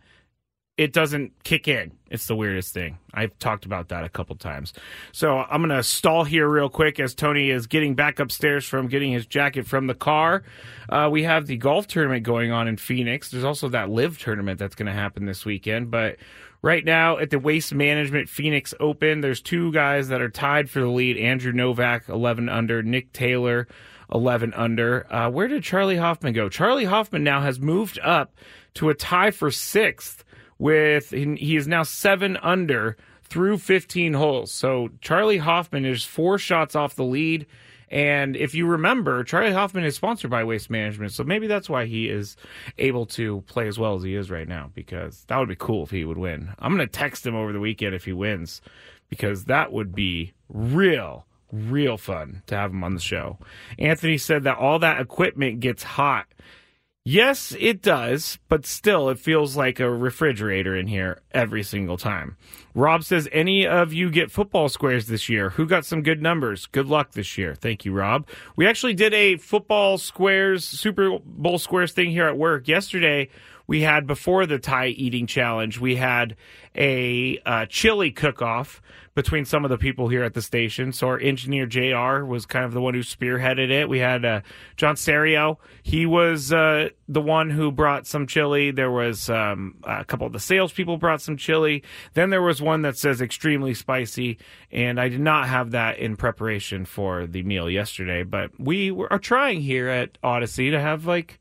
it 0.76 0.92
doesn't 0.92 1.32
kick 1.44 1.68
in. 1.68 1.92
It's 2.10 2.26
the 2.26 2.36
weirdest 2.36 2.74
thing. 2.74 2.98
I've 3.14 3.38
talked 3.38 3.66
about 3.66 3.90
that 3.90 4.04
a 4.04 4.10
couple 4.10 4.36
times. 4.36 4.74
So 5.14 5.38
I'm 5.38 5.62
going 5.62 5.70
to 5.70 5.84
stall 5.84 6.24
here 6.24 6.50
real 6.50 6.68
quick 6.68 7.00
as 7.00 7.14
Tony 7.14 7.52
is 7.52 7.68
getting 7.68 7.94
back 7.94 8.20
upstairs 8.20 8.66
from 8.66 8.88
getting 8.88 9.14
his 9.14 9.26
jacket 9.28 9.68
from 9.68 9.88
the 9.88 9.94
car. 9.94 10.44
Uh, 10.90 11.08
we 11.10 11.24
have 11.24 11.46
the 11.46 11.58
golf 11.58 11.88
tournament 11.88 12.24
going 12.24 12.52
on 12.52 12.68
in 12.68 12.76
Phoenix. 12.76 13.30
There's 13.30 13.46
also 13.46 13.70
that 13.70 13.90
live 13.90 14.18
tournament 14.18 14.60
that's 14.60 14.76
going 14.76 14.88
to 14.88 14.92
happen 14.92 15.26
this 15.26 15.46
weekend. 15.46 15.92
But 15.92 16.18
right 16.62 16.84
now 16.84 17.20
at 17.20 17.30
the 17.30 17.40
Waste 17.40 17.74
Management 17.74 18.28
Phoenix 18.28 18.74
Open, 18.80 19.22
there's 19.22 19.42
two 19.42 19.72
guys 19.72 20.10
that 20.10 20.22
are 20.22 20.30
tied 20.30 20.72
for 20.72 20.80
the 20.80 20.90
lead 20.90 21.18
Andrew 21.18 21.54
Novak, 21.54 22.10
11 22.10 22.50
under, 22.50 22.82
Nick 22.82 23.14
Taylor. 23.14 23.68
11 24.14 24.54
under. 24.54 25.12
Uh, 25.14 25.30
where 25.30 25.48
did 25.48 25.64
Charley 25.64 25.98
Hoffman 25.98 26.34
go? 26.34 26.50
Charley 26.50 26.86
Hoffman 26.86 27.24
now 27.24 27.42
has 27.42 27.60
moved 27.60 28.00
up 28.04 28.34
to 28.76 28.90
a 28.90 28.94
tie 28.94 29.32
for 29.32 29.52
sixth 29.52 30.24
with 30.58 31.10
he 31.12 31.56
is 31.56 31.68
now 31.68 31.84
seven 31.84 32.38
under 32.38 32.98
through 33.24 33.58
15 33.58 34.14
holes. 34.14 34.52
So 34.52 34.90
Charley 35.02 35.38
Hoffman 35.38 35.86
is 35.86 36.04
four 36.04 36.38
shots 36.38 36.76
off 36.76 36.96
the 36.96 37.04
lead. 37.04 37.46
And 37.90 38.36
if 38.36 38.56
you 38.56 38.66
remember, 38.66 39.24
Charley 39.24 39.54
Hoffman 39.54 39.84
is 39.84 39.96
sponsored 39.96 40.32
by 40.32 40.44
Waste 40.44 40.70
Management, 40.70 41.12
so 41.12 41.24
maybe 41.24 41.46
that's 41.48 41.70
why 41.70 41.86
he 41.86 42.10
is 42.10 42.36
able 42.80 43.06
to 43.08 43.42
play 43.42 43.68
as 43.68 43.78
well 43.78 43.96
as 43.96 44.04
he 44.04 44.16
is 44.16 44.32
right 44.32 44.48
now. 44.48 44.72
Because 44.74 45.24
that 45.28 45.38
would 45.38 45.50
be 45.50 45.56
cool 45.56 45.84
if 45.84 45.92
he 45.92 46.04
would 46.04 46.18
win. 46.18 46.54
I'm 46.60 46.76
going 46.76 46.86
to 46.86 46.92
text 46.92 47.26
him 47.26 47.36
over 47.36 47.54
the 47.54 47.60
weekend 47.60 47.94
if 47.94 48.06
he 48.06 48.12
wins, 48.12 48.62
because 49.08 49.46
that 49.46 49.72
would 49.72 49.94
be 49.94 50.34
real, 50.50 51.26
real 51.52 51.98
fun 51.98 52.44
to 52.48 52.56
have 52.56 52.72
him 52.72 52.84
on 52.84 52.94
the 52.94 53.02
show. 53.02 53.38
Anthony 53.80 54.18
said 54.18 54.44
that 54.44 54.58
all 54.58 54.80
that 54.80 55.00
equipment 55.00 55.60
gets 55.60 55.84
hot 55.84 56.28
Yes, 57.08 57.56
it 57.60 57.84
does, 57.84 58.40
but 58.50 58.66
still, 58.66 59.10
it 59.10 59.20
feels 59.20 59.56
like 59.56 59.80
a 59.80 59.88
refrigerator 59.88 60.76
in 60.76 60.88
here 60.88 61.22
every 61.32 61.62
single 61.62 61.98
time. 61.98 62.36
Rob 62.74 63.04
says, 63.04 63.30
Any 63.32 63.68
of 63.68 63.94
you 63.94 64.10
get 64.10 64.32
football 64.32 64.70
squares 64.70 65.06
this 65.06 65.30
year? 65.30 65.52
Who 65.52 65.68
got 65.68 65.86
some 65.86 66.02
good 66.02 66.20
numbers? 66.20 66.66
Good 66.66 66.88
luck 66.88 67.12
this 67.12 67.38
year. 67.38 67.54
Thank 67.54 67.86
you, 67.86 67.94
Rob. 67.94 68.28
We 68.56 68.66
actually 68.66 68.96
did 68.96 69.14
a 69.14 69.38
football 69.38 70.00
squares, 70.00 70.66
Super 70.66 71.20
Bowl 71.24 71.60
squares 71.60 71.92
thing 71.92 72.10
here 72.10 72.26
at 72.26 72.40
work 72.40 72.68
yesterday. 72.68 73.30
We 73.68 73.82
had 73.82 74.08
before 74.08 74.46
the 74.46 74.60
tie 74.60 74.88
eating 74.88 75.28
challenge, 75.28 75.80
we 75.80 75.96
had 75.96 76.36
a 76.76 77.40
uh, 77.46 77.66
chili 77.68 78.12
cook 78.12 78.42
off 78.42 78.82
between 79.16 79.46
some 79.46 79.64
of 79.64 79.70
the 79.70 79.78
people 79.78 80.10
here 80.10 80.24
at 80.24 80.34
the 80.34 80.42
station. 80.42 80.92
So 80.92 81.08
our 81.08 81.20
engineer 81.20 81.66
JR 81.66 82.26
was 82.26 82.46
kind 82.46 82.66
of 82.66 82.74
the 82.74 82.82
one 82.82 82.94
who 82.94 83.00
spearheaded 83.00 83.72
it. 83.72 83.88
We 83.88 84.00
had 84.00 84.26
uh, 84.26 84.42
John 84.76 84.98
Serio. 84.98 85.58
He 85.84 86.06
was 86.06 86.52
uh, 86.52 86.90
the 87.08 87.22
one 87.22 87.50
who 87.50 87.72
brought 87.72 88.06
some 88.06 88.28
chili. 88.28 88.72
There 88.72 88.92
was 88.92 89.30
um, 89.30 89.78
a 89.86 90.04
couple 90.04 90.28
of 90.28 90.34
the 90.34 90.40
salespeople 90.40 90.98
brought 90.98 91.22
some 91.22 91.38
chili. 91.38 91.82
Then 92.14 92.30
there 92.30 92.42
was 92.42 92.62
one 92.62 92.82
that 92.82 92.98
says 92.98 93.22
extremely 93.22 93.74
spicy, 93.74 94.38
and 94.70 95.00
I 95.00 95.08
did 95.08 95.22
not 95.22 95.48
have 95.48 95.72
that 95.72 95.98
in 95.98 96.18
preparation 96.18 96.84
for 96.84 97.26
the 97.26 97.44
meal 97.44 97.70
yesterday. 97.70 98.24
But 98.24 98.52
we 98.60 98.92
are 98.92 99.20
trying 99.20 99.62
here 99.62 99.88
at 99.88 100.22
Audacy 100.22 100.72
to 100.72 100.82
have 100.82 101.06
like 101.06 101.40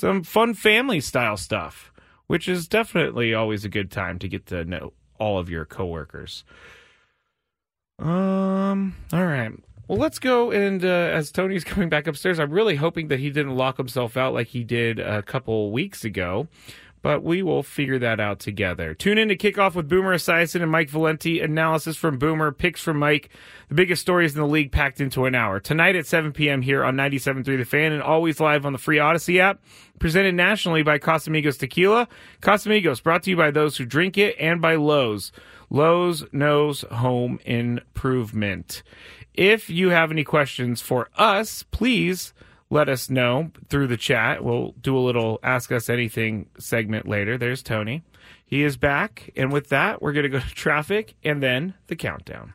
some 0.00 0.22
fun 0.22 0.54
family 0.54 1.00
style 1.00 1.36
stuff, 1.36 1.92
which 2.26 2.48
is 2.48 2.66
definitely 2.66 3.34
always 3.34 3.64
a 3.64 3.68
good 3.68 3.90
time 3.90 4.18
to 4.20 4.28
get 4.28 4.46
to 4.46 4.64
know 4.64 4.92
all 5.18 5.38
of 5.38 5.50
your 5.50 5.64
coworkers. 5.64 6.44
Um. 7.98 8.96
All 9.12 9.26
right. 9.26 9.52
Well, 9.86 9.98
let's 9.98 10.18
go. 10.18 10.50
And 10.50 10.84
uh, 10.84 10.88
as 10.88 11.30
Tony's 11.30 11.64
coming 11.64 11.88
back 11.88 12.06
upstairs, 12.06 12.38
I'm 12.38 12.50
really 12.50 12.76
hoping 12.76 13.08
that 13.08 13.18
he 13.18 13.28
didn't 13.28 13.56
lock 13.56 13.76
himself 13.76 14.16
out 14.16 14.32
like 14.32 14.46
he 14.48 14.64
did 14.64 14.98
a 14.98 15.22
couple 15.22 15.70
weeks 15.70 16.04
ago. 16.04 16.48
But 17.02 17.22
we 17.22 17.42
will 17.42 17.62
figure 17.62 17.98
that 17.98 18.20
out 18.20 18.40
together. 18.40 18.92
Tune 18.92 19.16
in 19.16 19.28
to 19.28 19.36
kick 19.36 19.56
off 19.56 19.74
with 19.74 19.88
Boomer 19.88 20.14
Esiason 20.14 20.60
and 20.62 20.70
Mike 20.70 20.90
Valenti. 20.90 21.40
Analysis 21.40 21.96
from 21.96 22.18
Boomer, 22.18 22.52
picks 22.52 22.82
from 22.82 22.98
Mike. 22.98 23.30
The 23.68 23.74
biggest 23.74 24.02
stories 24.02 24.34
in 24.34 24.40
the 24.40 24.46
league 24.46 24.70
packed 24.70 25.00
into 25.00 25.24
an 25.24 25.34
hour. 25.34 25.60
Tonight 25.60 25.96
at 25.96 26.06
7 26.06 26.32
p.m. 26.32 26.60
here 26.60 26.84
on 26.84 26.96
97.3 26.96 27.44
The 27.44 27.64
Fan 27.64 27.92
and 27.92 28.02
always 28.02 28.38
live 28.38 28.66
on 28.66 28.72
the 28.72 28.78
free 28.78 28.98
Audacy 28.98 29.40
app. 29.40 29.62
Presented 29.98 30.34
nationally 30.34 30.82
by 30.82 30.98
Casamigos 30.98 31.58
Tequila. 31.58 32.06
Casamigos 32.42 33.02
brought 33.02 33.22
to 33.22 33.30
you 33.30 33.36
by 33.36 33.50
those 33.50 33.78
who 33.78 33.86
drink 33.86 34.18
it 34.18 34.36
and 34.38 34.60
by 34.60 34.74
Lowe's. 34.74 35.32
Lowe's 35.70 36.24
knows 36.32 36.82
home 36.90 37.38
improvement. 37.44 38.82
If 39.34 39.70
you 39.70 39.90
have 39.90 40.10
any 40.10 40.24
questions 40.24 40.82
for 40.82 41.08
us, 41.16 41.62
please 41.70 42.34
let 42.70 42.88
us 42.88 43.10
know 43.10 43.50
through 43.68 43.88
the 43.88 43.96
chat. 43.96 44.42
We'll 44.44 44.72
do 44.80 44.96
a 44.96 45.00
little 45.00 45.40
Ask 45.42 45.72
Us 45.72 45.90
Anything 45.90 46.48
segment 46.58 47.06
later. 47.06 47.36
There's 47.36 47.62
Tony. 47.62 48.02
He 48.46 48.62
is 48.62 48.76
back. 48.76 49.30
And 49.36 49.52
with 49.52 49.68
that, 49.68 50.00
we're 50.00 50.12
going 50.12 50.24
to 50.24 50.28
go 50.28 50.40
to 50.40 50.54
traffic 50.54 51.14
and 51.22 51.42
then 51.42 51.74
the 51.88 51.96
countdown. 51.96 52.54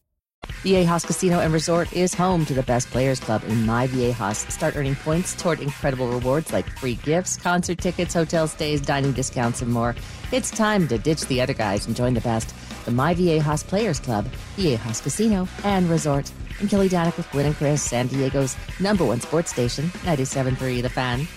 Viejas 0.63 1.05
Casino 1.05 1.39
and 1.39 1.53
Resort 1.53 1.91
is 1.93 2.13
home 2.13 2.45
to 2.45 2.53
the 2.53 2.63
best 2.63 2.89
players 2.91 3.19
club 3.19 3.43
in 3.47 3.65
My 3.65 3.87
Viejas. 3.87 4.49
Start 4.51 4.75
earning 4.75 4.95
points 4.95 5.35
toward 5.35 5.59
incredible 5.59 6.07
rewards 6.07 6.53
like 6.53 6.69
free 6.77 6.95
gifts, 6.95 7.35
concert 7.37 7.79
tickets, 7.79 8.13
hotel 8.13 8.47
stays, 8.47 8.81
dining 8.81 9.11
discounts, 9.11 9.61
and 9.61 9.71
more. 9.71 9.95
It's 10.31 10.51
time 10.51 10.87
to 10.89 10.97
ditch 10.97 11.25
the 11.27 11.41
other 11.41 11.53
guys 11.53 11.87
and 11.87 11.95
join 11.95 12.13
the 12.13 12.21
best. 12.21 12.53
The 12.85 12.91
My 12.91 13.15
Viejas 13.15 13.65
Players 13.65 13.99
Club, 13.99 14.27
Viejas 14.55 15.01
Casino 15.01 15.47
and 15.63 15.89
Resort. 15.89 16.31
I'm 16.59 16.67
Kelly 16.67 16.89
Danick 16.89 17.17
with 17.17 17.29
Gwynn 17.31 17.47
and 17.47 17.55
Chris, 17.55 17.81
San 17.81 18.07
Diego's 18.07 18.55
number 18.79 19.05
one 19.05 19.19
sports 19.19 19.51
station, 19.51 19.85
97.3 20.05 20.81
The 20.81 20.89
Fan. 20.89 21.27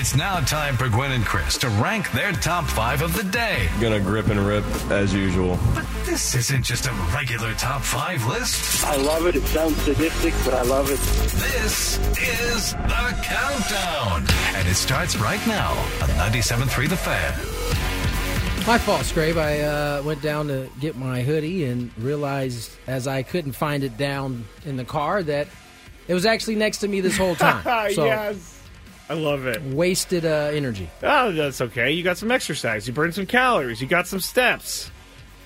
It's 0.00 0.14
now 0.14 0.38
time 0.38 0.76
for 0.76 0.88
Gwynn 0.88 1.10
and 1.10 1.24
Chris 1.24 1.58
to 1.58 1.68
rank 1.70 2.12
their 2.12 2.30
top 2.30 2.66
five 2.66 3.02
of 3.02 3.16
the 3.16 3.24
day. 3.24 3.68
Gonna 3.80 3.98
grip 3.98 4.28
and 4.28 4.38
rip 4.38 4.64
as 4.92 5.12
usual. 5.12 5.58
But 5.74 5.86
this 6.06 6.36
isn't 6.36 6.62
just 6.62 6.86
a 6.86 6.92
regular 7.12 7.52
top 7.54 7.82
five 7.82 8.24
list. 8.26 8.84
I 8.84 8.94
love 8.94 9.26
it. 9.26 9.34
It 9.34 9.42
sounds 9.46 9.76
sadistic, 9.78 10.34
but 10.44 10.54
I 10.54 10.62
love 10.62 10.88
it. 10.88 11.00
This 11.00 11.98
is 12.16 12.74
the 12.74 13.18
countdown. 13.24 14.24
And 14.54 14.68
it 14.68 14.76
starts 14.76 15.16
right 15.16 15.44
now 15.48 15.72
on 15.72 16.10
97.3 16.10 16.88
The 16.88 16.96
Fan. 16.96 18.68
My 18.68 18.78
fault, 18.78 19.04
Scrape. 19.04 19.36
I 19.36 19.62
uh, 19.62 20.02
went 20.04 20.22
down 20.22 20.46
to 20.46 20.70
get 20.78 20.94
my 20.94 21.22
hoodie 21.22 21.64
and 21.64 21.90
realized 21.98 22.70
as 22.86 23.08
I 23.08 23.24
couldn't 23.24 23.54
find 23.54 23.82
it 23.82 23.96
down 23.96 24.44
in 24.64 24.76
the 24.76 24.84
car 24.84 25.24
that 25.24 25.48
it 26.06 26.14
was 26.14 26.24
actually 26.24 26.54
next 26.54 26.78
to 26.78 26.88
me 26.88 27.00
this 27.00 27.16
whole 27.18 27.34
time. 27.34 27.64
So 27.94 28.04
yes. 28.04 28.57
I 29.08 29.14
love 29.14 29.46
it. 29.46 29.62
Wasted 29.62 30.24
uh, 30.24 30.50
energy. 30.52 30.90
Oh, 31.02 31.32
that's 31.32 31.60
okay. 31.60 31.92
You 31.92 32.02
got 32.02 32.18
some 32.18 32.30
exercise. 32.30 32.86
You 32.86 32.92
burned 32.92 33.14
some 33.14 33.26
calories. 33.26 33.80
You 33.80 33.86
got 33.86 34.06
some 34.06 34.20
steps. 34.20 34.90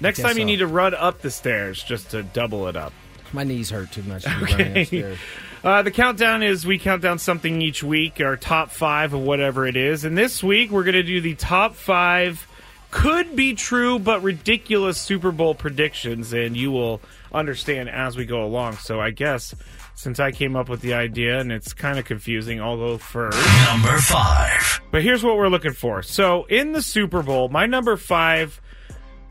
Next 0.01 0.21
time 0.21 0.37
you 0.37 0.43
so. 0.43 0.47
need 0.47 0.57
to 0.57 0.67
run 0.67 0.95
up 0.95 1.21
the 1.21 1.31
stairs 1.31 1.83
just 1.83 2.11
to 2.11 2.25
double 2.25 2.67
it 2.67 2.77
up. 2.77 2.93
My 3.33 3.45
knees 3.45 3.71
hurt 3.71 3.93
too 3.93 4.03
much 4.03 4.25
to 4.25 4.37
be 4.39 4.53
running 4.53 4.77
Okay. 4.79 5.17
Uh, 5.65 5.81
the 5.81 5.93
countdown 5.93 6.43
is 6.43 6.67
we 6.67 6.77
count 6.77 7.03
down 7.03 7.21
something 7.21 7.63
each 7.63 7.85
week, 7.85 8.21
our 8.21 8.37
top 8.37 8.73
five 8.73 9.15
of 9.15 9.21
whatever 9.21 9.65
it 9.65 9.77
is. 9.77 10.05
And 10.05 10.19
this 10.19 10.43
week 10.43 10.73
we're 10.73 10.83
going 10.83 10.95
to 10.95 11.05
do 11.05 11.21
the 11.21 11.37
top 11.37 11.77
five 11.77 12.49
could 12.91 13.37
be 13.37 13.55
true 13.55 14.01
but 14.01 14.23
ridiculous 14.23 14.99
Super 15.01 15.31
Bowl 15.31 15.55
predictions, 15.55 16.33
and 16.33 16.57
you 16.57 16.73
will 16.73 17.01
understand 17.33 17.89
as 17.89 18.17
we 18.17 18.27
go 18.27 18.45
along. 18.45 18.75
So 18.75 19.01
I 19.01 19.11
guess 19.11 19.55
since 20.03 20.19
I 20.19 20.33
came 20.33 20.57
up 20.57 20.69
with 20.69 20.81
the 20.81 20.95
idea 20.95 21.39
and 21.39 21.53
it's 21.53 21.73
kind 21.73 21.99
of 21.99 22.05
confusing, 22.05 22.61
I'll 22.61 22.77
go 22.77 22.99
first. 22.99 23.39
Number 23.67 23.97
five. 23.99 24.81
But 24.91 25.03
here's 25.03 25.23
what 25.23 25.37
we're 25.37 25.49
looking 25.49 25.73
for. 25.73 26.03
So 26.03 26.45
in 26.45 26.73
the 26.73 26.83
Super 26.83 27.23
Bowl, 27.23 27.49
my 27.49 27.67
number 27.67 27.97
five 27.97 28.61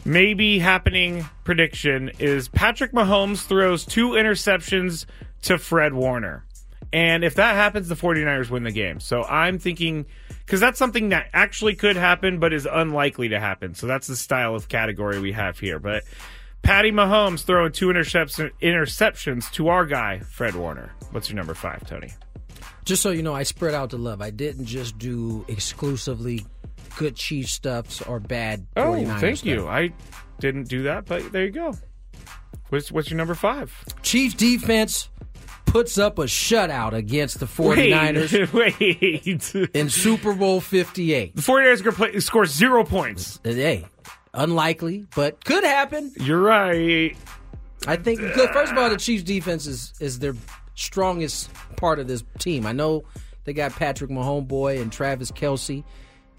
maybe 0.05 0.59
happening 0.59 1.25
prediction 1.43 2.09
is 2.19 2.47
Patrick 2.47 2.91
Mahomes 2.93 3.45
throws 3.45 3.85
two 3.85 4.11
interceptions 4.11 5.05
to 5.43 5.57
Fred 5.57 5.93
Warner. 5.93 6.45
And 6.93 7.23
if 7.23 7.35
that 7.35 7.55
happens, 7.55 7.87
the 7.87 7.95
49ers 7.95 8.49
win 8.49 8.63
the 8.63 8.71
game. 8.71 8.99
So 8.99 9.23
I'm 9.23 9.59
thinking, 9.59 10.05
because 10.45 10.59
that's 10.59 10.79
something 10.79 11.09
that 11.09 11.27
actually 11.33 11.75
could 11.75 11.95
happen, 11.95 12.39
but 12.39 12.53
is 12.53 12.67
unlikely 12.69 13.29
to 13.29 13.39
happen. 13.39 13.75
So 13.75 13.87
that's 13.87 14.07
the 14.07 14.15
style 14.15 14.55
of 14.55 14.67
category 14.67 15.19
we 15.19 15.33
have 15.33 15.59
here. 15.59 15.79
But 15.79 16.03
Patty 16.63 16.91
Mahomes 16.91 17.43
throwing 17.43 17.71
two 17.71 17.89
interception, 17.89 18.51
interceptions 18.61 19.51
to 19.53 19.69
our 19.69 19.85
guy, 19.85 20.19
Fred 20.19 20.55
Warner. 20.55 20.91
What's 21.11 21.29
your 21.29 21.35
number 21.35 21.53
five, 21.53 21.85
Tony? 21.87 22.11
Just 22.85 23.01
so 23.01 23.09
you 23.11 23.23
know, 23.23 23.33
I 23.33 23.43
spread 23.43 23.73
out 23.73 23.89
the 23.89 23.97
love. 23.97 24.21
I 24.21 24.29
didn't 24.29 24.65
just 24.65 24.97
do 24.97 25.45
exclusively 25.47 26.45
good 26.97 27.15
Chiefs 27.15 27.51
stuffs 27.51 28.01
or 28.01 28.19
bad 28.19 28.65
49ers 28.75 29.15
Oh, 29.15 29.19
thank 29.19 29.37
stuff. 29.37 29.47
you. 29.47 29.67
I 29.67 29.91
didn't 30.39 30.67
do 30.67 30.83
that, 30.83 31.05
but 31.05 31.31
there 31.31 31.45
you 31.45 31.51
go. 31.51 31.73
What's, 32.69 32.91
what's 32.91 33.09
your 33.09 33.17
number 33.17 33.35
five? 33.35 33.73
Chief 34.01 34.37
defense 34.37 35.09
puts 35.65 35.97
up 35.97 36.19
a 36.19 36.23
shutout 36.23 36.93
against 36.93 37.39
the 37.39 37.45
49ers 37.45 38.51
Wait, 38.53 38.79
wait. 39.65 39.75
in 39.75 39.89
Super 39.89 40.33
Bowl 40.33 40.61
58. 40.61 41.35
The 41.35 41.41
49ers 41.41 41.79
are 41.79 41.83
gonna 41.83 41.95
play, 41.95 42.19
score 42.19 42.45
zero 42.45 42.83
points. 42.83 43.39
Hey, 43.43 43.85
unlikely, 44.33 45.05
but 45.15 45.43
could 45.43 45.63
happen. 45.63 46.11
You're 46.19 46.41
right. 46.41 47.15
I 47.87 47.95
think 47.95 48.19
good. 48.19 48.49
First 48.51 48.71
of 48.71 48.77
all, 48.77 48.89
the 48.89 48.97
Chiefs 48.97 49.23
defense 49.23 49.65
is 49.65 49.93
is 49.99 50.19
their 50.19 50.35
strongest 50.75 51.49
part 51.77 51.99
of 51.99 52.07
this 52.07 52.23
team. 52.39 52.65
I 52.65 52.71
know 52.71 53.03
they 53.43 53.53
got 53.53 53.71
Patrick 53.71 54.11
Mahomes 54.11 54.47
boy 54.47 54.79
and 54.79 54.91
Travis 54.91 55.31
Kelce, 55.31 55.83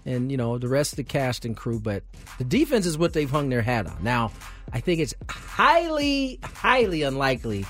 and 0.05 0.31
you 0.31 0.37
know 0.37 0.57
the 0.57 0.69
rest 0.69 0.93
of 0.93 0.97
the 0.97 1.03
cast 1.03 1.45
and 1.45 1.55
crew, 1.55 1.79
but 1.79 2.03
the 2.37 2.45
defense 2.45 2.85
is 2.85 2.97
what 2.97 3.13
they've 3.13 3.29
hung 3.29 3.49
their 3.49 3.61
hat 3.61 3.87
on. 3.87 3.97
Now, 4.01 4.31
I 4.71 4.79
think 4.79 5.01
it's 5.01 5.13
highly, 5.29 6.39
highly 6.43 7.03
unlikely 7.03 7.65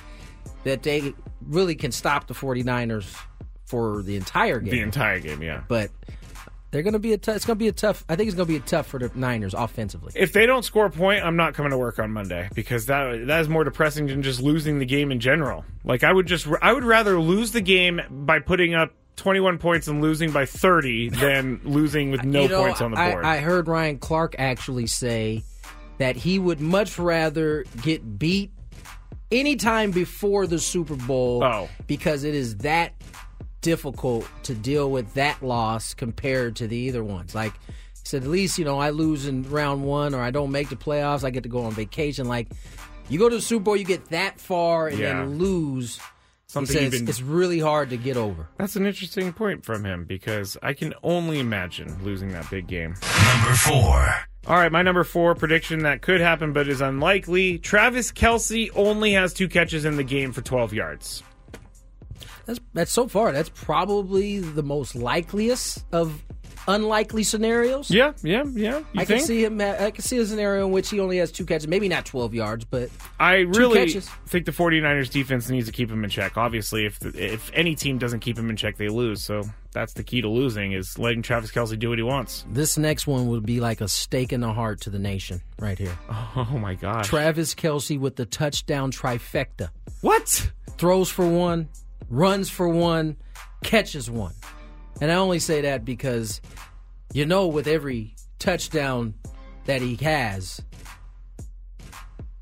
that 0.63 0.83
they 0.83 1.13
really 1.47 1.75
can 1.75 1.91
stop 1.91 2.27
the 2.27 2.33
49ers 2.33 3.15
for 3.65 4.01
the 4.03 4.15
entire 4.15 4.59
game. 4.59 4.71
The 4.71 4.81
entire 4.81 5.19
game, 5.19 5.41
yeah. 5.41 5.63
but 5.67 5.89
they're 6.73 6.81
going 6.81 6.93
to 6.93 6.99
be 6.99 7.13
a 7.13 7.17
tough. 7.19 7.35
It's 7.35 7.45
going 7.45 7.55
to 7.57 7.63
be 7.63 7.67
a 7.69 7.71
tough. 7.71 8.03
I 8.09 8.15
think 8.15 8.27
it's 8.27 8.35
going 8.35 8.47
to 8.47 8.51
be 8.51 8.57
a 8.57 8.59
tough 8.67 8.87
for 8.87 8.99
the 8.99 9.11
Niners 9.13 9.53
offensively. 9.53 10.11
If 10.15 10.33
they 10.33 10.45
don't 10.47 10.63
score 10.65 10.87
a 10.87 10.89
point, 10.89 11.23
I'm 11.23 11.35
not 11.35 11.53
coming 11.53 11.69
to 11.69 11.77
work 11.77 11.99
on 11.99 12.11
Monday 12.11 12.49
because 12.55 12.87
that 12.87 13.27
that 13.27 13.41
is 13.41 13.47
more 13.47 13.63
depressing 13.63 14.07
than 14.07 14.23
just 14.23 14.41
losing 14.41 14.79
the 14.79 14.85
game 14.85 15.11
in 15.11 15.19
general. 15.19 15.63
Like 15.85 16.03
I 16.03 16.11
would 16.11 16.25
just 16.25 16.47
I 16.61 16.73
would 16.73 16.83
rather 16.83 17.19
lose 17.21 17.51
the 17.51 17.61
game 17.61 18.01
by 18.09 18.39
putting 18.39 18.73
up 18.73 18.91
21 19.17 19.59
points 19.59 19.87
and 19.87 20.01
losing 20.01 20.31
by 20.31 20.45
30 20.47 21.09
than 21.09 21.61
losing 21.63 22.09
with 22.09 22.23
no 22.25 22.41
You 22.41 22.49
know, 22.49 22.63
points 22.63 22.81
on 22.81 22.91
the 22.91 22.97
I- 22.99 23.11
board. 23.11 23.23
I, 23.25 23.37
heard 23.37 23.67
Ryan 23.67 23.99
Clark 23.99 24.35
actually 24.39 24.87
say 24.87 25.43
that 25.99 26.15
he 26.15 26.39
would 26.39 26.59
much 26.59 26.97
rather 26.97 27.65
get 27.83 28.17
beat 28.17 28.51
anytime 29.31 29.91
before 29.91 30.47
the 30.47 30.59
Super 30.59 30.95
Bowl 30.95 31.43
Oh. 31.43 31.69
because 31.87 32.23
it 32.23 32.33
is 32.35 32.57
that 32.57 32.93
difficult 33.63 34.27
to 34.43 34.53
deal 34.53 34.91
with 34.91 35.11
that 35.15 35.41
loss 35.41 35.95
compared 35.95 36.55
to 36.57 36.67
the 36.67 36.77
either 36.77 37.03
ones. 37.03 37.33
Like 37.33 37.53
he 37.65 37.71
said, 38.03 38.21
at 38.23 38.29
least, 38.29 38.59
you 38.59 38.65
know, 38.65 38.77
I 38.77 38.91
lose 38.91 39.25
in 39.25 39.49
round 39.49 39.83
one 39.83 40.13
or 40.13 40.21
I 40.21 40.29
don't 40.29 40.51
make 40.51 40.69
the 40.69 40.75
playoffs, 40.75 41.23
I 41.23 41.31
get 41.31 41.41
to 41.43 41.49
go 41.49 41.63
on 41.63 41.71
vacation. 41.71 42.27
Like 42.27 42.49
you 43.09 43.17
go 43.17 43.27
to 43.29 43.35
the 43.37 43.41
Super 43.41 43.63
Bowl, 43.63 43.75
you 43.77 43.85
get 43.85 44.05
that 44.09 44.39
far 44.39 44.89
and 44.89 44.99
Yeah. 44.99 45.13
then 45.13 45.39
lose. 45.39 45.99
Something 46.47 46.77
he 46.77 46.83
says 46.91 46.99
been- 46.99 47.09
it's 47.09 47.21
really 47.21 47.57
hard 47.59 47.89
to 47.89 47.97
get 47.97 48.15
over. 48.15 48.47
That's 48.59 48.75
an 48.75 48.85
interesting 48.85 49.33
point 49.33 49.65
from 49.65 49.83
him 49.85 50.03
because 50.05 50.55
I 50.61 50.73
can 50.73 50.93
only 51.01 51.39
imagine 51.39 51.97
losing 52.03 52.29
that 52.33 52.47
big 52.51 52.67
game. 52.67 52.93
Number 53.33 53.55
four. 53.55 54.13
All 54.45 54.57
right, 54.57 54.71
my 54.71 54.83
number 54.83 55.03
four 55.03 55.33
prediction 55.33 55.79
that 55.83 56.01
could 56.01 56.19
happen 56.21 56.53
but 56.53 56.67
is 56.67 56.79
unlikely. 56.81 57.57
Travis 57.57 58.11
Kelce 58.11 58.69
only 58.75 59.13
has 59.13 59.33
two 59.33 59.47
catches 59.47 59.83
in 59.85 59.95
the 59.95 60.03
game 60.03 60.31
for 60.31 60.41
12 60.41 60.73
yards. 60.73 61.23
That's 62.45 62.59
that's 62.73 62.91
so 62.91 63.07
far. 63.07 63.31
That's 63.31 63.49
probably 63.49 64.39
the 64.39 64.63
most 64.63 64.95
likeliest 64.95 65.85
of 65.91 66.21
unlikely 66.67 67.23
scenarios. 67.23 67.89
Yeah, 67.91 68.13
yeah, 68.23 68.43
yeah. 68.53 68.79
You 68.79 68.85
I 68.95 69.05
think? 69.05 69.19
can 69.19 69.27
see 69.27 69.43
him. 69.43 69.59
I 69.61 69.91
can 69.91 70.01
see 70.03 70.17
a 70.17 70.25
scenario 70.25 70.65
in 70.65 70.71
which 70.71 70.89
he 70.89 70.99
only 70.99 71.17
has 71.17 71.31
two 71.31 71.45
catches, 71.45 71.67
maybe 71.67 71.87
not 71.89 72.05
12 72.05 72.33
yards, 72.33 72.65
but 72.65 72.89
I 73.19 73.39
really 73.39 73.89
think 74.27 74.45
the 74.45 74.51
49ers 74.51 75.09
defense 75.09 75.49
needs 75.49 75.65
to 75.67 75.71
keep 75.73 75.89
him 75.91 76.03
in 76.03 76.09
check. 76.09 76.37
Obviously, 76.37 76.85
if 76.85 77.03
if 77.15 77.51
any 77.53 77.75
team 77.75 77.97
doesn't 77.97 78.21
keep 78.21 78.37
him 78.37 78.49
in 78.49 78.55
check, 78.55 78.77
they 78.77 78.89
lose. 78.89 79.21
So 79.21 79.43
that's 79.71 79.93
the 79.93 80.03
key 80.03 80.21
to 80.21 80.29
losing 80.29 80.71
is 80.73 80.97
letting 80.99 81.21
Travis 81.21 81.51
Kelce 81.51 81.77
do 81.77 81.89
what 81.89 81.97
he 81.97 82.03
wants. 82.03 82.45
This 82.49 82.77
next 82.77 83.07
one 83.07 83.27
would 83.27 83.45
be 83.45 83.59
like 83.59 83.81
a 83.81 83.87
stake 83.87 84.31
in 84.31 84.39
the 84.41 84.53
heart 84.53 84.81
to 84.81 84.89
the 84.89 84.99
nation, 84.99 85.41
right 85.59 85.77
here. 85.77 85.97
Oh 86.35 86.57
my 86.57 86.73
gosh. 86.75 87.07
Travis 87.07 87.53
Kelce 87.55 87.99
with 87.99 88.15
the 88.15 88.25
touchdown 88.25 88.91
trifecta. 88.91 89.69
What? 90.01 90.49
Throws 90.77 91.09
for 91.09 91.27
one, 91.27 91.69
runs 92.09 92.49
for 92.49 92.67
one, 92.67 93.17
catches 93.63 94.09
one. 94.09 94.33
And 95.01 95.11
I 95.11 95.15
only 95.15 95.39
say 95.39 95.61
that 95.61 95.83
because 95.85 96.41
you 97.13 97.25
know, 97.25 97.47
with 97.47 97.67
every 97.67 98.15
touchdown 98.39 99.13
that 99.65 99.81
he 99.81 99.95
has, 99.97 100.61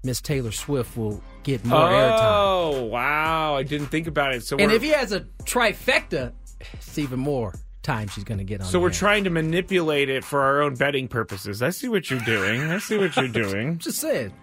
Miss 0.03 0.22
Taylor 0.22 0.51
Swift 0.51 0.97
will 0.97 1.22
get 1.43 1.64
more 1.66 1.80
airtime. 1.80 2.20
Oh 2.22 2.84
wow! 2.86 3.55
I 3.55 3.64
didn't 3.64 3.88
think 3.88 4.07
about 4.07 4.34
it. 4.34 4.43
So 4.43 4.57
And 4.57 4.72
if 4.72 4.82
he 4.82 4.89
has 4.89 5.12
a 5.12 5.22
trifecta, 5.43 6.34
it's 6.74 6.97
even 6.97 7.20
more 7.20 7.53
time 7.84 8.07
she's 8.07 8.24
going 8.24 8.38
to 8.38 8.43
get 8.43 8.62
on. 8.62 8.68
so 8.68 8.80
we're 8.80 8.88
air. 8.88 8.93
trying 8.93 9.24
to 9.24 9.30
manipulate 9.32 10.07
it 10.09 10.24
for 10.24 10.41
our 10.41 10.62
own 10.62 10.76
betting 10.76 11.07
purposes. 11.07 11.62
I 11.64 11.72
see 11.72 11.88
what 11.88 12.09
you're 12.09 12.20
doing. 12.20 12.62
I 12.62 12.78
see 12.78 12.97
what 12.97 13.16
you're 13.16 13.28
doing. 13.28 13.78
Just 13.80 13.99
saying, 13.99 14.34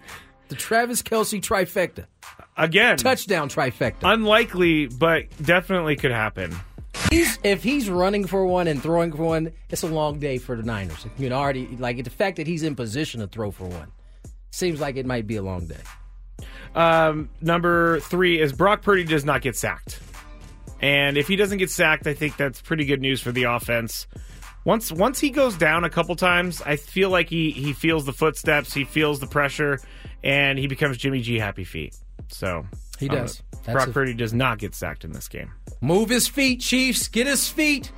the 0.49 0.55
Travis 0.55 1.01
Kelce 1.01 1.41
trifecta, 1.41 2.05
Again, 2.57 2.97
touchdown 2.97 3.49
trifecta. 3.49 4.11
unlikely, 4.11 4.87
but 4.87 5.25
definitely 5.43 5.95
could 5.95 6.11
happen. 6.11 6.53
He's, 7.09 7.39
if 7.43 7.63
he's 7.63 7.89
running 7.89 8.27
for 8.27 8.45
one 8.45 8.67
and 8.67 8.81
throwing 8.83 9.11
for 9.13 9.23
one, 9.23 9.51
it's 9.69 9.83
a 9.83 9.87
long 9.87 10.19
day 10.19 10.37
for 10.37 10.55
the 10.55 10.63
Niners. 10.63 11.05
You 11.17 11.29
know, 11.29 11.37
already 11.37 11.67
like 11.77 12.03
the 12.03 12.09
fact 12.09 12.37
that 12.37 12.45
he's 12.47 12.63
in 12.63 12.75
position 12.75 13.21
to 13.21 13.27
throw 13.27 13.51
for 13.51 13.65
one 13.67 13.91
seems 14.51 14.79
like 14.81 14.97
it 14.97 15.05
might 15.05 15.25
be 15.25 15.37
a 15.37 15.41
long 15.41 15.65
day. 15.67 15.77
Um, 16.75 17.29
number 17.41 17.99
three 18.01 18.39
is 18.39 18.51
Brock 18.53 18.81
Purdy 18.81 19.03
does 19.03 19.25
not 19.25 19.41
get 19.41 19.55
sacked, 19.55 19.99
and 20.81 21.17
if 21.17 21.27
he 21.27 21.35
doesn't 21.35 21.57
get 21.57 21.69
sacked, 21.71 22.05
I 22.07 22.13
think 22.13 22.37
that's 22.37 22.61
pretty 22.61 22.85
good 22.85 23.01
news 23.01 23.21
for 23.21 23.31
the 23.31 23.43
offense. 23.43 24.05
Once 24.65 24.91
once 24.91 25.19
he 25.19 25.29
goes 25.29 25.55
down 25.57 25.83
a 25.83 25.89
couple 25.89 26.15
times, 26.15 26.61
I 26.61 26.75
feel 26.75 27.09
like 27.09 27.29
he 27.29 27.51
he 27.51 27.73
feels 27.73 28.05
the 28.05 28.13
footsteps, 28.13 28.73
he 28.73 28.83
feels 28.83 29.19
the 29.19 29.27
pressure, 29.27 29.79
and 30.23 30.59
he 30.59 30.67
becomes 30.67 30.97
Jimmy 30.97 31.21
G 31.21 31.39
happy 31.39 31.63
feet. 31.63 31.95
So 32.27 32.65
He 32.99 33.09
um, 33.09 33.15
does. 33.15 33.41
That's 33.63 33.73
Brock 33.73 33.87
a- 33.87 33.91
Purdy 33.91 34.13
does 34.13 34.33
not 34.33 34.57
get 34.59 34.75
sacked 34.75 35.03
in 35.03 35.11
this 35.13 35.27
game. 35.27 35.51
Move 35.81 36.09
his 36.09 36.27
feet, 36.27 36.59
Chiefs. 36.61 37.07
Get 37.07 37.25
his 37.27 37.47
feet. 37.47 37.91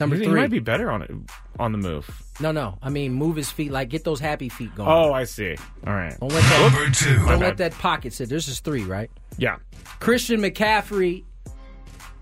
Number 0.00 0.16
he, 0.16 0.22
three. 0.24 0.34
he 0.34 0.40
might 0.40 0.50
be 0.50 0.58
better 0.60 0.90
on 0.90 1.02
it 1.02 1.10
on 1.58 1.72
the 1.72 1.78
move. 1.78 2.08
No, 2.40 2.52
no. 2.52 2.78
I 2.82 2.88
mean, 2.90 3.12
move 3.14 3.34
his 3.36 3.50
feet. 3.50 3.72
Like 3.72 3.88
get 3.88 4.04
those 4.04 4.20
happy 4.20 4.48
feet 4.48 4.74
going. 4.74 4.88
Oh, 4.88 5.12
I 5.12 5.24
see. 5.24 5.56
All 5.86 5.92
right. 5.94 6.16
Don't 6.20 6.32
let 6.32 6.42
that, 6.42 6.72
Number 6.72 6.90
two. 6.94 7.14
Don't 7.16 7.24
My 7.26 7.34
let 7.36 7.56
bad. 7.56 7.72
that 7.72 7.78
pocket 7.78 8.12
sit. 8.12 8.28
This 8.28 8.46
is 8.48 8.60
three, 8.60 8.82
right? 8.84 9.10
Yeah. 9.38 9.56
Christian 9.98 10.40
McCaffrey 10.40 11.24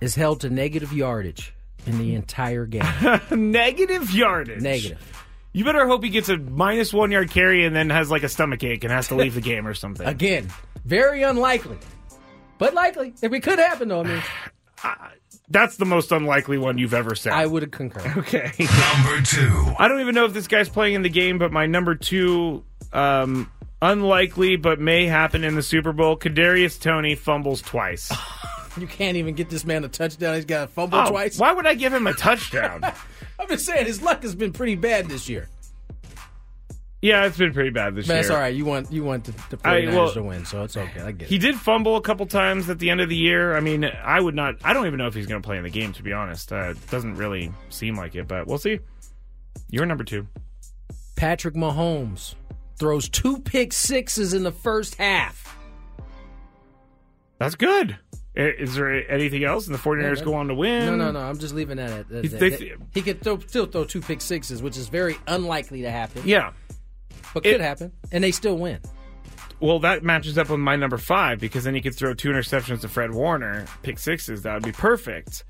is 0.00 0.14
held 0.14 0.40
to 0.40 0.50
negative 0.50 0.92
yardage 0.92 1.52
in 1.86 1.98
the 1.98 2.14
entire 2.14 2.66
game. 2.66 2.82
Negative 3.30 4.10
yardage. 4.12 4.62
negative. 4.62 5.24
You 5.52 5.64
better 5.64 5.86
hope 5.86 6.04
he 6.04 6.10
gets 6.10 6.28
a 6.28 6.36
minus 6.36 6.92
one 6.92 7.10
yard 7.10 7.30
carry 7.30 7.64
and 7.64 7.74
then 7.74 7.88
has 7.90 8.10
like 8.10 8.22
a 8.22 8.28
stomach 8.28 8.62
ache 8.62 8.84
and 8.84 8.92
has 8.92 9.08
to 9.08 9.14
leave 9.14 9.34
the 9.34 9.40
game 9.52 9.66
or 9.66 9.72
something. 9.74 10.06
Again, 10.06 10.48
very 10.84 11.22
unlikely, 11.22 11.78
but 12.58 12.74
likely. 12.74 13.14
If 13.22 13.32
it 13.32 13.40
could 13.40 13.58
happen, 13.58 13.88
though, 13.88 14.00
I 14.00 14.04
mean, 14.04 14.22
That's 15.48 15.76
the 15.76 15.84
most 15.84 16.10
unlikely 16.10 16.58
one 16.58 16.76
you've 16.76 16.92
ever 16.92 17.14
said. 17.14 17.32
I 17.32 17.46
would 17.46 17.70
concur. 17.70 18.00
Okay. 18.18 18.50
Number 18.58 19.22
two. 19.22 19.74
I 19.78 19.86
don't 19.86 20.00
even 20.00 20.14
know 20.14 20.24
if 20.24 20.32
this 20.32 20.48
guy's 20.48 20.68
playing 20.68 20.94
in 20.94 21.02
the 21.02 21.08
game, 21.08 21.38
but 21.38 21.52
my 21.52 21.66
number 21.66 21.94
two, 21.94 22.64
um, 22.92 23.48
unlikely 23.80 24.56
but 24.56 24.80
may 24.80 25.06
happen 25.06 25.44
in 25.44 25.54
the 25.54 25.62
Super 25.62 25.92
Bowl. 25.92 26.18
Kadarius 26.18 26.80
Toney 26.80 27.14
fumbles 27.14 27.62
twice. 27.62 28.12
You 28.80 28.86
can't 28.86 29.16
even 29.16 29.34
get 29.34 29.48
this 29.48 29.64
man 29.64 29.84
a 29.84 29.88
touchdown. 29.88 30.34
He's 30.34 30.44
got 30.44 30.64
a 30.64 30.66
fumble 30.66 30.98
Oh, 30.98 31.10
twice. 31.10 31.38
Why 31.38 31.52
would 31.52 31.66
I 31.66 31.74
give 31.74 31.92
him 31.94 32.06
a 32.06 32.12
touchdown? 32.12 32.82
I'm 33.40 33.48
just 33.48 33.64
saying 33.66 33.86
his 33.86 34.02
luck 34.02 34.22
has 34.22 34.34
been 34.34 34.52
pretty 34.52 34.74
bad 34.74 35.06
this 35.08 35.28
year. 35.28 35.48
yeah, 37.02 37.24
it's 37.26 37.36
been 37.38 37.52
pretty 37.52 37.70
bad 37.70 37.94
this 37.94 38.06
But 38.06 38.14
year. 38.14 38.22
that's 38.22 38.30
all 38.34 38.38
right. 38.40 38.54
You 38.54 38.64
want 38.64 38.90
you 38.92 39.04
want 39.04 39.24
the, 39.24 39.32
the 39.56 39.58
I- 39.68 39.82
49ers 39.82 39.94
well, 39.94 40.12
to 40.12 40.22
win, 40.22 40.44
so 40.44 40.62
it's 40.64 40.76
okay. 40.76 41.00
I 41.00 41.12
get 41.12 41.28
He 41.28 41.36
it. 41.36 41.40
did 41.40 41.54
fumble 41.56 41.96
a 41.96 42.00
couple 42.02 42.26
times 42.26 42.68
at 42.68 42.78
the 42.78 42.90
end 42.90 43.00
of 43.00 43.08
the 43.08 43.16
year. 43.16 43.56
I 43.56 43.60
mean, 43.60 43.84
I 43.84 44.20
would 44.20 44.34
not. 44.34 44.56
I 44.64 44.72
don't 44.72 44.86
even 44.86 44.98
know 44.98 45.06
if 45.06 45.14
he's 45.14 45.26
going 45.26 45.40
to 45.40 45.46
play 45.46 45.56
in 45.58 45.62
the 45.64 45.70
game. 45.70 45.92
To 45.94 46.02
be 46.02 46.12
honest, 46.12 46.52
uh, 46.52 46.70
it 46.70 46.90
doesn't 46.90 47.14
really 47.16 47.52
seem 47.70 47.96
like 47.96 48.14
it, 48.14 48.26
but 48.28 48.46
we'll 48.46 48.58
see. 48.58 48.80
You're 49.70 49.86
number 49.86 50.04
two. 50.04 50.26
Patrick 51.16 51.54
Mahomes 51.54 52.34
throws 52.78 53.08
two 53.08 53.38
pick 53.40 53.72
sixes 53.72 54.34
in 54.34 54.42
the 54.42 54.52
first 54.52 54.96
half. 54.96 55.56
That's 57.38 57.54
good. 57.54 57.96
Is 58.36 58.74
there 58.74 59.10
anything 59.10 59.44
else? 59.44 59.66
And 59.66 59.74
the 59.74 59.78
49ers 59.78 60.18
Yeah, 60.18 60.24
go 60.24 60.34
on 60.34 60.48
to 60.48 60.54
win? 60.54 60.84
No, 60.86 60.94
no, 60.96 61.10
no. 61.10 61.20
I'm 61.20 61.38
just 61.38 61.54
leaving 61.54 61.78
that 61.78 61.90
at 61.90 62.08
that. 62.10 62.22
He- 62.24 62.28
they- 62.28 62.74
he 62.92 63.00
could 63.02 63.22
throw, 63.22 63.38
still 63.38 63.64
throw 63.66 63.84
two 63.84 64.00
pick 64.02 64.20
sixes, 64.20 64.62
which 64.62 64.76
is 64.76 64.88
very 64.88 65.16
unlikely 65.26 65.82
to 65.82 65.90
happen. 65.90 66.22
Yeah. 66.24 66.50
but 67.34 67.44
It- 67.44 67.52
could 67.52 67.60
happen, 67.60 67.92
and 68.12 68.22
they 68.24 68.30
still 68.30 68.56
win. 68.56 68.78
Well, 69.60 69.78
that 69.80 70.02
matches 70.02 70.36
up 70.38 70.50
with 70.50 70.60
my 70.60 70.76
number 70.76 70.96
five 70.98 71.38
because 71.40 71.64
then 71.64 71.74
he 71.74 71.80
could 71.80 71.94
throw 71.94 72.12
two 72.14 72.28
interceptions 72.30 72.80
to 72.82 72.88
Fred 72.88 73.12
Warner, 73.12 73.64
pick 73.82 73.98
sixes. 73.98 74.42
That 74.42 74.54
would 74.54 74.62
be 74.64 74.72
perfect. 74.72 75.44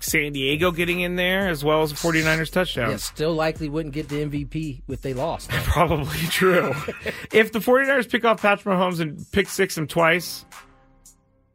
San 0.00 0.32
Diego 0.32 0.70
getting 0.70 1.00
in 1.00 1.16
there 1.16 1.48
as 1.48 1.64
well 1.64 1.82
as 1.82 1.90
the 1.90 1.96
49ers 1.96 2.50
touchdown. 2.52 2.90
Yeah, 2.90 2.96
still 2.98 3.34
likely 3.34 3.68
wouldn't 3.68 3.94
get 3.94 4.08
the 4.08 4.22
MVP 4.22 4.82
if 4.88 5.00
they 5.02 5.12
lost. 5.14 5.50
Probably 5.64 6.18
true. 6.28 6.72
if 7.32 7.50
the 7.52 7.58
49ers 7.58 8.08
pick 8.10 8.24
off 8.24 8.40
Patrick 8.42 8.74
Mahomes 8.76 9.00
and 9.00 9.20
pick 9.32 9.48
six 9.48 9.76
him 9.76 9.86
twice 9.86 10.44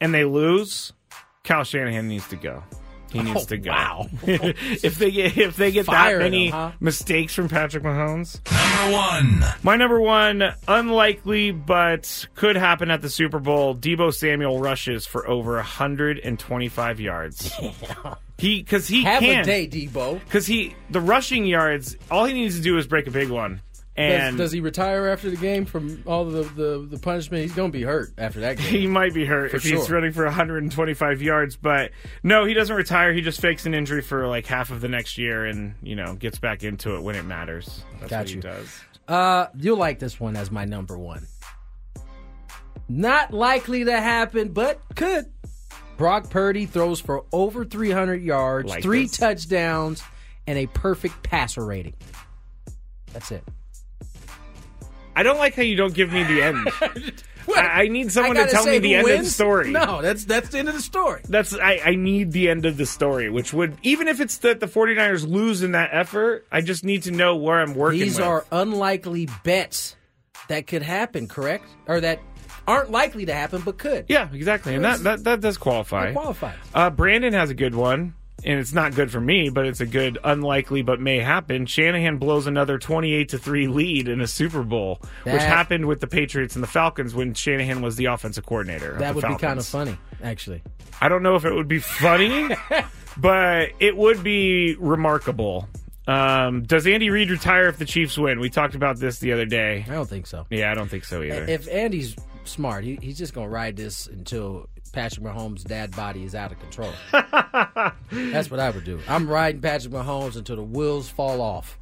and 0.02 0.14
they 0.14 0.26
lose, 0.26 0.91
Kyle 1.45 1.64
Shanahan 1.64 2.10
needs 2.10 2.28
to 2.30 2.36
go. 2.36 2.62
He 3.12 3.20
oh, 3.20 3.24
needs 3.24 3.41
Oh, 3.43 3.45
to 3.45 3.58
go. 3.58 3.72
wow. 3.72 4.08
if 4.24 4.95
they 4.95 5.12
get 5.12 5.38
if 5.38 5.58
they 5.58 5.72
get 5.72 5.86
Fire 5.86 6.18
that 6.20 6.24
many 6.24 6.45
him, 6.47 6.52
huh? 6.54 6.72
mistakes 6.80 7.34
from 7.34 7.49
Patrick 7.49 7.84
Mahomes. 7.84 8.39
Number 8.49 8.97
one. 8.97 9.43
My 9.64 9.76
number 9.76 9.99
one, 9.99 10.41
unlikely 10.68 11.52
but 11.52 12.26
could 12.36 12.56
happen 12.56 12.89
at 12.89 13.02
the 13.02 13.10
Super 13.10 13.39
Bowl. 13.39 13.76
Deebo 13.76 14.14
Samuel 14.14 14.60
rushes 14.60 15.06
for 15.06 15.28
over 15.28 15.56
125 15.56 16.99
yards. 16.99 17.52
He 18.38 18.64
because 18.64 18.88
he 18.88 19.04
Have 19.04 19.22
can 19.22 19.41
a 19.41 19.43
day, 19.43 19.68
Deebo. 19.68 20.20
because 20.20 20.47
he 20.47 20.74
the 20.89 20.99
rushing 20.99 21.45
yards. 21.45 21.95
All 22.10 22.26
he 22.26 22.34
needs 22.34 22.56
to 22.56 22.62
do 22.64 22.76
is 22.80 22.88
break 22.88 23.06
a 23.06 23.12
big 23.12 23.30
one. 23.30 23.62
And 23.98 24.38
does, 24.38 24.46
does 24.48 24.52
he 24.54 24.62
retire 24.62 25.08
after 25.10 25.30
the 25.30 25.36
game 25.36 25.66
from 25.66 26.02
all 26.08 26.24
the 26.26 26.44
the, 26.44 26.88
the 26.89 26.98
punishment? 26.98 27.44
He's 27.44 27.54
going 27.54 27.72
to 27.72 27.78
be 27.78 27.84
hurt 27.84 28.10
after 28.18 28.39
that 28.39 28.58
game. 28.58 28.66
he 28.68 28.88
might 28.88 29.14
be 29.14 29.26
hurt 29.26 29.52
For 29.52 29.58
if 29.58 29.64
he's 29.64 29.89
running 29.89 30.14
for 30.14 30.24
125 30.24 31.22
yards, 31.22 31.58
but 31.58 31.92
no, 32.24 32.46
he 32.46 32.54
doesn't 32.54 32.76
retire. 32.76 33.12
He 33.12 33.20
just 33.22 33.42
fakes 33.42 33.66
an 33.66 33.74
injury 33.74 34.02
for 34.02 34.28
like 34.28 34.46
half 34.46 34.72
of 34.72 34.80
the 34.80 34.88
next 34.88 35.18
year, 35.18 35.46
and 35.46 35.76
you 35.84 35.96
know 35.98 36.14
gets 36.16 36.39
back 36.39 36.64
into 36.64 36.96
it 36.96 37.02
when 37.04 37.16
it 37.16 37.24
matters. 37.24 37.84
That's 38.00 38.10
Got 38.10 38.20
what 38.20 38.30
you. 38.30 38.36
he 38.36 38.42
does. 38.42 38.82
Uh, 39.10 39.48
you'll 39.58 39.78
like 39.78 40.00
this 40.00 40.20
one 40.20 40.38
as 40.38 40.52
my 40.52 40.64
number 40.64 40.98
one. 40.98 41.28
Not 42.88 43.34
likely 43.34 43.86
to 43.86 44.00
happen, 44.00 44.50
but 44.50 44.80
could. 44.96 45.26
Brock 45.98 46.30
Purdy 46.30 46.66
throws 46.66 47.00
for 47.00 47.26
over 47.32 47.64
300 47.64 48.22
yards, 48.22 48.70
Like 48.70 48.84
three 48.84 49.04
this. 49.04 49.18
touchdowns, 49.18 50.02
and 50.48 50.58
a 50.58 50.66
perfect 50.68 51.22
passer 51.24 51.66
rating. 51.66 51.94
That's 53.14 53.32
it. 53.32 53.44
I 55.16 55.24
don't 55.24 55.38
like 55.38 55.55
how 55.55 55.62
you 55.62 55.76
don't 55.76 55.93
give 55.93 56.12
me 56.12 56.24
the 56.24 56.41
end. 56.41 56.70
I, 57.55 57.84
I 57.84 57.88
need 57.88 58.12
someone 58.12 58.38
I 58.38 58.45
to 58.45 58.51
tell 58.51 58.66
me 58.66 58.80
the 58.80 58.95
end 58.95 59.09
of 59.09 59.20
the 59.20 59.26
story. 59.30 59.72
No, 59.72 60.01
that's 60.01 60.26
that's 60.26 60.49
the 60.49 60.59
end 60.59 60.70
of 60.70 60.76
the 60.76 60.82
story. 60.82 61.22
That's 61.28 61.53
I, 61.53 61.82
I 61.84 61.95
need 61.95 62.32
the 62.32 62.49
end 62.49 62.66
of 62.66 62.78
the 62.78 62.86
story, 62.86 63.30
which 63.30 63.53
would 63.53 63.78
even 63.84 64.07
if 64.07 64.20
it's 64.22 64.38
that 64.39 64.59
the 64.59 64.68
49ers 64.68 65.28
lose 65.28 65.64
in 65.64 65.72
that 65.74 65.89
effort, 65.91 66.45
I 66.51 66.62
just 66.62 66.86
need 66.86 67.03
to 67.03 67.12
know 67.12 67.36
where 67.36 67.59
I'm 67.59 67.74
working 67.74 67.99
These 67.99 68.18
with. 68.18 68.26
are 68.26 68.45
unlikely 68.51 69.28
bets 69.43 69.95
that 70.47 70.68
could 70.68 70.82
happen, 70.84 71.28
correct? 71.28 71.66
Or 71.88 71.99
that 72.01 72.20
aren't 72.68 72.91
likely 72.91 73.26
to 73.26 73.34
happen, 73.34 73.62
but 73.64 73.78
could. 73.78 74.05
yeah, 74.07 74.30
exactly, 74.32 74.76
and 74.76 74.86
that 74.86 75.03
that, 75.03 75.24
that 75.24 75.41
does 75.41 75.57
qualify. 75.57 76.07
That 76.07 76.14
qualifies. 76.14 76.57
Uh, 76.74 76.89
Brandon 76.89 77.34
has 77.34 77.49
a 77.49 77.55
good 77.55 77.74
one, 77.76 78.14
and 78.44 78.60
it's 78.60 78.74
not 78.74 78.96
good 78.96 79.12
for 79.12 79.22
me, 79.22 79.50
but 79.50 79.66
it's 79.66 79.82
a 79.82 79.86
good 79.86 80.18
unlikely 80.24 80.82
but 80.82 81.00
may 81.00 81.20
happen. 81.20 81.66
Shanahan 81.66 82.18
blows 82.18 82.48
another 82.48 82.78
twenty-eight 82.78 83.30
to 83.30 83.38
three 83.38 83.68
lead 83.68 84.08
in 84.08 84.22
a 84.22 84.28
Super 84.28 84.64
Bowl, 84.64 85.02
which 85.24 85.42
happened 85.42 85.86
with 85.86 86.00
the 86.00 86.08
Patriots 86.08 86.56
and 86.56 86.64
the 86.64 86.68
Falcons 86.68 87.14
when 87.14 87.34
Shanahan 87.34 87.82
was 87.82 87.96
the 87.96 88.06
offensive 88.06 88.46
coordinator. 88.46 88.98
That 88.98 89.10
the 89.10 89.22
would 89.22 89.28
be 89.28 89.36
kind 89.36 89.60
of 89.60 89.66
funny, 89.66 89.98
actually. 90.24 90.62
I 91.00 91.10
don't 91.10 91.24
know 91.24 91.36
if 91.36 91.46
it 91.46 91.54
would 91.54 91.68
be 91.68 91.80
funny, 91.80 92.50
but 93.18 93.70
it 93.80 93.96
would 93.96 94.24
be 94.24 94.76
remarkable. 94.80 95.68
Um, 96.08 96.64
does 96.64 96.88
Andy 96.88 97.10
Reid 97.10 97.30
retire 97.30 97.68
if 97.68 97.78
the 97.78 97.86
Chiefs 97.86 98.18
win? 98.18 98.39
We 98.39 98.50
talked 98.50 98.76
about 98.76 98.98
this 98.98 99.20
the 99.20 99.34
other 99.34 99.46
day. 99.46 99.86
I 99.88 99.94
don't 99.94 100.10
think 100.10 100.28
so. 100.28 100.46
Yeah, 100.50 100.72
I 100.72 100.74
don't 100.74 100.89
think 100.89 101.06
so 101.06 101.22
either. 101.22 101.46
If 101.46 101.68
Andy's 101.70 102.16
smart, 102.44 102.84
he, 102.84 102.98
he's 103.02 103.18
just 103.18 103.34
going 103.34 103.48
to 103.48 103.54
ride 103.54 103.78
this 103.78 104.08
until 104.08 104.68
Patrick 104.92 105.26
Mahomes' 105.26 105.64
dad 105.64 105.96
body 105.96 106.24
is 106.24 106.36
out 106.36 106.52
of 106.52 106.60
control. 106.60 106.92
That's 108.12 108.52
what 108.52 108.60
I 108.60 108.70
would 108.70 108.84
do. 108.84 109.00
I'm 109.08 109.28
riding 109.28 109.62
Patrick 109.62 109.94
Mahomes 109.94 110.36
until 110.36 110.58
the 110.58 110.64
wheels 110.64 111.10
fall 111.10 111.42
off. 111.42 111.78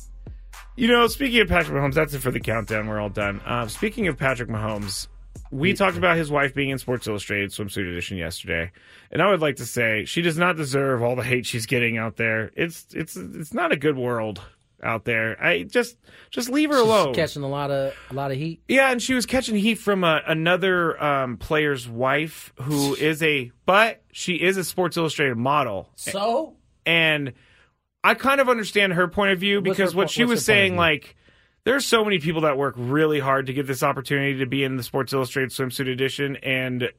You 0.75 0.87
know, 0.87 1.07
speaking 1.07 1.41
of 1.41 1.47
Patrick 1.47 1.75
Mahomes, 1.77 1.95
that's 1.95 2.13
it 2.13 2.19
for 2.19 2.31
the 2.31 2.39
countdown. 2.39 2.87
We're 2.87 3.01
all 3.01 3.09
done. 3.09 3.41
Uh, 3.41 3.67
speaking 3.67 4.07
of 4.07 4.17
Patrick 4.17 4.47
Mahomes, 4.47 5.07
we 5.51 5.73
talked 5.73 5.97
about 5.97 6.15
his 6.15 6.31
wife 6.31 6.53
being 6.53 6.69
in 6.69 6.77
Sports 6.77 7.05
Illustrated 7.07 7.51
swimsuit 7.51 7.89
edition 7.89 8.17
yesterday, 8.17 8.71
and 9.11 9.21
I 9.21 9.29
would 9.29 9.41
like 9.41 9.57
to 9.57 9.65
say 9.65 10.05
she 10.05 10.21
does 10.21 10.37
not 10.37 10.55
deserve 10.55 11.01
all 11.03 11.17
the 11.17 11.23
hate 11.23 11.45
she's 11.45 11.65
getting 11.65 11.97
out 11.97 12.15
there. 12.15 12.51
It's 12.55 12.85
it's 12.93 13.17
it's 13.17 13.53
not 13.53 13.73
a 13.73 13.75
good 13.75 13.97
world 13.97 14.41
out 14.83 15.05
there. 15.05 15.41
I 15.43 15.63
just 15.63 15.97
just 16.29 16.49
leave 16.49 16.69
her 16.69 16.77
She's 16.77 16.85
alone. 16.85 17.13
catching 17.13 17.43
a 17.43 17.49
lot 17.49 17.71
of 17.71 17.93
a 18.09 18.13
lot 18.13 18.31
of 18.31 18.37
heat. 18.37 18.61
Yeah, 18.67 18.91
and 18.91 19.01
she 19.01 19.13
was 19.13 19.25
catching 19.25 19.55
heat 19.55 19.75
from 19.75 20.03
a, 20.03 20.21
another 20.27 21.01
um, 21.03 21.37
player's 21.37 21.87
wife 21.87 22.53
who 22.61 22.95
is 22.99 23.21
a, 23.23 23.51
but 23.65 24.01
she 24.11 24.35
is 24.35 24.57
a 24.57 24.63
Sports 24.63 24.97
Illustrated 24.97 25.37
model. 25.37 25.89
So, 25.95 26.55
and 26.85 27.33
I 28.03 28.13
kind 28.13 28.41
of 28.41 28.49
understand 28.49 28.93
her 28.93 29.07
point 29.07 29.31
of 29.31 29.39
view 29.39 29.61
because 29.61 29.93
her 29.93 29.97
what 29.97 30.09
she 30.09 30.23
was 30.23 30.29
her 30.29 30.33
point 30.33 30.37
of 30.39 30.43
saying, 30.43 30.75
like, 30.75 31.15
there's 31.65 31.85
so 31.85 32.03
many 32.03 32.19
people 32.19 32.41
that 32.41 32.57
work 32.57 32.75
really 32.77 33.19
hard 33.19 33.47
to 33.47 33.53
get 33.53 33.67
this 33.67 33.83
opportunity 33.83 34.39
to 34.39 34.45
be 34.45 34.63
in 34.63 34.77
the 34.77 34.83
Sports 34.83 35.13
Illustrated 35.13 35.51
swimsuit 35.51 35.91
edition, 35.91 36.37
and 36.37 36.89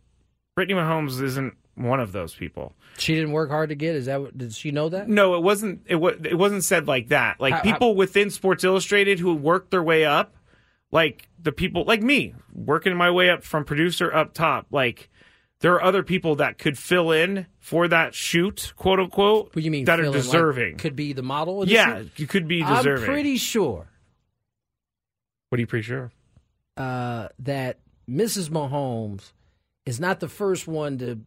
Brittany 0.55 0.79
Mahomes 0.79 1.23
isn't 1.23 1.55
one 1.83 2.01
of 2.01 2.13
those 2.13 2.35
people. 2.35 2.75
she 2.99 3.15
didn't 3.15 3.33
work 3.33 3.51
hard 3.51 3.71
to 3.71 3.75
get. 3.75 3.95
Is 3.95 4.07
that 4.07 4.21
what? 4.21 4.37
Did 4.37 4.53
she 4.55 4.71
know 4.71 4.89
that? 4.89 5.09
No, 5.09 5.35
it 5.35 5.43
wasn't. 5.43 5.83
It 5.87 5.97
was. 5.97 6.17
It 6.25 6.37
wasn't 6.39 6.65
said 6.65 6.87
like 6.87 7.09
that. 7.09 7.41
Like 7.41 7.55
How- 7.55 7.63
people 7.63 7.95
within 7.95 8.31
Sports 8.31 8.65
Illustrated 8.65 9.19
who 9.19 9.35
worked 9.35 9.71
their 9.71 9.83
way 9.83 10.05
up, 10.05 10.35
like 10.93 11.29
the 11.43 11.53
people 11.53 11.85
like 11.85 12.03
me 12.03 12.35
working 12.53 12.95
my 12.97 13.11
way 13.11 13.31
up 13.31 13.43
from 13.45 13.65
producer 13.65 14.13
up 14.15 14.35
top. 14.35 14.67
Like 14.71 15.09
there 15.61 15.73
are 15.75 15.83
other 15.83 16.03
people 16.03 16.37
that 16.37 16.59
could 16.59 16.79
fill 16.79 17.11
in 17.11 17.47
for 17.59 17.87
that 17.89 18.15
shoot, 18.15 18.73
quote 18.77 19.01
unquote. 19.01 19.55
What 19.55 19.65
you 19.65 19.71
mean? 19.71 19.85
that 19.87 20.01
are 20.01 20.05
feeling 20.05 20.19
like 20.19 20.25
deserving? 20.25 20.77
could 20.79 20.97
be 20.97 21.13
the 21.13 21.23
model. 21.23 21.63
of 21.63 21.69
this 21.69 21.75
yeah, 21.75 22.03
you 22.17 22.27
could 22.27 22.49
be 22.49 22.63
deserving. 22.63 23.05
I'm 23.05 23.13
pretty 23.15 23.37
sure 23.37 23.87
what 25.49 25.59
are 25.59 25.61
you 25.61 25.67
pretty 25.67 25.83
sure? 25.85 26.13
uh, 26.77 27.29
that 27.41 27.79
Mrs. 28.09 28.49
Mahomes 28.49 29.33
is 29.85 30.01
not 30.01 30.21
the 30.21 30.29
first 30.29 30.67
one 30.69 30.99
to 30.99 31.21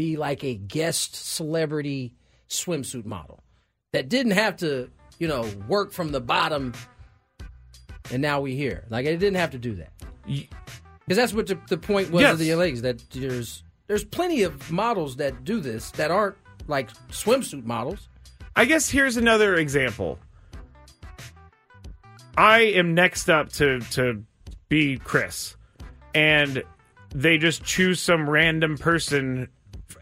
be 0.00 0.16
like 0.16 0.42
a 0.44 0.54
guest 0.54 1.14
celebrity 1.14 2.14
swimsuit 2.48 3.04
model 3.04 3.42
that 3.92 4.08
didn't 4.08 4.32
have 4.32 4.56
to, 4.56 4.88
you 5.18 5.28
know, 5.28 5.46
work 5.68 5.92
from 5.92 6.10
the 6.10 6.20
bottom. 6.22 6.72
And 8.10 8.22
now 8.22 8.40
we 8.40 8.56
here. 8.56 8.86
Like 8.88 9.04
it 9.04 9.18
didn't 9.18 9.36
have 9.36 9.50
to 9.50 9.58
do 9.58 9.74
that. 9.74 9.92
Because 10.26 11.18
that's 11.18 11.34
what 11.34 11.48
the, 11.48 11.58
the 11.68 11.76
point 11.76 12.10
was 12.10 12.22
Yes. 12.22 12.32
of 12.32 12.38
the 12.38 12.54
legs 12.54 12.80
that 12.80 12.98
there's 13.10 13.62
there's 13.88 14.02
plenty 14.02 14.42
of 14.42 14.70
models 14.72 15.16
that 15.16 15.44
do 15.44 15.60
this 15.60 15.90
that 15.92 16.10
aren't 16.10 16.36
like 16.66 16.90
swimsuit 17.10 17.66
models. 17.66 18.08
I 18.56 18.64
guess 18.64 18.88
here's 18.88 19.18
another 19.18 19.56
example. 19.56 20.18
I 22.38 22.60
am 22.60 22.94
next 22.94 23.28
up 23.28 23.52
to 23.54 23.80
to 23.90 24.24
be 24.70 24.96
Chris, 24.96 25.56
and 26.14 26.62
they 27.14 27.36
just 27.36 27.64
choose 27.64 28.00
some 28.00 28.30
random 28.30 28.78
person 28.78 29.48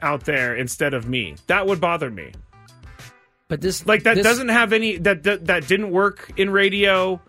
out 0.03 0.25
there 0.25 0.55
instead 0.57 0.95
of 0.95 1.09
me. 1.09 1.37
That 1.47 1.67
would 1.67 1.81
bother 1.81 2.11
me. 2.11 2.33
But 3.49 3.61
this 3.61 3.87
like 3.87 4.03
that 4.05 4.15
this- 4.17 4.25
doesn't 4.25 4.49
have 4.49 4.73
any 4.73 4.97
that, 4.99 5.23
that 5.25 5.47
that 5.47 5.67
didn't 5.69 5.91
work 5.91 6.31
in 6.37 6.51
radio, 6.51 7.21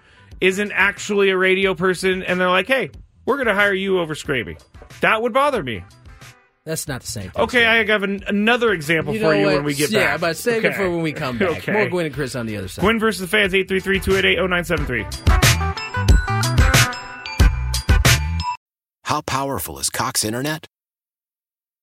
isn't 0.42 0.72
actually 0.74 1.30
a 1.30 1.38
radio 1.38 1.74
person, 1.76 2.24
and 2.24 2.40
they're 2.40 2.50
like, 2.50 2.68
hey, 2.68 2.92
we're 3.26 3.38
gonna 3.38 3.54
hire 3.56 3.74
you 3.74 4.00
over 4.00 4.14
Scraby. 4.16 4.60
That 5.02 5.22
would 5.22 5.32
bother 5.34 5.64
me. 5.64 5.84
That's 6.66 6.88
not 6.90 7.02
the 7.02 7.08
same. 7.08 7.32
thing. 7.32 7.42
Okay, 7.44 7.66
I 7.66 7.86
have 7.86 8.04
an, 8.04 8.22
another 8.28 8.72
example 8.74 9.14
You 9.14 9.22
for 9.22 9.34
you 9.34 9.46
what? 9.46 9.56
when 9.56 9.64
we 9.64 9.74
get 9.74 9.90
yeah, 9.92 10.00
back. 10.00 10.10
Yeah, 10.12 10.18
but 10.18 10.38
save 10.38 10.66
it 10.66 10.68
Okay. 10.68 10.76
for 10.78 10.90
when 10.90 11.02
we 11.02 11.14
come 11.14 11.38
back. 11.38 11.50
Okay. 11.60 11.72
More 11.72 11.88
Gwynn 11.90 12.06
and 12.08 12.14
Chris 12.14 12.36
on 12.36 12.46
the 12.46 12.58
other 12.58 12.68
side. 12.68 12.82
Gwynn 12.84 13.00
versus 13.00 13.22
the 13.22 13.28
fans, 13.28 13.54
833-288-0973. 13.54 15.08
How 19.06 19.22
powerful 19.22 19.80
is 19.80 19.90
Cox 19.90 20.24
Internet? 20.24 20.68